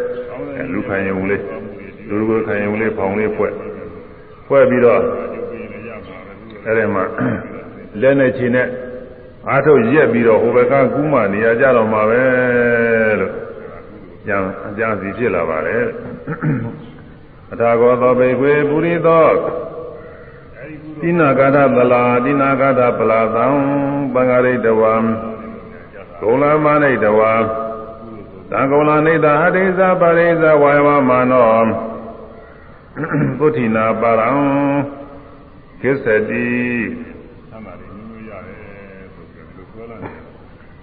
[0.72, 1.42] လူခံရုံလေး
[2.10, 3.52] လူလူကိုခံရုံလေးဖောင်လေးဖွဲ့
[4.46, 5.02] ဖွဲ့ပြီးတော့
[6.66, 7.04] အဲဒီမှာ
[8.00, 8.66] လက်နဲ့ခြေနဲ့
[9.48, 12.22] အားထုတ်ရက်ပြီးတော့ဟိုဘက်ကကူးမှနေရာကြတော့မှာပဲ
[13.20, 13.32] လို့
[14.26, 14.36] ကြံ
[14.68, 15.86] အကြံစီဖြစ်လာပါတယ်
[17.52, 19.28] အထာဂောသောဘေကွေပုရိသော
[21.00, 23.46] တိနာကာသပလာတိနာကာသပလာသံ
[24.14, 24.94] ပင်္ဂရိတဝံ
[26.20, 27.32] ဂုံလမနိတဝံ
[28.50, 31.89] သံဂုံလနိတဟတိဇပါရိဇဝါယမမာနော
[33.38, 34.30] ပုဋ္ဌိနာပါရံ
[35.82, 36.48] ကိစ္စတိ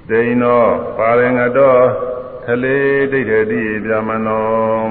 [0.09, 0.61] ဒိနော
[0.97, 1.75] ပါရင်ငတော
[2.43, 2.77] သလေ
[3.11, 4.89] ဒိဋ္ဌတိပြမနော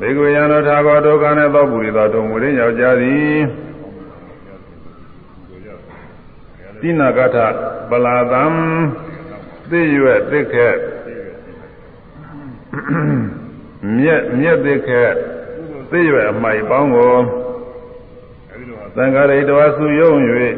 [0.00, 3.36] ဘေကွေယံတော်ထာဂောဒုက္ခနဲ့သောပုရိသောတုံဝိရင်းယောက်ျားသည်
[6.80, 7.36] တိနာကထ
[7.90, 8.44] ပလာတံ
[9.70, 10.76] သိရွက်သိခက်
[13.96, 15.12] မြက်မြက်သိခက်
[15.90, 17.14] သိရွက်အမိုက်ပေါင်းကို
[18.96, 20.12] သံဃာရိတဝစုယုံ၍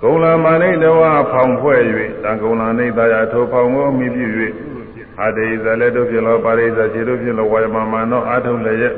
[0.00, 1.00] ကုံလာမာနိတဝ
[1.30, 1.80] ဖောင်ဖွဲ့၍
[2.22, 4.26] တံကုံလာနိတရာထိုဖောင်ကိုမိပြု၍
[5.22, 8.94] အတေဇလည်းတို့ဖြစ်လောပါရိဇခြေတို့ဖြစ်လောဝါယမမနောအာထုံလည်းရဲ့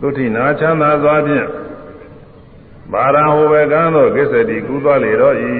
[0.00, 1.46] သုတိနာချမ်းသာစွာဖြင့်
[2.92, 5.52] ဘာရဟောဝေကံသို့ကိစ္စတိကူးသွားလေတော့ဤ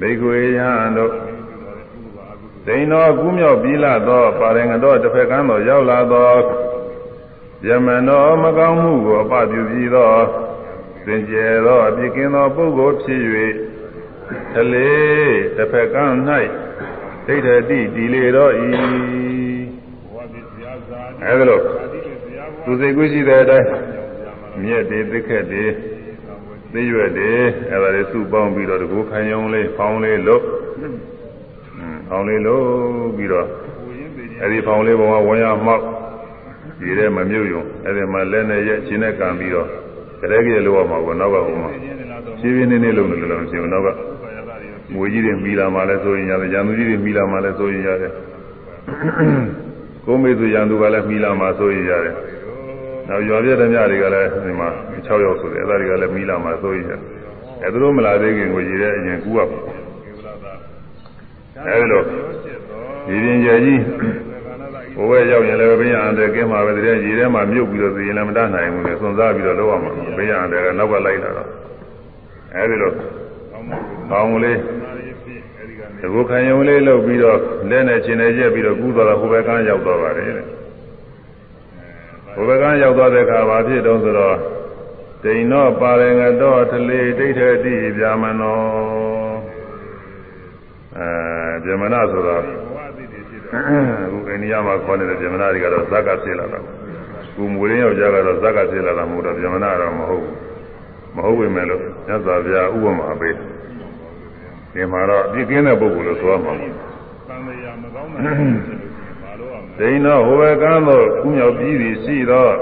[0.00, 1.12] ဘိက္ခွေယံတို့
[2.66, 6.32] ဒိန်တော်ကူးမြောက်ပြီးလာသောပါရင်တော်တစ်ဖက်ကန်းတော်ရောက်လာသော
[7.66, 10.12] ယမန်တော်မကောင်းမှုကိုအပပြုပြီးသော
[11.04, 13.22] စင်ကြယ်သောအပြစ်ကင်းသောပုဂ္ဂိုလ်ဖြစ်၍
[14.52, 14.92] သလေ
[15.56, 16.14] တစ်ဖက်ကန်း၌
[17.26, 18.68] ဒိဋ္ဌတိဒီလေတော့ဤ
[21.26, 21.62] အဲဒါလို့
[22.64, 23.68] သူစိတ်ကူးရှိတဲ့အတိုင်း
[24.62, 25.64] မြက်တွေသိခက်တွေ
[26.72, 27.32] သိရွက်တွေ
[27.70, 30.42] အဲဒါတွေစုပေါင်းပြီးတော့တကူခံယုံလေးဖောင်းလေးလို့
[32.14, 32.64] ဖောင်းလေးလို့
[33.16, 33.46] ပြီးတော့
[34.42, 35.82] အဲဒီဖောင်းလေးပေါ်မှာဝင်ရမှောက်
[36.80, 39.68] ဒီထဲမမြုပ်ယုံအဲဒီမှာလက်နဲ့ရက်ချင်းနဲ့ကန်ပြီးတော့
[40.20, 41.70] ကြဲကြဲလို့ရမှာကိုနောက်ကဟိုမှာ
[42.40, 43.88] ဖြည်းဖြည်းနေနေလုံးနေလုံးရှင်နောက်က
[44.94, 48.12] ငွေကြီးတွေမိလာမှလည်းဆိုရင်ရတယ်ရန်သူကြီးတွေမိလာမှလည်းဆိုရင်ရတယ်
[50.06, 52.14] ကိုမေသူရန်သူကလည်းမိလာမှဆိုရင်ရတယ်
[53.08, 54.68] နောက်ရွာပြတဲ့ညတွေကလည်းဒီမှာ
[55.06, 57.00] 6ရောက်ဆိုတယ်အဲ့ဒါတွေကလည်းမိလာမှဆိုရင်ရတယ်
[57.62, 59.58] အဲသူတို့မလာသေးခင်ကိုရည်တဲ့အရင်ကူးရပါ
[61.68, 62.02] အဲဒီလို
[63.06, 63.82] ဒီရင်ကျကြီး
[64.96, 71.48] ဘိုးဘဲရောက်ရင်လည်းဘေးရန်တဲ့ကင်းမှာပဲတည်းရေထဲမှာမြုပ်ပြီးတော့သိရင်လည်းမတတ်နိုင်ဘူးလေစွန့်စားပြီးတော့လောက်ရမှာဘေးရန်တဲ့ကနောက်ကလိုက်လာတော့
[72.54, 72.92] အဲဒီလို
[74.10, 74.58] ကောင်းကလေး
[76.00, 77.38] တကူခံရုံလေးလုပ်ပြီးတော့
[77.70, 80.46] လက်နဲ့ရှင်နဲ့ရက်ပြီးတော့ကူးသွားတာဟိုဘက်ကန်းရောက်သွားပါတယ်တဲ့
[82.34, 84.36] ဟိုဘက်ကန်းရောက်သွားတဲ့အခါဘာဖြစ်တော့ဆိုတော့
[85.22, 88.60] ဒိန်တော့ပါရငတော့ထလေဒိဋ္ဌတိဗျာမနော
[90.98, 91.33] အဲ
[91.64, 92.44] ဗျာမနဆိုတော့အ
[94.12, 96.58] ခုအိန္ဒိယမှာခေါ်နေတဲ့ဗျာမနတွေကတော့ဇက်ကဖြစ်လာတာ
[97.36, 100.36] ကိုမွေရင်းယောက်ျားကတော့ဇက်ကဖြစ်လာတာမဟုတ်တော့ဗျာမနတော့မဟုတ်ဘူး
[101.16, 103.36] မဟုတ်ပေမဲ့လို့မြတ်စွာဘုရားဥပမာပေး
[104.72, 106.74] ဒီမှာတော့ပြည့်ကင်းတဲ့ပုဂ္ဂိုလ်လို့ဆိုရမှာပေါ့သံ
[107.28, 107.36] ဃာ
[107.82, 108.92] မကောင်းတာဖြစ်လို့
[109.22, 112.54] ဘာလို့အောင်ဒိန်တော့ဟိုဘကန်းတော့ကုမြောက်ပြီးပြီရှိတော့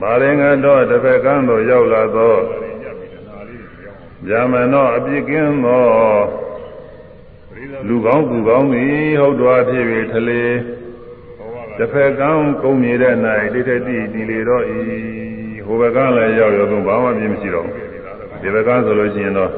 [0.00, 2.40] မာရင်ကတော့တစ်ဖက်ကန်းတော့ရောက်လာတော့
[4.26, 5.86] ဗျာမနောအပြစ်ကင်းသော
[7.88, 10.42] လူကောင်းသူကောင်းသည်ဟုတ်တော်ဖြစ်၍ထလေ
[11.78, 13.14] တစ်ဖက်ကန်းကုံမြေတဲ့၌
[13.54, 14.78] ဒိဋ္ဌတိဒီလေတော့ဤ
[15.66, 17.68] ဟိုဘကန်းလည်းရောက်ရောတော့ဘာမှပြင်းမရှိတော့
[18.42, 19.50] ဒီဘကန်းဆိုလို့ရှိရင်တော့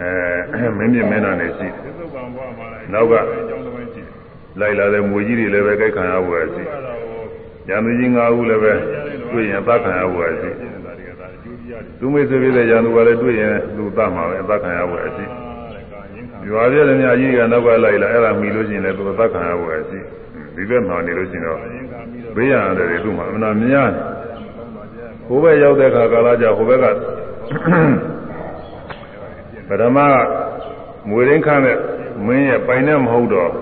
[0.00, 4.12] အဲမင်းမြင့်မင်းနာနေရှိသစ္စုပ္ပံဘဝမှာနောက်ကအကြောင်းတစ်ပိုင်းရှိတယ်
[4.60, 7.22] လိုက်လာတဲ့မွေကြီးတွေလည်းပဲကြိုက်ခံရဖို့ရှိအဲ့ဒါကို
[7.68, 8.72] ရန်သူကြီး၅ဦးလည်းပဲ
[9.32, 15.47] တွေ့ရင်သတ်ခံရဖို့ရှိရှင်းနေတာတွေကဒါအကျိုးကြီးရတယ်သူမိတ်ဆွေဖြစ်တဲ့ရန်သူကလည်းတွေ့ရင်သူသတ်မှာပဲသတ်ခံရဖို့ရှိတဲ့ကာရင်းခံ
[16.48, 19.98] ရွာပြတဲ့မြကြီးကနောက်ကလိုက်လာအဲ့ဒါမိလို့ရှိရင်လည်းသူသတ်ခံရဖို့ရှိ
[20.54, 23.90] ဒီဘက်မှာနေလို့ရှိရင်တော့ရင်းခံပြီးတော့ဘေးရန်တယ်တွေသူ့မှာအမှန်များ
[25.26, 26.84] ဟိုဘက်ရောက်တဲ့အခါကာလကြဟိုဘက်က
[29.68, 29.98] ပထမ
[31.08, 31.78] မွေရင်းခန့်တဲ့
[32.26, 33.52] မင်းရဲ့ပိုင်နဲ့မဟုတ်တော့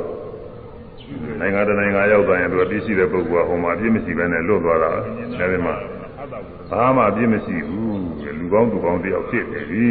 [1.41, 5.75] နိုင်ငံတနိုင်ငံရောက်သွားရင်သူကပြည့်စုံတဲ့ပုဂ္ဂိုလ်ကဟိုမှာအပြည့်မရှိဘဲနဲ့လွတ်သွားတာအဲဒီမှာ
[6.21, 8.01] အတ္တကိုဘာမှအပြည့်မရှိဘူး
[8.39, 9.89] လူကောင်းသူကောင်းတယောက်ဖြစ်နေပြီ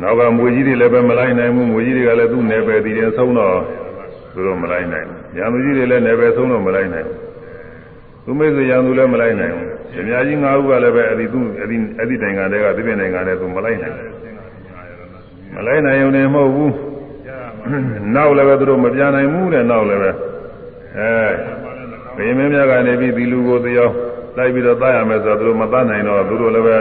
[0.00, 3.56] နောက်ကမွေကြီးတွေလည်းပဲမလိုက်နိုင်ဘူးမွေကြီးတွေကလည်းသူ့နယ်ပယ်တည်တယ်ဆုံးတော့
[4.34, 7.16] သူတို့မလိုက်နိုင်ဘူးရံသူကြီးတွေလည်းနယ်ပယ်ဆုံးတော့မလိုက်နိုင်ဘူး
[8.24, 9.68] သူမိတ်ဆွေရံသူလည်းမလိုက်နိုင်ဘူး
[10.00, 14.10] အများကြီး၅ခုကလည်းပဲအဲ့ဒီသူအဲ့ဒီအဲ့ဒီနိုင်ငံတွေကဒီပြင်နိုင်ငံတွေသူမလိုက်နိုင်ဘူး
[15.54, 16.74] မလိုက်နိုင်ုံနဲ့မဟုတ်ဘူး
[18.14, 20.10] နောက်လည်းပဲသူတို့မပြနိုင်ဘူးတဲ့နောက်လည်းပဲ
[20.98, 21.10] အဲ
[22.16, 23.92] ဘိမင်းများကနေပြီးဒီလူကိုတရား
[24.36, 26.76] လိုက်ပြီးတော့သားရမယ်ဆိုတော့သူတို့မသားနိုင်တော့သူတို့လည်းပဲ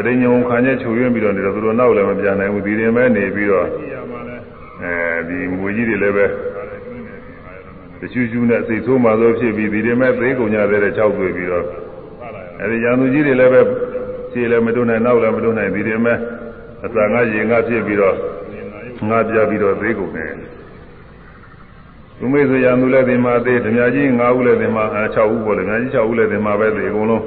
[0.00, 4.36] ပရိညုံခံချက်ချုပ်ရင်းပြီးတော့နေတော့သူတို့နောက်လည်းမပြနိုင်ဘူးဒီရင်ပဲနေပြီးတော့ကြည့်ရမှာလဲ
[4.82, 6.26] အဲဒီငွေကြီးတွေလည်းပဲ
[8.00, 11.64] တချူချူနဲ့စိတ်ဆိုးမှဆိုဖြစ်ပြီးဒီရင်မဲ့သေးကုန်ကြတဲ့၆တွေ့ပြီးတော့
[12.20, 13.60] ပါလာရအဲဒီရန်သူကြီးတွေလည်းပဲ
[14.32, 16.18] ခြေလည်းမတွန်းနိုင်နောက်လည်းမတွန်းနိုင်ဒီရင်မဲ့
[16.84, 18.16] အစာငါရင်ငါဖြစ်ပြီးတော့
[19.08, 20.32] ငါပြပြီးတော့သေးကုန်တယ်
[22.18, 27.24] သူမေဆိုရန်သူလည်းဒီမှာသေးဓမြကြီး၅ဦးလည်းဒီမှာ6ဦးပေါ့လေဓမြကြီး6ဦးလည်းဒီမှာပဲသေအကုန်လုံး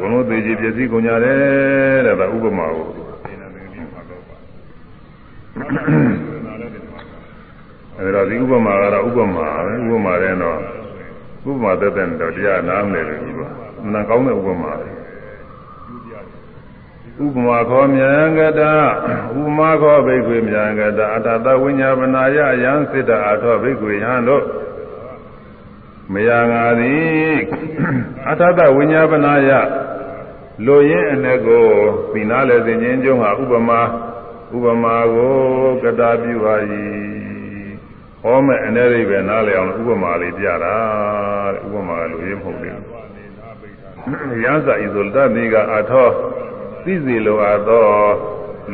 [0.00, 2.86] အာယအကုန်လုံးသေကြီးပြည့်စည်ကုန်ကြတယ်တဲ့ဒါဥပမာကို
[3.26, 4.36] နေနေနေမှာတော့ပါ
[6.46, 7.00] နားလည်းဒီမှာ
[7.98, 10.58] အဲဒါဒီဥပမာကတော့ဥပမာပဲဥပမာတဲ့တော့
[11.48, 13.48] ဥပမာသက်သက်တော့တရားနားမလဲလို့ဒီပါ
[13.84, 14.88] မနာကောင်းတဲ့ဥပမာပဲ
[17.24, 18.72] ဥပမာခောမြန်ကတာ
[19.38, 24.44] ဥပမာခောဘိက္ခွေမြန်ကတာအတ္တတဝိညာပနာယယံစိတ္တအာထောဘိက္ခွေယံတို့
[26.12, 27.38] မယငါသည်
[28.28, 29.50] အတ္တတဝိညာပနာယ
[30.66, 31.66] လိုရင်းအ ਨੇ ကို
[32.12, 33.80] ပြီးနာလဲစဉ်ချင်းကျုံးဟာဥပမာ
[34.54, 35.34] ဥပမာကို
[35.82, 36.54] ကတာပြုပါ၏
[38.22, 40.74] ဟောမဲ့အနေရိပ်ပဲနားလည်အောင်ဥပမာလေးပြတာ
[41.54, 42.68] တဲ့ဥပမာကလူရင်းမဟုတ်ဘူး
[44.44, 46.08] ရသဤသို့တတ်ဒီကအထော
[46.84, 47.86] သိစီလိုအပ်သော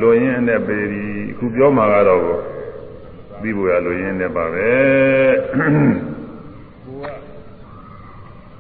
[0.01, 2.23] လူရင်းနဲ့ပေဒီအခုပြောမှာကတော့
[3.43, 4.71] သိဖို့ရလူရင်းနဲ့ပါပဲ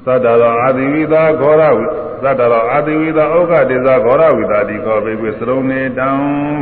[0.07, 1.85] သတ္တရောအာတိဝိသာခောရဝိ
[2.23, 6.09] သတ္တရောအာတိဝိသာဩဃတေဇာခောရဝိသာတိခောဘေကွေသရုံနေတံ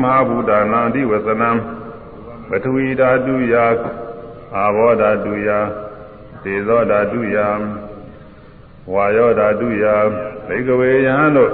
[0.02, 1.50] မဟာဗုဒ္ဓနာတိဝသနံ
[2.48, 3.54] ပထဝီဓာတုယ
[4.56, 5.48] အာဘောဓာတုယ
[6.42, 7.36] သေဇောဓာတုယ
[8.92, 9.84] ဝါယောဓာတုယ
[10.48, 11.52] ဘေကဝေယံတို့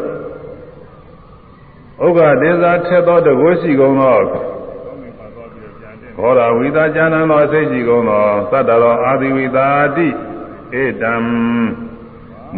[2.05, 4.21] ဥက္ကဒေဇာထက်သောတကုရှိကုန်သော
[6.17, 10.09] ခောရဝိသာဉာဏံသောစိတ်ရှိကုန်သောသတ္တရောအာတိဝိသာတိ
[10.83, 11.15] ဧတံ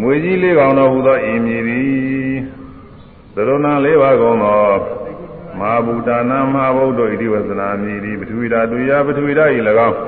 [0.00, 2.36] မွေကြီးလေးကောင်တော်ဟူသောဤမည်သည်
[3.34, 4.62] သရဏလေးပါးကုန်သော
[5.58, 9.58] မဟာဗုဒ္ဓနာမဟာဗုဒ္ဓဣတိဝဇနာမည်သည်ပထဝီဓာတုယပထဝီဓာဤ၎
[9.88, 9.98] င်း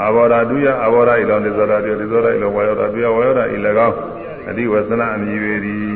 [0.00, 3.56] အာဘောဓာတုယအာဘောဓာဤလောသေဇောဓာတုသေဇောဓာဤလောဝါယောဓာတုယဝါယောဓာဤ၎
[3.88, 3.96] င်း
[4.48, 5.88] အတိဝဇနာအမည်ပေသည်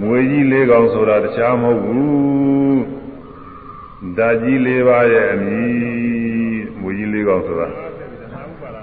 [0.00, 2.80] မွေကြီးလေးကောင်ဆိုတာတခြားမဟုတ်ဘူး
[4.18, 7.85] ဓာကြီးလေးပါးရဲ့အမည်မွေကြီးလေးကောင်ဆိုတာ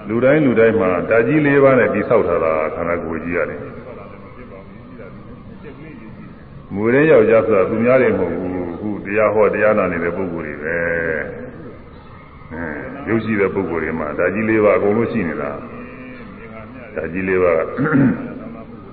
[0.08, 3.60] လူတိုင်းလူတိုင်းမှာဓာကြီးလေးပါးနဲ့တိဆောက်ထားတာခန္ဓာကိုယ်ကြီးရတယ်
[6.74, 10.76] မူရင်းယောက်ျားဆိုတာသူများတွေမဟုတ်ဘူးခုတရားဟောတရားနာနေတဲ့ပုဂ္ဂိုလ်တွေပဲ
[12.52, 15.50] အဲရုပ်ရှိတဲ့ပုဂ္ဂိုလ်တွေမှာဓာကြီးလေးပါးအကုန်လုံးရှိနေတာ
[16.96, 17.62] ဓာကြီးလေးပါး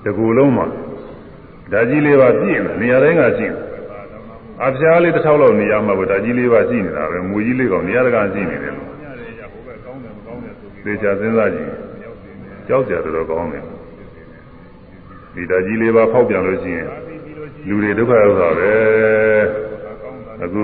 [0.03, 0.65] တကူလုံးမှာ
[1.71, 3.59] ဓာကြီးလေးပါးပြည့်နေနေရာတိုင်းကရှိနေ
[4.65, 8.88] အဖျားလေးတစ်ထောက်လောက်နေရမှာပဲဓာကြီးလေးပါးရှိနေတာပဲမူကြီးလေးကောင်နေရာတကာရှိနေတယ်လို့
[10.83, 11.71] သေချာစဉ်းစားကြည့်
[12.67, 13.63] ကြောက်ကြတော်တော်ကောင်းတယ်
[15.35, 16.87] ဒီဓာကြီးလေးပါးဖောက်ပြန်လို့ရှိရင်
[17.67, 18.73] လူတွေဒုက္ခရောက်တာပဲ
[20.43, 20.63] အခု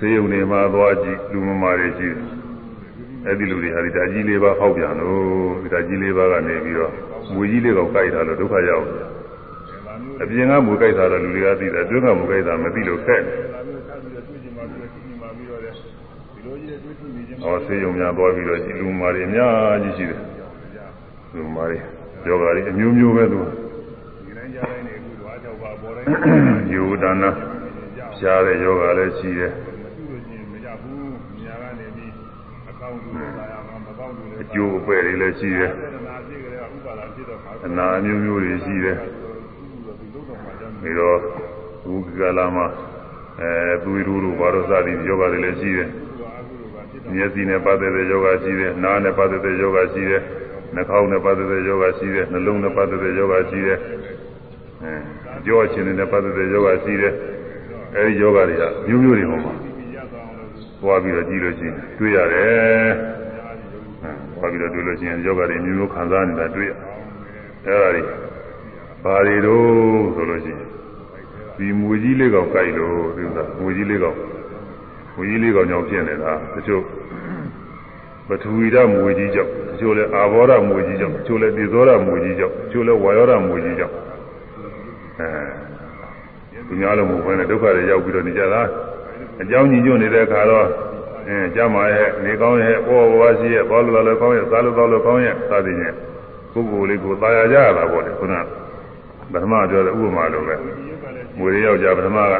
[0.00, 2.24] သေယုံနေမှာသွားကြည့်လူမမာတွေရှိတယ်
[3.26, 5.22] အဲ့ဒီလူတွေဟာဒီဓာကြီးလေးပါးဖောက်ပြန်လို့
[5.62, 6.92] ဒီဓာကြီးလေးပါးကနေပြီးတော့
[7.34, 9.06] မွေကြီးလေးကောင်ကြိုက်တာလို့ဒုက္ခရောက်တယ်
[10.22, 13.36] အပြင်ကမူကြိုက်တာတော့လူတွေကသိတယ်အတွင်းကမူကြိုက်တာမသိလို့ခက်တယ်
[17.42, 20.20] ဟောဆေးရုံများသွားပြီးတော့ဒီလူမာတွေအများကြီးရှိတယ်
[21.34, 21.78] လူမာတွေ
[22.26, 23.40] ယောဂါတွေအမျိုးမျိုးပဲသူ
[26.72, 27.30] ယူဒါနာ
[28.18, 29.52] ရှားတဲ့ယောဂါလည်းရှိတယ်
[34.40, 35.70] အကျိုးအပဲ့တွေလည်းရှိတယ်
[37.66, 38.96] အနာအမျိုးမျိုးတွေရှိတယ်
[40.80, 41.18] ပြီးတော့
[41.84, 42.66] ဘုရားလာမှာ
[43.40, 43.52] အဲ
[43.82, 45.90] သူရူတို့ဘာလို့စသည်ယောဂါတွေလည်းရှိတယ်
[47.14, 50.22] မျက်စိနဲ့ပတ်သက်တဲ့ယောဂရှိတယ်နားနဲ့ပတ်သက်တဲ့ယောဂရှိတယ်
[50.74, 53.78] နှာခေါင်းနဲ့ပတ်သက်တဲ့ယောဂရှိတယ်နှလုံးနဲ့ပတ်သက်တဲ့ယောဂရှိတယ်
[54.82, 57.14] အဲကြောအချင်းနဲ့ပတ်သက်တဲ့ယောဂရှိတယ်
[57.96, 59.54] အဲဒီယောဂတွေကမျိုးမျိုးတွေဟောမှာ
[60.80, 62.90] သွားပြီးတော့ကြည့်လို့ရှိရင်တွေ့ရတယ်
[64.34, 66.72] သွားပြီးတော့တွေ့လို့ရှိရင်ယောဂတွေမျိုးမျိုးခံစားနေတာတွေ့ရ
[67.66, 68.02] အဲဒါတွေ
[69.04, 69.64] ဘာတွေတော့
[70.16, 70.77] ဆိုလို့ရှိရင်
[71.58, 74.16] ဒီမူကြီးလေးကောင်ကြိုက်လို့ဒီဥစ္စာမူကြီးလေးကောင်
[75.16, 76.82] မူကြီးလေးကောင်ကြောင့်ဖြစ်နေတာတချို့
[78.28, 83.94] ပထဝီဓာတ်မူကြီးကြောင့်တချို့လဲအာဘောဓာတ်မူကြီးကြောင့်တချို့လဲသေဇောဓာတ်မူကြီးကြောင့်တချို့လဲဝါယောဓာတ်မူကြီးကြောင့်
[85.20, 88.62] အဲဒီများလုံးမူခွင့်နဲ့ဒုက္ခတွေရောက်ပြီးတော့နေကြတာ
[89.42, 90.66] အကြောင်းညီညွတ်နေတဲ့အခါတော့
[91.28, 95.96] အင်းကြမှာရဲ့နေကောင်းရဲ့ပေါ်ပေါ်ရှိရဲ့ဘောလိုလိုကောင်းရဲ့စားလို့ကောင်းလို့ကောင်းရဲ့စသည်ဖြင့်
[96.52, 98.34] ပုဂ္ဂိုလ်လေးကိုသာယာကြရတာပေါ့လေခုန
[99.32, 100.54] ပထမပြောတဲ့ဥပမာလိုပဲ
[101.38, 102.34] မူရယောက်ျားပထမက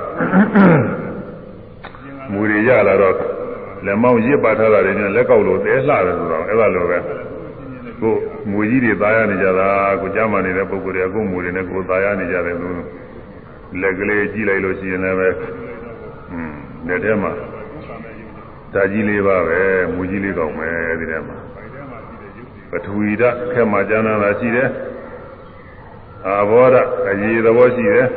[2.32, 3.14] မူရရလာတော့
[3.84, 6.98] လက်မောင်းရစ်ပါထားတာတွေနဲ့လက်ကောက်လို့တဲလှတယ်ဆိုတော့အဲ့ဒါလိုပဲ
[8.00, 8.14] ကို
[8.50, 9.68] မူကြီးတွေသားရနေကြတာ
[10.00, 12.68] ကိုကြားမှနေတဲ့ပုဂ္ဂိုလ်တွေကကိုမူတွေနဲ့ကိုသားရနေကြတယ်သူ
[13.80, 15.28] လက်ကလေးကြည့်လိုက်လို့ရှိရင်လည်းပဲ
[16.32, 16.52] อืม
[16.86, 17.32] လက်ထဲမှာ
[18.74, 19.60] ဓာကြီးလေးပါပဲ
[19.94, 20.68] မူကြီးလေးကောင်းပဲ
[20.98, 21.36] ဒီထဲမှာ
[22.70, 24.68] ပထဝီဓာတ်ခဲမှာကျမ်းသာရှိတယ်
[26.26, 26.76] အာဘောဓ
[27.10, 28.08] အရေးသဘောရှိတယ်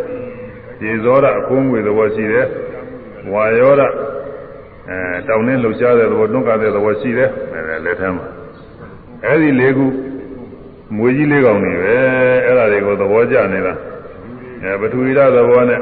[0.83, 2.45] ရေဇောဓအကုန်းငွေသဘောရှိတယ်
[3.31, 3.81] ဝါယောဓ
[4.89, 8.27] အဲတောင်းနှင်းလှုပ်ရှားတဲ့သဘောတွန်းကားတဲ့သဘောရှိတယ်အဲလက်ထဲမှာ
[9.25, 9.85] အဲဒီလေးခု
[10.97, 11.93] မွေကြီးလေးကောင်နေပဲ
[12.45, 13.73] အဲ့ဒါတွေကိုသဘောကျနေတာ
[14.63, 15.79] အဲပထဝီဓာတ်သဘောနဲ့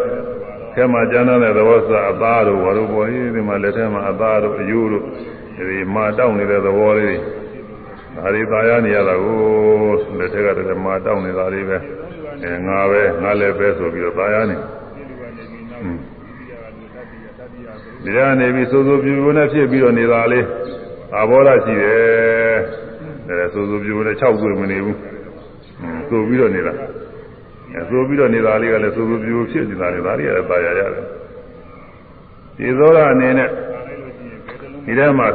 [0.73, 5.03] ခဲမှာကျမ်းတဲ့သဘောဆိုအသားတို့ဘာလို့ပေါ်ဒီမှာလက်ထဲမှာအသားတို့အယိုးတို့
[5.69, 7.17] ဒီမာတောင်းနေတဲ့သဘောလေး
[8.15, 9.38] ဒါတွေသာရနေရတာကို
[10.17, 11.77] လက်ထက်ကတည်းကမာတောင်းနေတာလေးပဲ
[12.43, 14.78] အဲငါပဲငါလည်းပဲဆိုပြီးတော့သာရနေဒီက
[18.05, 20.45] နေပြီးစိုးစိုးပြူပြူနဲ့ဖြစ်ပြီးတော့နေတာလေး
[21.15, 22.57] အာဘောဓရှိတယ်
[23.27, 24.97] အဲစိုးစိုးပြူပြူနဲ့6တွေ့မနေဘူး
[26.09, 26.73] ဆိုပြီးတော့နေတာ
[27.73, 31.05] အဲဆိုပြီးတော့နေတာလေးကလည်းစိုးစိုးပြူပြူဖြစ်နေတာလေဒါတွေကလည်းသာရရတယ်
[32.57, 33.49] ဒီသောတာအနေနဲ့
[34.85, 35.27] ဒီထဲမှာ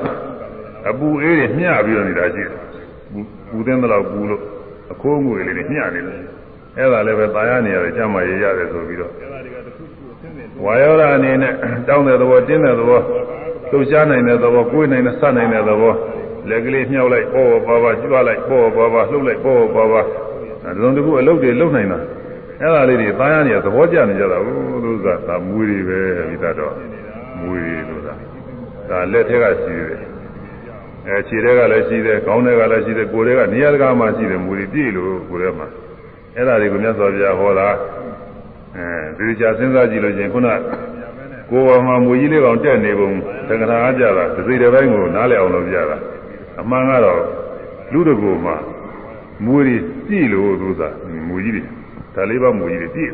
[0.89, 2.53] အပူအေးတွေမျှပြီးတော့နေတာရှိတယ်
[3.49, 4.43] ပူသင်းတော့ပူလို့
[4.93, 6.21] အခိုးငွေလေးတွေမျှနေတယ်
[6.77, 9.13] အဲ့ဒါလည်းပဲပါရနေရတယ်ကျမရေးရတယ်ဆိုပြီးတော့
[10.65, 11.53] ဝါယောရအနေနဲ့
[11.89, 13.01] တောင်းတဲ့သဘောတင်းတဲ့သဘော
[13.71, 15.95] လှုပ်ရှားနိုင်တဲ့သဘောကိုယ်နိုင်တဲ့စနိုင်တဲ့သဘော
[16.49, 21.99] လက်ကလေးမြှောက်လိုက်ပေါ်ပါပါကျွားလိုက်ပေါ်ပါပါလှုပ်လိုက်ပေါ်ပါပါဒီလိုတခုအလုပ်တွေလုပ်နိုင်တာ
[22.61, 26.75] အဲ့ဒါလေးတွေပါရနေရသဘောကျနေကြတာဟုတ်လို့ဆိုတာဒါမွေးတွေပဲမိသားတော့
[27.41, 28.15] မွေးတွေဆိုတာ
[28.89, 30.01] ဒါလက်ထက်ကရှိတယ်
[31.07, 35.67] အဲခြေတွေကလည်းရှိတယ်ခေါင်းတွေကလည်းရှိတယ်ကိုယ်တွေကနေရာတကာမှာရှိတယ်မွေးတွေပြည့်လို့ကိုယ်တွေမှာ
[36.37, 37.69] အဲ့ဒါတွေကိုမြတ်စွာဘုရားဟောတာ
[38.77, 40.49] အဲဒီကြာစဉ်းစားကြည့်လို့ချင်းခုန
[41.51, 43.11] ကိုယ်ပေါ်မှာမူကြီးလေးကောင်တက်နေပုံ
[43.49, 45.97] သံဃာအားကြတာဒီစိတ်တစ်ပိုင်းကိုနားလည်အောင်လုပ်ကြတာ
[46.61, 47.21] အမှန်ကတော့
[47.93, 48.57] လူတကူမှာ
[49.45, 50.89] မူရီပြည့်လို့သူသာ
[51.29, 51.63] မူကြီးတွေ
[52.15, 53.13] ဒါလေးပါမူကြီးတွေပြည့်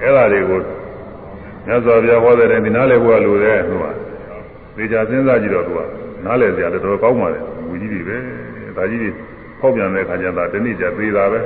[0.00, 0.60] အဲ့ဒါတွေကို
[1.66, 3.84] မြတ်စွာဘုရားဟောတဲ့ဒီနားလည်ဖို့လိုတယ်သူက
[4.76, 5.80] ဒီကြာစဉ်းစားကြည့်တော့သူက
[6.24, 8.16] နားလည်စရာလည်းတော်တော်ကောင်းပါတယ်မူကြီးတွေပဲ
[8.76, 9.10] ဒါကြီးတွေ
[9.60, 11.40] ဖောက်ပြန်တဲ့ခါကျတော့တနေ့ကျသေးတာပဲ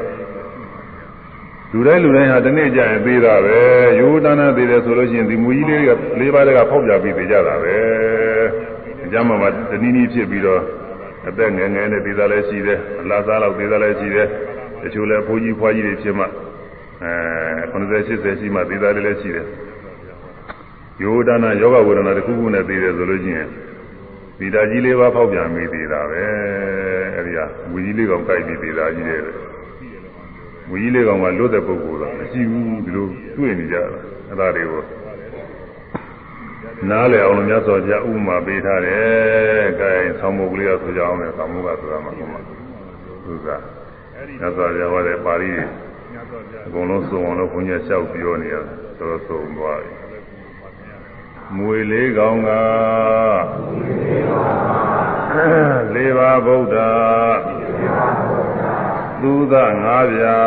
[1.73, 3.59] လူတိုင်းလူတိုင်းဟာတနေ့ကျရင်သေးတာပဲ
[4.01, 5.90] ရိုးတန်းတန်းသေးတယ်ဆိုလို့ရှိရင်ဒီမူကြီးလေးက
[6.20, 7.77] လေးပါးတကဖောက်ပြပြီးသေးကြတာပဲ
[9.05, 10.62] အကြမ်းမှာတနည်းနည်းဖြစ်ပြီးတော့
[11.28, 14.27] အသက်ငယ်ငယ်နဲ့သေးတာလည်းရှိတယ်အလားစားလောက်သေးတာလည်းရှိတယ်
[14.82, 16.31] တချို့လည်းဘိုးကြီးဖွားကြီးတွေဖြစ်မှအဲ
[17.73, 17.95] 90
[18.35, 19.47] 80ရှိမှသေးတာလည်းရှိတယ်
[21.03, 23.49] ရိုးတန်းတန်းယောဂဝေဒနာတစ်ခုခုနဲ့သေးတယ်ဆိုလို့ရှိရင်
[24.39, 26.23] ဒီဓာကြီးလေးပါဖောက်ပြန်မိသေးတာပဲ
[27.16, 27.39] အဲဒီက
[27.73, 29.23] ဝီကြီးလေးကောင်ကြိုက်ပြီးသေးတာကြီးတယ်
[30.70, 34.82] ဝီကြီးလေးကောင်ကလွတ်တဲ့ပုဂ္ဂိုလ်တော့မရှိဘူးဒီလိုတွေ့နေကြတာအဲဒါတွေကို
[36.90, 38.99] နားလည်အောင်လို့မြတ်စွာဘုရားဥပမာပေးထားတယ်။
[39.69, 39.90] အဲဒါ
[40.20, 42.55] ဆောင်းမုတ်ကလေးကဆိုကြအောင်လေဆောင်းမုတ်ကဆိုတာမှဟုတ်မှာသူ
[43.47, 43.49] က
[44.40, 45.51] မြတ်စွာဘုရားဟောတဲ့ပါဠိ
[46.66, 48.65] အကုန်လုံးစုံအောင်လို့ဘုန်းကြီးလျှောက်ပြောနေရတယ်
[48.99, 49.93] တော်တော်စုံသွားပြီ
[51.57, 52.51] မွေလေးကောင်က
[55.95, 56.77] လေးပါဗုဒ္ဓ
[59.23, 60.39] သုဒငါးပြာ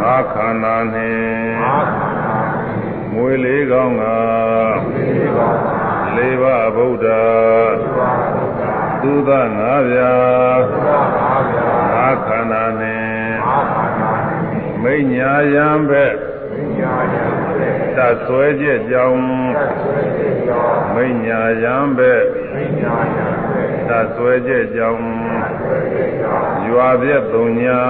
[0.00, 1.56] ငါးခန္ဓာနှင့်
[3.14, 4.02] မွေလေးကောင်က
[6.16, 7.06] လေးပါဗုဒ္ဓ
[9.02, 10.14] သုဒငါးပြာ
[11.94, 13.34] ငါးခန္ဓာနှင့်
[14.82, 16.14] မိညာယံဘက်
[17.96, 19.20] တဆွဲချက်ကြောင့်
[20.94, 22.12] မိညာယံပဲ
[23.88, 25.35] တဆွဲချက်ကြောင့်
[26.68, 27.82] ရွာပြည့်သုံညာ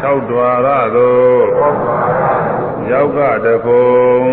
[0.00, 1.42] ၆ဒွါရသို့
[2.90, 4.24] ရောက်ကတကုံ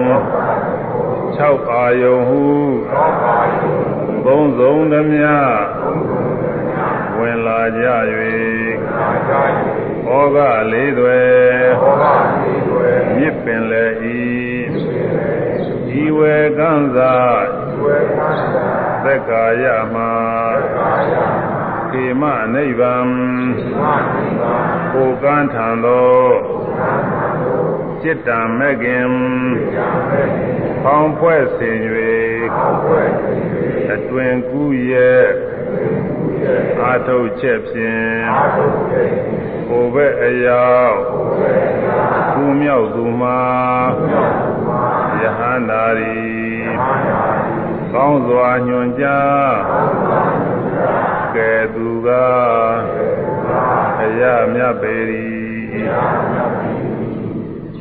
[1.37, 1.39] ၆
[1.71, 2.43] အာယုံဟု
[4.25, 5.31] သုံးစုံသမျှ
[7.19, 7.85] ဝင်လာကြ၍
[10.07, 10.37] ဩဃ
[10.71, 11.21] လေးတွေ
[13.17, 13.85] မြစ်ပင်လေ
[14.17, 14.19] ဤ
[16.01, 17.17] ဤဝေကံသာ
[19.03, 20.11] သက္ကာယမှာ
[21.99, 23.09] ခေမနိဗ္ဗာန်
[24.93, 26.19] ကိုကန်းထံသော
[28.01, 29.09] จิตတံမဲ့ခင်
[30.83, 31.77] ဖောင်းဖွဲ့ဆင်၍
[33.93, 35.25] အတွင်ကူးရဲ့
[36.81, 38.21] အာထုတ်ချက်ဖြင့်
[39.67, 40.97] ဟိုဘက်အရောက်
[42.33, 43.41] သူမြောက်သူမှာ
[45.21, 46.19] ယဟန္တာရီ
[47.93, 49.51] ကောင်းစွာညွန်ကြား
[51.39, 52.07] ကဲသူက
[54.03, 54.21] အရ
[54.53, 55.23] မြတ်ပေရီ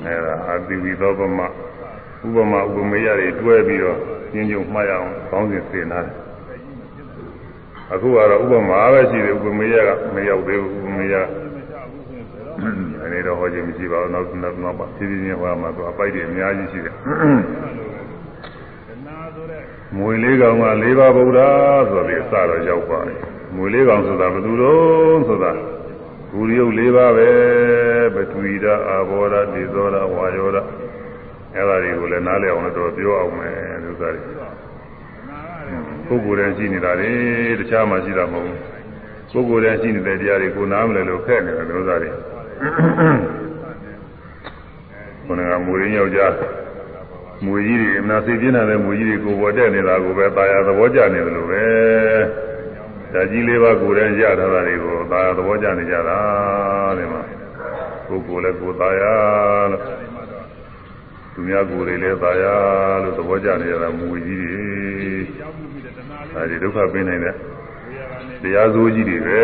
[0.04, 3.98] အဲဒါအတိဝိသောပမဥပမာဥပမေယတွေတွဲပြီးတော့
[4.34, 6.16] ညင်ညုံမှားရအောင်ကောင်းစဉ်သင်ထားတယ်
[7.92, 11.14] အခုကတော့ဥပမာပဲရှိတယ်ဥပမေယကမရောက်သေးဘူးဥပမေယ
[13.04, 16.94] အနေတော့ဟောခြင်းမရှိပါဘူးနောက်နောက်နောက်ပါဖြည်းဖြည်းချင်းဟောမှာသူအပိုက်တွေအများကြီးရှိတယ်
[19.96, 21.40] မွေလေးကောင်က၄ပါးဗုဒ္ဓ
[21.90, 25.51] ဆိုပြီးအစတော့ရောက်ပါတယ် မွေလေးကောင်ဆိုတာဘယ်သူတော့ဆိုတာ
[26.31, 27.29] ဂူရုပ်၄ပါးပဲ
[28.15, 30.61] ပထဝီဓာအာဘောဓာဒေဇောဓာဝါယောဓာ
[31.55, 34.23] အဲ့ဒါတွေကိုလည်းနားလည်အောင်လို့တော့ပြောအောင်မယ်သူစားတွေ
[36.07, 37.11] ပုဂ္ဂိုလ်တည်းရှိနေတာလေ
[37.59, 38.47] တခြားမှရှိတာမဟုတ်
[39.31, 42.09] ဘူးပုဂ္ဂိုလ်တည်းရှိနေတဲ့တရားတွေကိုနားမလည်လို့ဖက်နေတယ်သူစားတွေ
[45.25, 46.33] ခုနကမူရင်းယောက်ျား
[47.43, 51.63] မူကြီးတွေအနာစိတ်ပြင်းတဲ့မူကြီးတွေကိုပေါ်တက်နေတာကိုပဲตายရသဘောကျနေတယ်လို့ပဲ
[53.12, 56.18] ဓာကြီးလေးပါးကိုယ်တည်းရထားတာတွေကိုသာသဘောကျနေကြတာ
[56.98, 57.22] တဲ့မှာ
[58.08, 59.02] ကိုယ်ကိုယ်လည်းကိုယ်သာရ
[59.72, 59.82] လို့
[61.34, 62.44] သူများကိုယ်တွေလည်းသာရ
[63.02, 64.58] လို့သဘောကျနေကြတာမူကြီးတွေ
[66.36, 67.34] အဲဒီဒုက္ခပေးနိုင်တဲ့
[68.42, 69.42] တရားစိုးကြီးတွေပဲ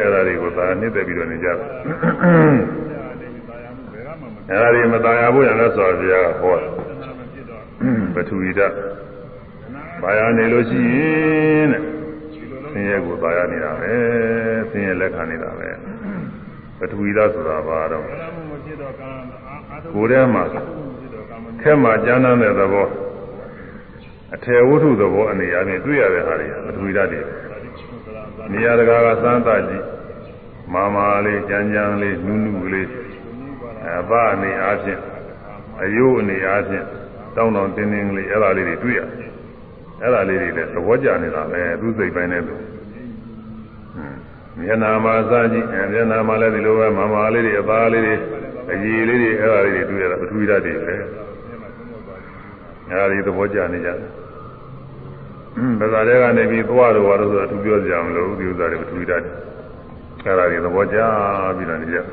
[0.00, 1.54] အဲဒါတွေကိုသာနှစ်သက်ပြီးတော့နေကြတာ
[4.50, 6.56] အဲဒါတွေမသာရဖို့ရလဲဆိုတော့ဘုရားဟော
[8.14, 8.74] ပထဝီဓာတ်
[10.02, 10.98] ဘာယာနေလို့ရှိရ
[11.58, 12.01] င်တဲ့
[12.72, 13.92] ဆင်းရဲကိုဘာယာနေတာပဲ
[14.70, 15.68] ဆင်းရဲလက်ခံနေတာပဲ
[16.78, 19.10] ပထဝီဓာတ်ဆိုတာဘာတော့ဘယ်လိုမှမဖြစ်တော့ကံ
[19.70, 20.62] အာထုကိုယ်ထဲမှာဖြစ်
[21.14, 22.88] တော့ကံမခက်မှကျမ်းမ်းတဲ့သဘော
[24.34, 27.20] အထေဝတ္ထုသဘောအနေအချင်းတွေ့ရတဲ့ဟာတွေပထဝီဓာတ်တွေ
[28.52, 29.84] နေရာတကာကစမ်းသပ်ကြည့်
[30.72, 32.88] မာမာလေးကြမ်းကြမ်းလေးနုနုလေး
[33.98, 35.00] အဘအနေအားဖြင့်
[35.82, 36.86] အယုအနေအားဖြင့်
[37.36, 39.00] တောင်းတောင်းတင်းတင်းလေးအဲ့ဒါလေးတွေတွေ့ရ
[40.00, 42.54] အဲ့ဒါလေးတွေလည်းသဘောကျနေတာပဲသူစိတ်ပိုင်းနဲ့သူ
[44.58, 48.14] မျက်နာမှာစားကြည့်အဲမျက်နာမှာလည်းဒီလိုပဲမာမာလေးတွေအသားလေးတွေ
[48.70, 53.98] အရည်လေးတွေအဲ့ဒါလေးတွေတွေ့ရတာပထဝီဓာတ်တွေပဲအဲ့ဒါတွေသဘောကျနေကြတယ်
[55.80, 59.24] ဗဇာတွေကနေပြီးသွားတော့ဘာလို့ဆိုတော့သူပြောကြအောင်လို့ဒီဥစ္စာတွေပထဝီဓာတ်
[60.24, 60.98] အဲ့ဒါတွေသဘောကျ
[61.56, 62.06] ပြီးတော့နေကြအဲ့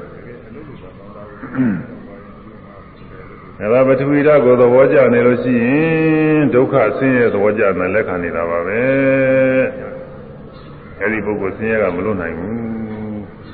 [3.59, 8.81] ဒါပထဝီဓာတ်ကိုသဘောကျနေလို့ရှိရင်ဒုက္ခဆင်းရဲသဘောကျတယ်လက်ခံနေတာပါပဲ
[10.99, 12.55] အဲ့ဒီပုဂ္ဂိုလ်ဆင်းရဲကမလွတ်နိုင်ဘူး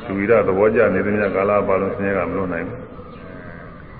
[0.03, 2.81] ပထဝီဓာတ်သဘောကျနေတဲ့မြတ်ကာလပါလုံးဆင်းရဲကမလွတ်နိုင်ဘူး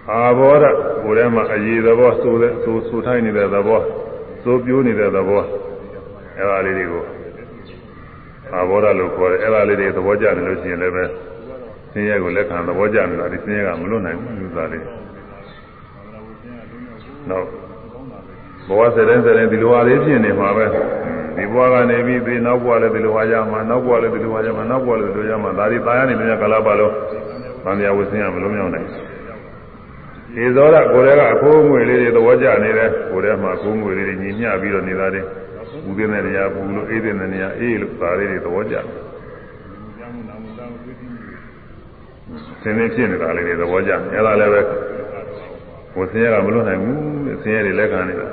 [0.10, 0.66] အာဘောဓ
[1.04, 3.82] ကိုယ်ထဲမှာအရေးသဘောဆိုတဲ့ဆိုဆိုထိုင်းနေတဲ့သဘော
[4.44, 5.44] ဆိုပြိုးနေတဲ့သဘော
[6.38, 7.04] အဲ့ဒါလေးတွေကို
[8.54, 11.04] အာဘောဓလို့ခေါ်တယ်အဲ့ဒါလေးတွေသဘောကျနေလို့ရှိရင်လည်းပဲ
[11.92, 14.86] ဆင်းရဲကိုလက်ခံသဘောကျနေတာဒီဆင်းရဲကမလွတ်နိုင်ဘူးလူသားလေး
[17.30, 17.46] နော်
[18.68, 20.66] ဘဝစတဲ့စတဲ့ဒီလိုအားလေးဖြစ်နေမှာပဲ
[21.38, 26.94] ဒီဘဝကနေပြီးသေနောက်ဘဝလည်းဒီလိုအားရမှာနောက်ဘဝလည်းဒီလိုအားရမှာနောက်ဘဝလည်းဒီလိုရမှာဒါဒီပါရနေမြတ်ကလာပါလို့
[27.66, 28.88] မန္တရာဝဆင်းရမလုံးမြောက်နိုင်
[30.36, 35.26] ဒီသောရကိုယ်တည်းကအခိုးငွေလေးတွေသဘောကျနေတယ်ကိုယ်တည်းမှာအခိုးငွေလေးတွေညီမျှပြီးတော့နေတာတယ်
[35.84, 38.76] ဘူးတဲ့နေရာဘူးလို့အေးတဲ့နေရာအေးလို့ဒါလေးတွေသဘောကျ
[42.62, 44.62] သင်နေဖြစ်နေတာလေးတွေသဘောကျအဲ့ဒါလည်းပဲ
[45.98, 48.28] ဝဆင်းရဲကမလွတ်နိုင်ဘူးဆင်းရဲတွေလက်ခံနေတာ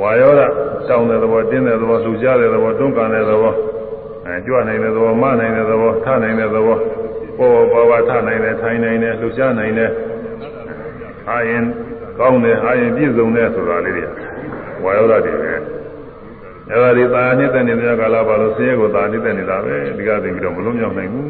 [0.00, 0.40] ဝါယောဓ
[0.88, 3.54] တောင်းတဲ့သဘောတင်းတဲ့သဘောလှူရှားတဲ့သဘောတွန်းကန်တဲ့သဘော
[4.26, 6.76] အဲကြွနိုင်တဲ့သဘောမနိုင်တဲ့သဘောထနိုင်တဲ့သဘော
[7.38, 9.90] ပေါ်ပေါ်ပါထနိုင်တယ်ထိုင်နိုင်တယ်လှူရှားနိုင်တယ်
[11.30, 11.64] အာရင်
[12.18, 14.04] ကောင်းတယ်အာရင်ပြည့်စုံတယ်ဆိုတာလေးတွေ
[14.84, 15.52] ဝါယောဓတွေပဲ
[16.70, 21.28] အဲ့ဒါဒီသာနေတဲ့နေတဲ့ကာလပါလို့ဆင်းရဲကိုသာနေတဲ့နေတာပဲဒီကသိပြီးတော့မလွတ်မြောက်နိုင်ဘူး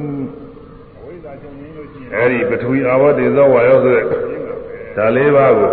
[2.15, 4.07] အဲ့ဒီပထဝီအာဝတ္တေသောဝါယောဆိုတဲ့
[4.96, 5.72] ဒါလေးပါးကို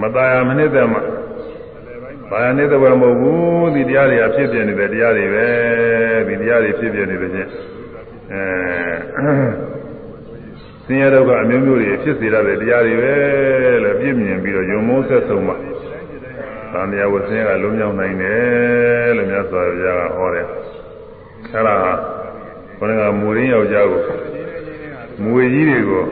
[0.00, 1.02] မตายမနစ်တဲ့မှာ
[2.30, 5.46] ဘာနေတဲ့ဘယ်မဟုတ်ဘူးဒီတရားတွေကဖြစ်ပြနေတဲ့တရားတွေပဲ
[6.28, 7.50] ဒီတရားတွေဖြစ်ပြနေတဲ့ချင်း
[8.30, 9.34] အဲ
[10.84, 13.12] ဆင်းရဲဒုက္ခအမျိုးမျိုးတွေဖြစ်စေရတဲ့တရားတွေပဲ
[13.84, 15.56] လို့ပြည့်မြင်ပြီးတော့ယုံမိုးဆက်ဆုံးမှာ
[16.72, 20.46] သံဃာဝဆင်းရဲကလုံးမြောက်နိုင်တယ်လို့မြတ်စွာဘုရားကဟောတယ်
[21.52, 21.76] အဲဒါ
[22.78, 24.02] ဘုရားကမူရင်းယောက်ျားကို
[25.22, 26.04] မွေကြီးတွေကို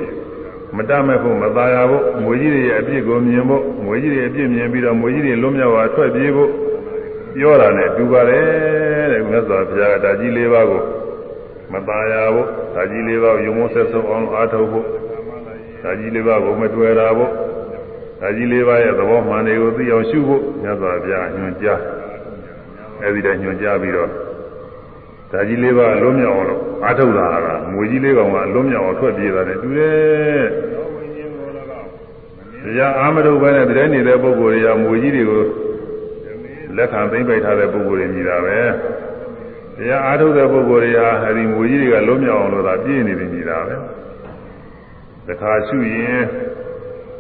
[0.78, 6.52] မတမဲ့ဖို့မသားရဖို့ငွေကြီးတွေရဲ့အပြစ်ကိုမြင်ဖို့ငွေကြီးတွေအပြစ်မြင်ပြီးတော့ငွေကြီးတွေလွတ်မြောက်သွားထွက်ပြေးဖို့
[7.36, 10.82] ပြောတာနဲ့တူပါတယ်တဲ့မြတ်စွာဘုရားကဓာကြီး၄ပါးကို
[11.72, 14.86] မသားရဖို့ဓာကြီး၄ပါးကိုယုံမဆက်ဆုံးအောင်အားထုတ်ဖို့
[15.84, 17.32] ဓာကြီး၄ပါးကိုမတွေ့တာဖို့
[18.22, 21.80] ဓာကြီး၄ပါးရဲ့သဘောမှန်တွေကိုသိအောင်ရှုဖို့မြတ်စွာဘုရားညွှန်ကြား
[23.04, 24.10] အဲဒီတည်းညွှန်ကြားပြီးတော့
[25.32, 30.46] ဓာကြီးလေးပါလွတ်မြောက်အောင်အားထုတ်တာကငွေကြီးလေးကောင်ကလွတ်မြောက်အောင်ထွက်ပြေးတာနဲ့တူတယ်
[32.68, 35.44] တရားအာမထုတ်ပဲနဲ့တည်းနေတဲ့ပုဂ္ဂိုလ်တွေကငွေကြီးတွေကို
[36.78, 38.60] လက်ခံသိမ့်ပိတ်ထားတဲ့ပုဂ္ဂိုလ်တွေညီတာပဲ။
[39.78, 43.76] တရားအားထုတ်တဲ့ပုဂ္ဂိုလ်တွေဟာအဲဒီငွေကြီးတွေကလွတ်မြောက်အောင်လို့သာပြေးနေတယ်ညီတာပဲ။
[45.28, 46.22] တခါရှုရင်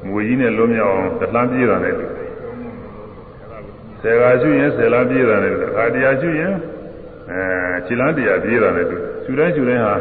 [0.10, 2.32] ငွေကြီးနဲ့လွတ်မြောက်အောင်တလှမ်းပြေးတာနဲ့တူတယ်။
[4.02, 6.54] ဆယ်ခါရှုရင်ဆယ်လမ်းပြေးတာနဲ့တူတယ်။အခါတရားရှုရင်
[7.32, 7.42] အဲ
[7.86, 9.96] ခြေလမ်းတရားပြေးတာနဲ့တူခြူတိုင်းခြူတိုင်းဟာ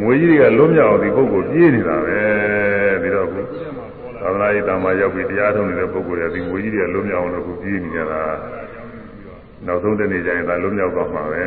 [0.00, 2.57] မွေကြီးတွေကလွတ်မြောက်အောင်ဒီပုဂ္ဂိုလ်ပြေးနေတာပဲပြီးတော့ခု
[4.28, 8.20] သာသနာ့ရေးတာမှာရောက်ပြီးတရားထုံးနေတဲ့ပုဂ္ဂိုလ်တွေဒီမွေကြီးတွေကလွတ်မြောက်အောင်လို့ခုပြေးနေကြတာ
[9.66, 11.44] နောက်ဆုံးတနေ့ကျရင်ဒါလွတ်မြောက်တော့မှာပဲ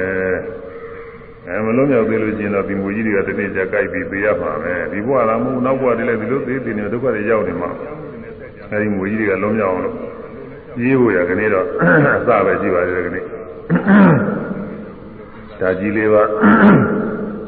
[1.48, 7.70] အဲမလွတ်မြောက်သေးလို့ရှိရင်တော့ဒီမွေကြီးတွေကတနေ့ကျကြိုက်ပြီးပေးရမှာပဲဒီဘဝလားမဟုတ်နောက်ဘဝတည်းလည်းဒီလိုသေးသေးနေဒုက္ခတွေရောက်နေမှာ
[8.72, 9.96] အဲဒီမွေကြီးတွေကလွတ်မြောက်အောင်လို့
[10.78, 11.66] ပြေးဖို့ရကနေတော့
[12.18, 13.22] အစပဲရှိပါသေးတယ်ကနေ
[15.60, 16.24] ဓာကြီးလေးပါ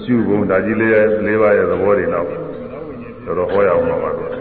[0.03, 0.91] ရှုဖို့ဓာကြီးလေး
[1.25, 2.27] လေးပါရဲ့သဘောတွေတော့
[3.25, 4.31] တော်တော်ဟောရအောင်ပါတော့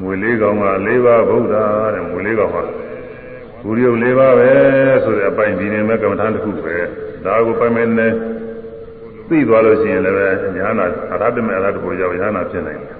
[0.00, 1.54] မွေလေးကောင်ကလေးပါဗုဒ္ဓ
[1.94, 2.58] တဲ့မွေလေးကောင်က
[3.64, 4.50] ဂုရုပ်လေးပါပဲ
[5.04, 6.76] ဆိုတဲ့အပိုင်ဒီနေမဲ့ကမ္မထာတစ်ခုပဲ
[7.24, 8.12] ဒါကိုပိုင်မဲ့နဲ့
[9.28, 12.98] သိသွားလို့ရှိရင်လည်းညာနာအရဟတမေအရဟတဘုရားညာနာဖြစ်နိုင်တယ်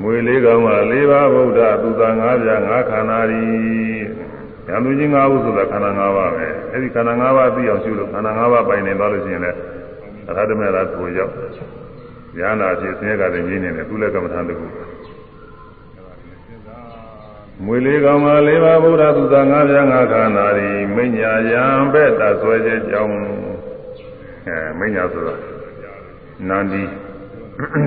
[0.00, 3.42] မွေလေးကောင်ကလေးပါဗုဒ္ဓသူသာငါးပြားငါးခန္ဓာရီ
[4.68, 9.58] ဉာဏ်သူကြီး၅ခုဆိုတာခန္ဓာ၅ပါးပဲအဲဒီခန္ဓာ၅ပါးသိအောင်ရှုလို့ခန္ဓာ၅ပါးပိုင်နေသွားလို့ရှိရင်လည်း
[10.28, 11.32] အရဟတမေရကိုရောက်
[12.38, 14.66] ဉာဏ်နာဖြစ်ဆင်းရဲကတည်းကငြင်းနေတယ်သူလည်းကမ္မထာတခု
[17.64, 23.12] မွေလေးကောင်မှာလေးပါးဗုဒ္ဓသူသာငါးပြားငါးခန္ဓာရီမိညာယံဘက်တဆွဲခြင်းကြောင့်
[24.48, 25.34] အဲမိညာဆိုတာ
[26.48, 26.82] နန္ဒီ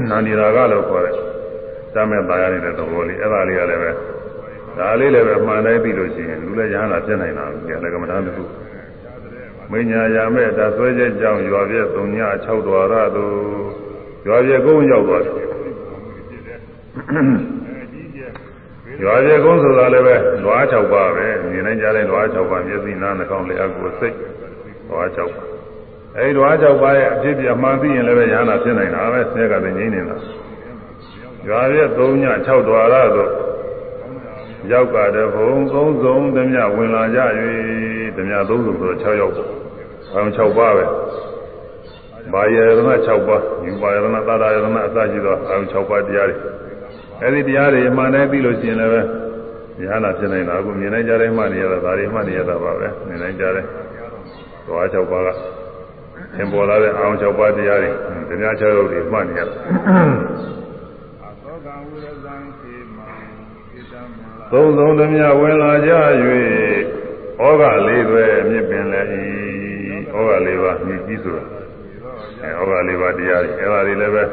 [0.10, 1.16] နန္ဒီရာဂလို့ခေါ်တယ်
[1.94, 3.92] စမဲ့ပါရနေတဲ့သဘောလေးအဲ့ဒါလေးကလည်းပဲ
[4.78, 7.46] ဒါလေးလည်းပဲမှန်တိုင်းသိလို့ရှိရင်လူလည်းရဟန္တာဖြစ်နိုင်တာ
[7.84, 8.44] လေကမ္မဋ္ဌာန်းတစ်ခု
[9.72, 13.34] မိညာယံဘက်တဆွဲခြင်းကြောင့်ရွာပြည့်၃ည6တော်ရသို့
[14.28, 15.48] ရွာပြည့်ကုန်းရောက်သွားတယ်
[19.04, 24.16] ရွာပြေကုန်းဆိုတာလည်းပဲလွား6ပါးပဲမြင်နိုင်ကြတဲ့လွား6ပါးမျက်စိနားနှာခေါင်းလျှာကိုယ်စိတ်
[24.90, 25.48] လွား6ပါး
[26.16, 30.18] အဲဒီလွား6ပါးရဲ့အဖြစ်ပြမှန်သိရင်လည်းပဲရဟနာဖြစ်နိုင်တာပဲဆဲကလည်းငြိမ့်နေတာ
[31.48, 33.32] ရွာပြေ3ည6ဒွါရသို့
[34.72, 37.20] ရောက်ကြတဲ့ဘုံသုံးစုံတမျှဝင်လာကြ၍
[38.16, 39.34] တမျှသုံးစုံဆိုတော့6ရောက်
[40.14, 40.86] အောင်6ပါးပဲ
[42.34, 46.38] ဘာယရဏ6ပါးယူပါယရဏသာရယရဏအစရှိသောအောင်6ပါးတရားတွေ
[47.24, 49.02] အဲဒီတရားတွေမှန်တယ်ပြီးလို့ရှိရင်လည်းပဲ
[49.82, 53.66] ဉာဏ်နာဖြစ်နေတာအခုမြင်နိုင်ကြတဲ့မှနေရတာဒါတွေမှနေရတာပါပဲမြင်နိုင်ကြတဲ့
[54.66, 55.30] သွား၆ပါးက
[56.36, 59.54] သင်ပေါ်လာတဲ့အောင်၆ပါးတရားတွေတရား၆ရုပ်တွေမှနေရတာ
[64.52, 65.92] သုံးသုံးသမျှဝင်လာကြ၍
[67.40, 69.24] ဩဃလေးတွေမြစ်ပင်လည်းဤ
[70.12, 71.44] ဩဃလေးပါမြည်ကြီးဆိုတာ
[72.42, 74.24] အဲဩဃလေးပါတရားတွေအဲဒါတွေလည်းပဲ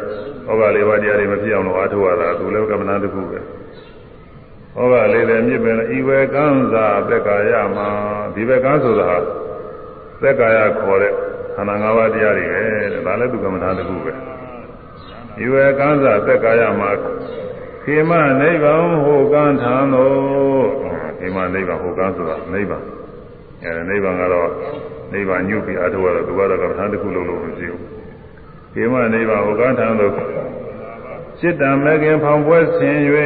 [0.49, 7.89] ဩဃလေးပါးတရားတွေမဖြစ်အောင်လို့အားထုတ်ရတာသူလည်းကမ္မနာတစ်ခုပဲဩဃလေးလည်းမြစ်ပင်ဤဝေကံသာသက်ကာယမှာ
[8.35, 9.11] ဒီဘက်ကဆိုတာ
[10.23, 11.13] သက်ကာယခေါ်တဲ့
[11.55, 12.63] ခန္ဓာ၅ပါးတရားတွေပဲ
[13.07, 14.13] ဒါလည်းသူကမ္မနာတစ်ခုပဲ
[15.45, 16.91] ဤဝေကံသာသက်ကာယမှာ
[17.85, 20.67] ခေမနိဗ္ဗာန်ဟိုကံထံသို့
[21.19, 22.83] ခေမနိဗ္ဗာန်ဟိုကံဆိုတာနိဗ္ဗာန်
[23.63, 24.51] အဲနိဗ္ဗာန်ကတော့
[25.13, 27.83] နိဗ္ဗာန်ညုပြီးအားထုတ်ရတော့သူကတော့ကမ္မထာတစ်ခုလုံးလို့မရှိဘူး
[28.75, 30.13] ခေမနိဗ္ဗာန်ဟိုကံထံသို့
[31.39, 32.99] စိတ္တမဂ္ဂင်ဖောင်ပွဲဆင်၍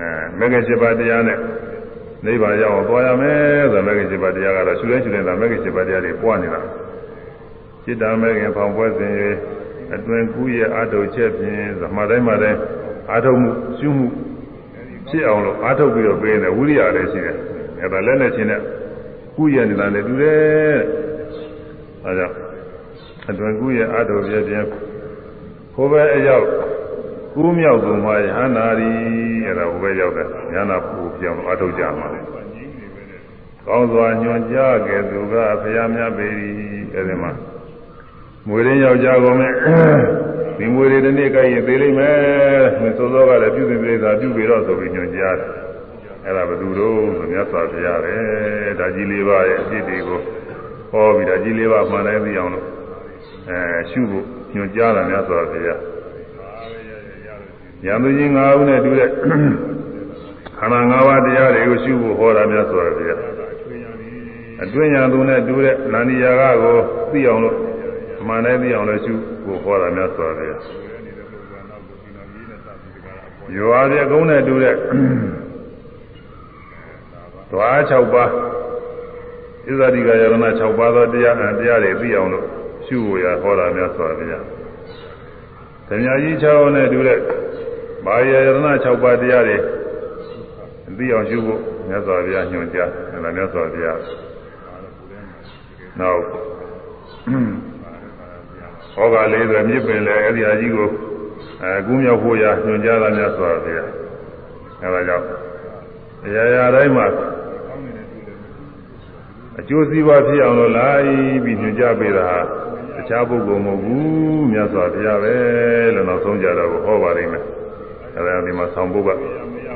[0.00, 1.38] အဲမဂ္ဂင်7ပါးတရားနဲ့
[2.26, 6.60] နိဗ္ဗာန်ရောက်အောင်သွားရမယ်ဆိုမဂ္ဂင်7ပါးတရားကတော့ရှုလဲရှုနေတာမဂ္ဂင်7ပါးတရားတွေပွားနေတာ
[7.84, 9.12] စိတ္တမဂ္ဂင်ဖောင်ပွဲဆင်၍
[9.94, 12.60] အတွင်ကူးရဲ့အာထုချက်ဖြင့်ဇမတိုင်းမှာတိုင်း
[13.10, 14.06] အာထုမှုရှုမှု
[15.08, 17.36] ဖြစ်အောင်လို့အာထုပြီးတော့ပေးနေဝိရိယလည်းရှိတယ်
[17.80, 18.60] အဲဒါလက်နဲ့ချင်းနဲ့
[19.36, 20.78] ကူးရနေတာလည်းတူတယ်
[22.04, 22.34] အဲဒါကြောင့်
[23.28, 24.66] အတွင်ကူးရဲ့အာထုပြခြင်း
[25.74, 26.46] ဟိုဘက်အရောက်
[27.34, 28.90] ကူးမြောက်သူမှာယဟနာရီ
[29.46, 32.08] အဲ့ဒါဟိုဘက်ရောက်တယ်ယဟနာပူပြောင်းအာထုကြမှာ
[33.66, 36.28] ကောင်းစွာညွန်ကြားခဲ့သူကဖရာမြတ်ပေ၏
[36.94, 37.32] အဲ့ဒီမှာ
[38.48, 39.52] မွေရင်းယောက်ျားကုန်မဲ့
[40.58, 42.16] ဒီမွေတွေဒီနေ့ကြိုက်ရင်သေးလိမ့်မယ်
[42.82, 45.50] မစောစောကလည်းပြုပြင်ပြိသာပြုပြီးတော့ဆိုပြီးညွှန်ကြားတယ်
[46.24, 48.16] အဲ့ဒါဘယ်သူတို့ဆိုမြတ်စွာဘုရားပဲ
[48.78, 50.20] ဒါကြီးလေးပါရဲ့အဖြစ်တွေကို
[50.90, 52.66] ဟောပြီးဒါကြီးလေးပါမှန်တိုင်းသိအောင်လို့
[53.48, 53.58] အဲ
[53.90, 55.80] ရှုဖို့ညွှန်ကြားတာမြတ်စွာဘုရား
[57.86, 59.08] ရံသူကြီး၅ဦးနဲ့တူတဲ့
[60.58, 63.20] ခန္ဓာ၅ပါးတရားတွေကိုရှုဖို့ဟောတာမြတ်စွာဘုရား
[64.62, 66.76] အတွင်းညာသူနဲ့တူတဲ့နန္ဒီယာကကို
[67.12, 67.56] သိအောင်လို့
[68.28, 69.14] မှန်တယ်သိအောင်လည်းရှု
[69.44, 70.46] ဖို့ဟောတာများစွာပဲ
[73.56, 74.76] ရွာပြကုန်းနဲ့တူတဲ့
[77.50, 78.30] ဓွား6ပါး
[79.66, 82.46] ဣဇာတိကယရဏ6ပါးသောတရားတရားတွေသိအောင်လို့
[82.86, 84.24] ရှုဖို့ရဟောတာများစွာပဲ
[85.88, 87.18] ဓမြကြီး6နဲ့တူတဲ့
[88.04, 89.56] ဘာယရဏ6ပါးတရားတွေ
[90.98, 93.98] သိအောင်ရှုဖို့မြတ်စွာဘုရားညွှန်ကြားတယ်မြတ်စွာဘုရား
[96.00, 96.22] နောက်
[98.94, 100.88] ဟောကလေးဆိုမြစ်ပင်လေအဲ့ဒီအကြီးကို
[101.62, 103.84] အဲကူးမြောက်ဖို့ရညွှန်ကြားတာများစွာဗျာ
[104.82, 105.26] အဲဒါကြောင့်
[106.24, 107.06] အရာရာတိုင်းမှာ
[109.58, 111.06] အကျိုးစီးပွားဖြစ်အောင်လို့လိုက်
[111.44, 112.28] ပြီးညွှန်ကြားပေးတာ
[112.96, 115.34] တခြားပုဂ္ဂိုလ်မဟုတ်ဘူးမြတ်စွာဘုရားပဲ
[115.94, 117.44] လို့နောက်ဆုံးကြတော့ဟောပါလိမ့်မယ်
[118.16, 119.10] အဲဒါဒီမှာဆောင်းပုဂ္ဂ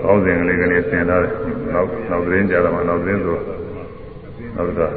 [0.05, 1.35] ကောင်းစဉ်ကလေးကလေးဆင်ထားတယ်
[1.75, 3.37] နောက်နောက်သတင်းကြတော့မှနောက်သတင်းဆို
[4.57, 4.93] နောက်တော့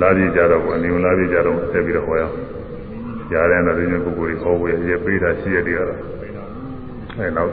[0.00, 2.34] လာပြကြတော့ဘူးအနည်းလာပြကြတော့ဆက်ပြီးတော့ဟောရအောင်
[3.32, 6.00] ကြားတဲ့တော့ဒီနေ့ပုဂ္ဂိုလ်တွေဟောဝယ်ရပေးတာရှိရတဲ့ကတော့
[7.18, 7.52] အဲနောက်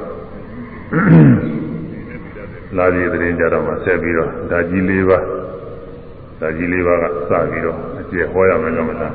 [2.78, 5.26] လာပြီးသတင်းကြတော့မှဆက်ပြီးတော့ဓာကြီး၄ပါး
[6.40, 9.10] ဓာကြီး၄ပါးကစပြီးတော့အကျေဟောရမယ်ကမှသာ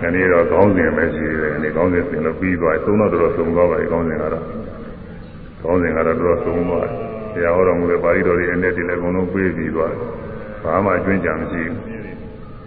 [0.00, 4.44] ခဏလေးတော့ကောင်းစဉ်ပဲရှိတယ်ဒီကောင်းစဉ်စဉ်လို့ပြီးသွားသုံးတော့တော်သုံးသွားပါပြီကောင်းစဉ်ကတော့
[5.62, 6.92] ကောင်းစဉ်ကတော့တော်သုံးသွားတယ်
[7.34, 10.00] တရားဟောတော်မူတဲ့ပါဠိတော်တွေအနေနဲ့ဒီလည်းအကုန်လုံးပြေးပြီးသွားတယ်
[10.62, 11.76] ဘာမှအကျွင့်ကြံမရှိဘူး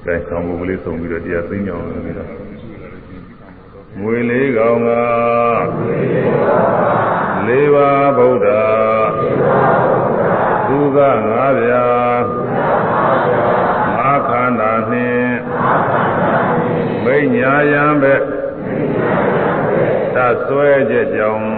[0.06, 2.39] ။အဲဆောင်းဖို့ကလေးဆုံးပြီးတော့တရားသိညောင်းနေတော့
[3.98, 4.90] ငွေလေးကောင်က
[7.46, 8.48] လေးပါးဗုဒ္ဓ
[10.68, 10.98] သူက
[11.30, 11.88] ငါးပြာ
[13.98, 15.36] မခန္ဓာနှင့်
[17.04, 18.16] မိညာယံပဲ
[20.16, 21.50] တဆွဲချက်ကြောင့်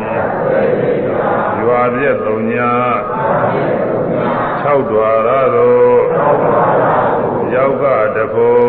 [1.61, 2.71] ရွာပြည့်သုံးညာ
[4.63, 5.75] ၆ဒွါရသော
[7.53, 7.85] ယောက်က
[8.15, 8.60] တဖုံ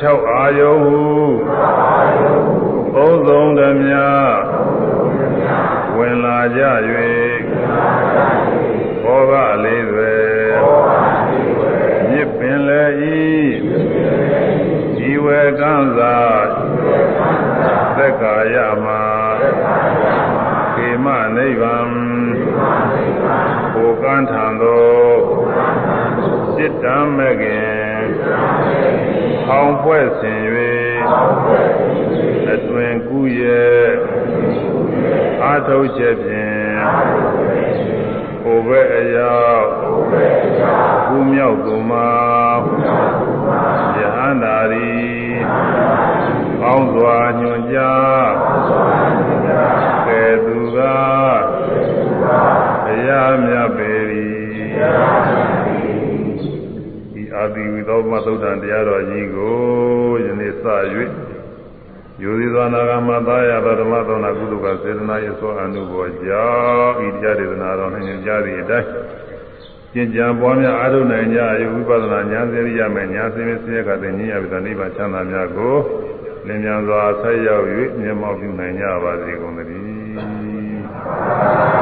[0.00, 1.06] 6အာယုဟု
[2.94, 3.94] သုံးဆုံးဓမြ
[5.96, 6.62] ဝင်လာကြ၍
[9.02, 10.16] ဘောဂလေးတွေ
[12.10, 16.18] မြစ်ပင်လေဤဤဝေကံသာ
[17.96, 19.04] သက်ကာယမှာ
[20.74, 21.06] ခေမ
[21.36, 21.90] နိဗ္ဗာန်
[23.74, 24.90] ကိုကန်းထံသော
[26.54, 26.84] စိတ္တ
[27.16, 27.44] မက
[29.46, 30.40] င်ဖောင်ဖွဲ့ဆင်၍
[32.52, 33.86] အတွင်ကူးရဲ့
[35.42, 36.76] အာထုတ်ချက်ဖြင့်
[38.42, 39.68] ဟိုဘက်အရောက်
[41.08, 42.12] ကူးမြောက်သူမှာ
[43.98, 44.96] ယဟန္တာရီ
[46.60, 48.30] ကောင်းစွာညွန်ကြား
[50.06, 50.78] ကဲသူက
[52.84, 54.88] ဘုရားမြတ်ပေရီဒီအာ
[55.26, 55.35] တိဝိ
[57.86, 59.56] သောမသုဒ္ဓံတရားတော်ကြီးကို
[60.24, 60.64] ယနေ့စ၍
[62.22, 66.48] ယောဇီသောနာဂမသာယသောဓမ္မသောနာကုသကစေတနာယေသောအနုဘောကြော
[66.84, 68.88] င့်ဤတရားဒေသနာတော်နှင့်ကြားသည့်အတိုင်း
[69.92, 75.76] ကျင့်ကြံပွားများအားထုတ်နိုင်ကြရဝိပဿနာဉာဏ်စေရိယမဲ့ဉာဏ်စင်စင်ရကတဲ့ဉာဏ်ရပြီတဲ့နိဗ္ဗာန်ချမ်းသာများကို
[76.46, 77.64] လင်းမြန်စွာဆက်ရောက်၍
[78.00, 81.75] မြတ်မောက်ပြုနိုင်ကြပါစေကုန်သတည်း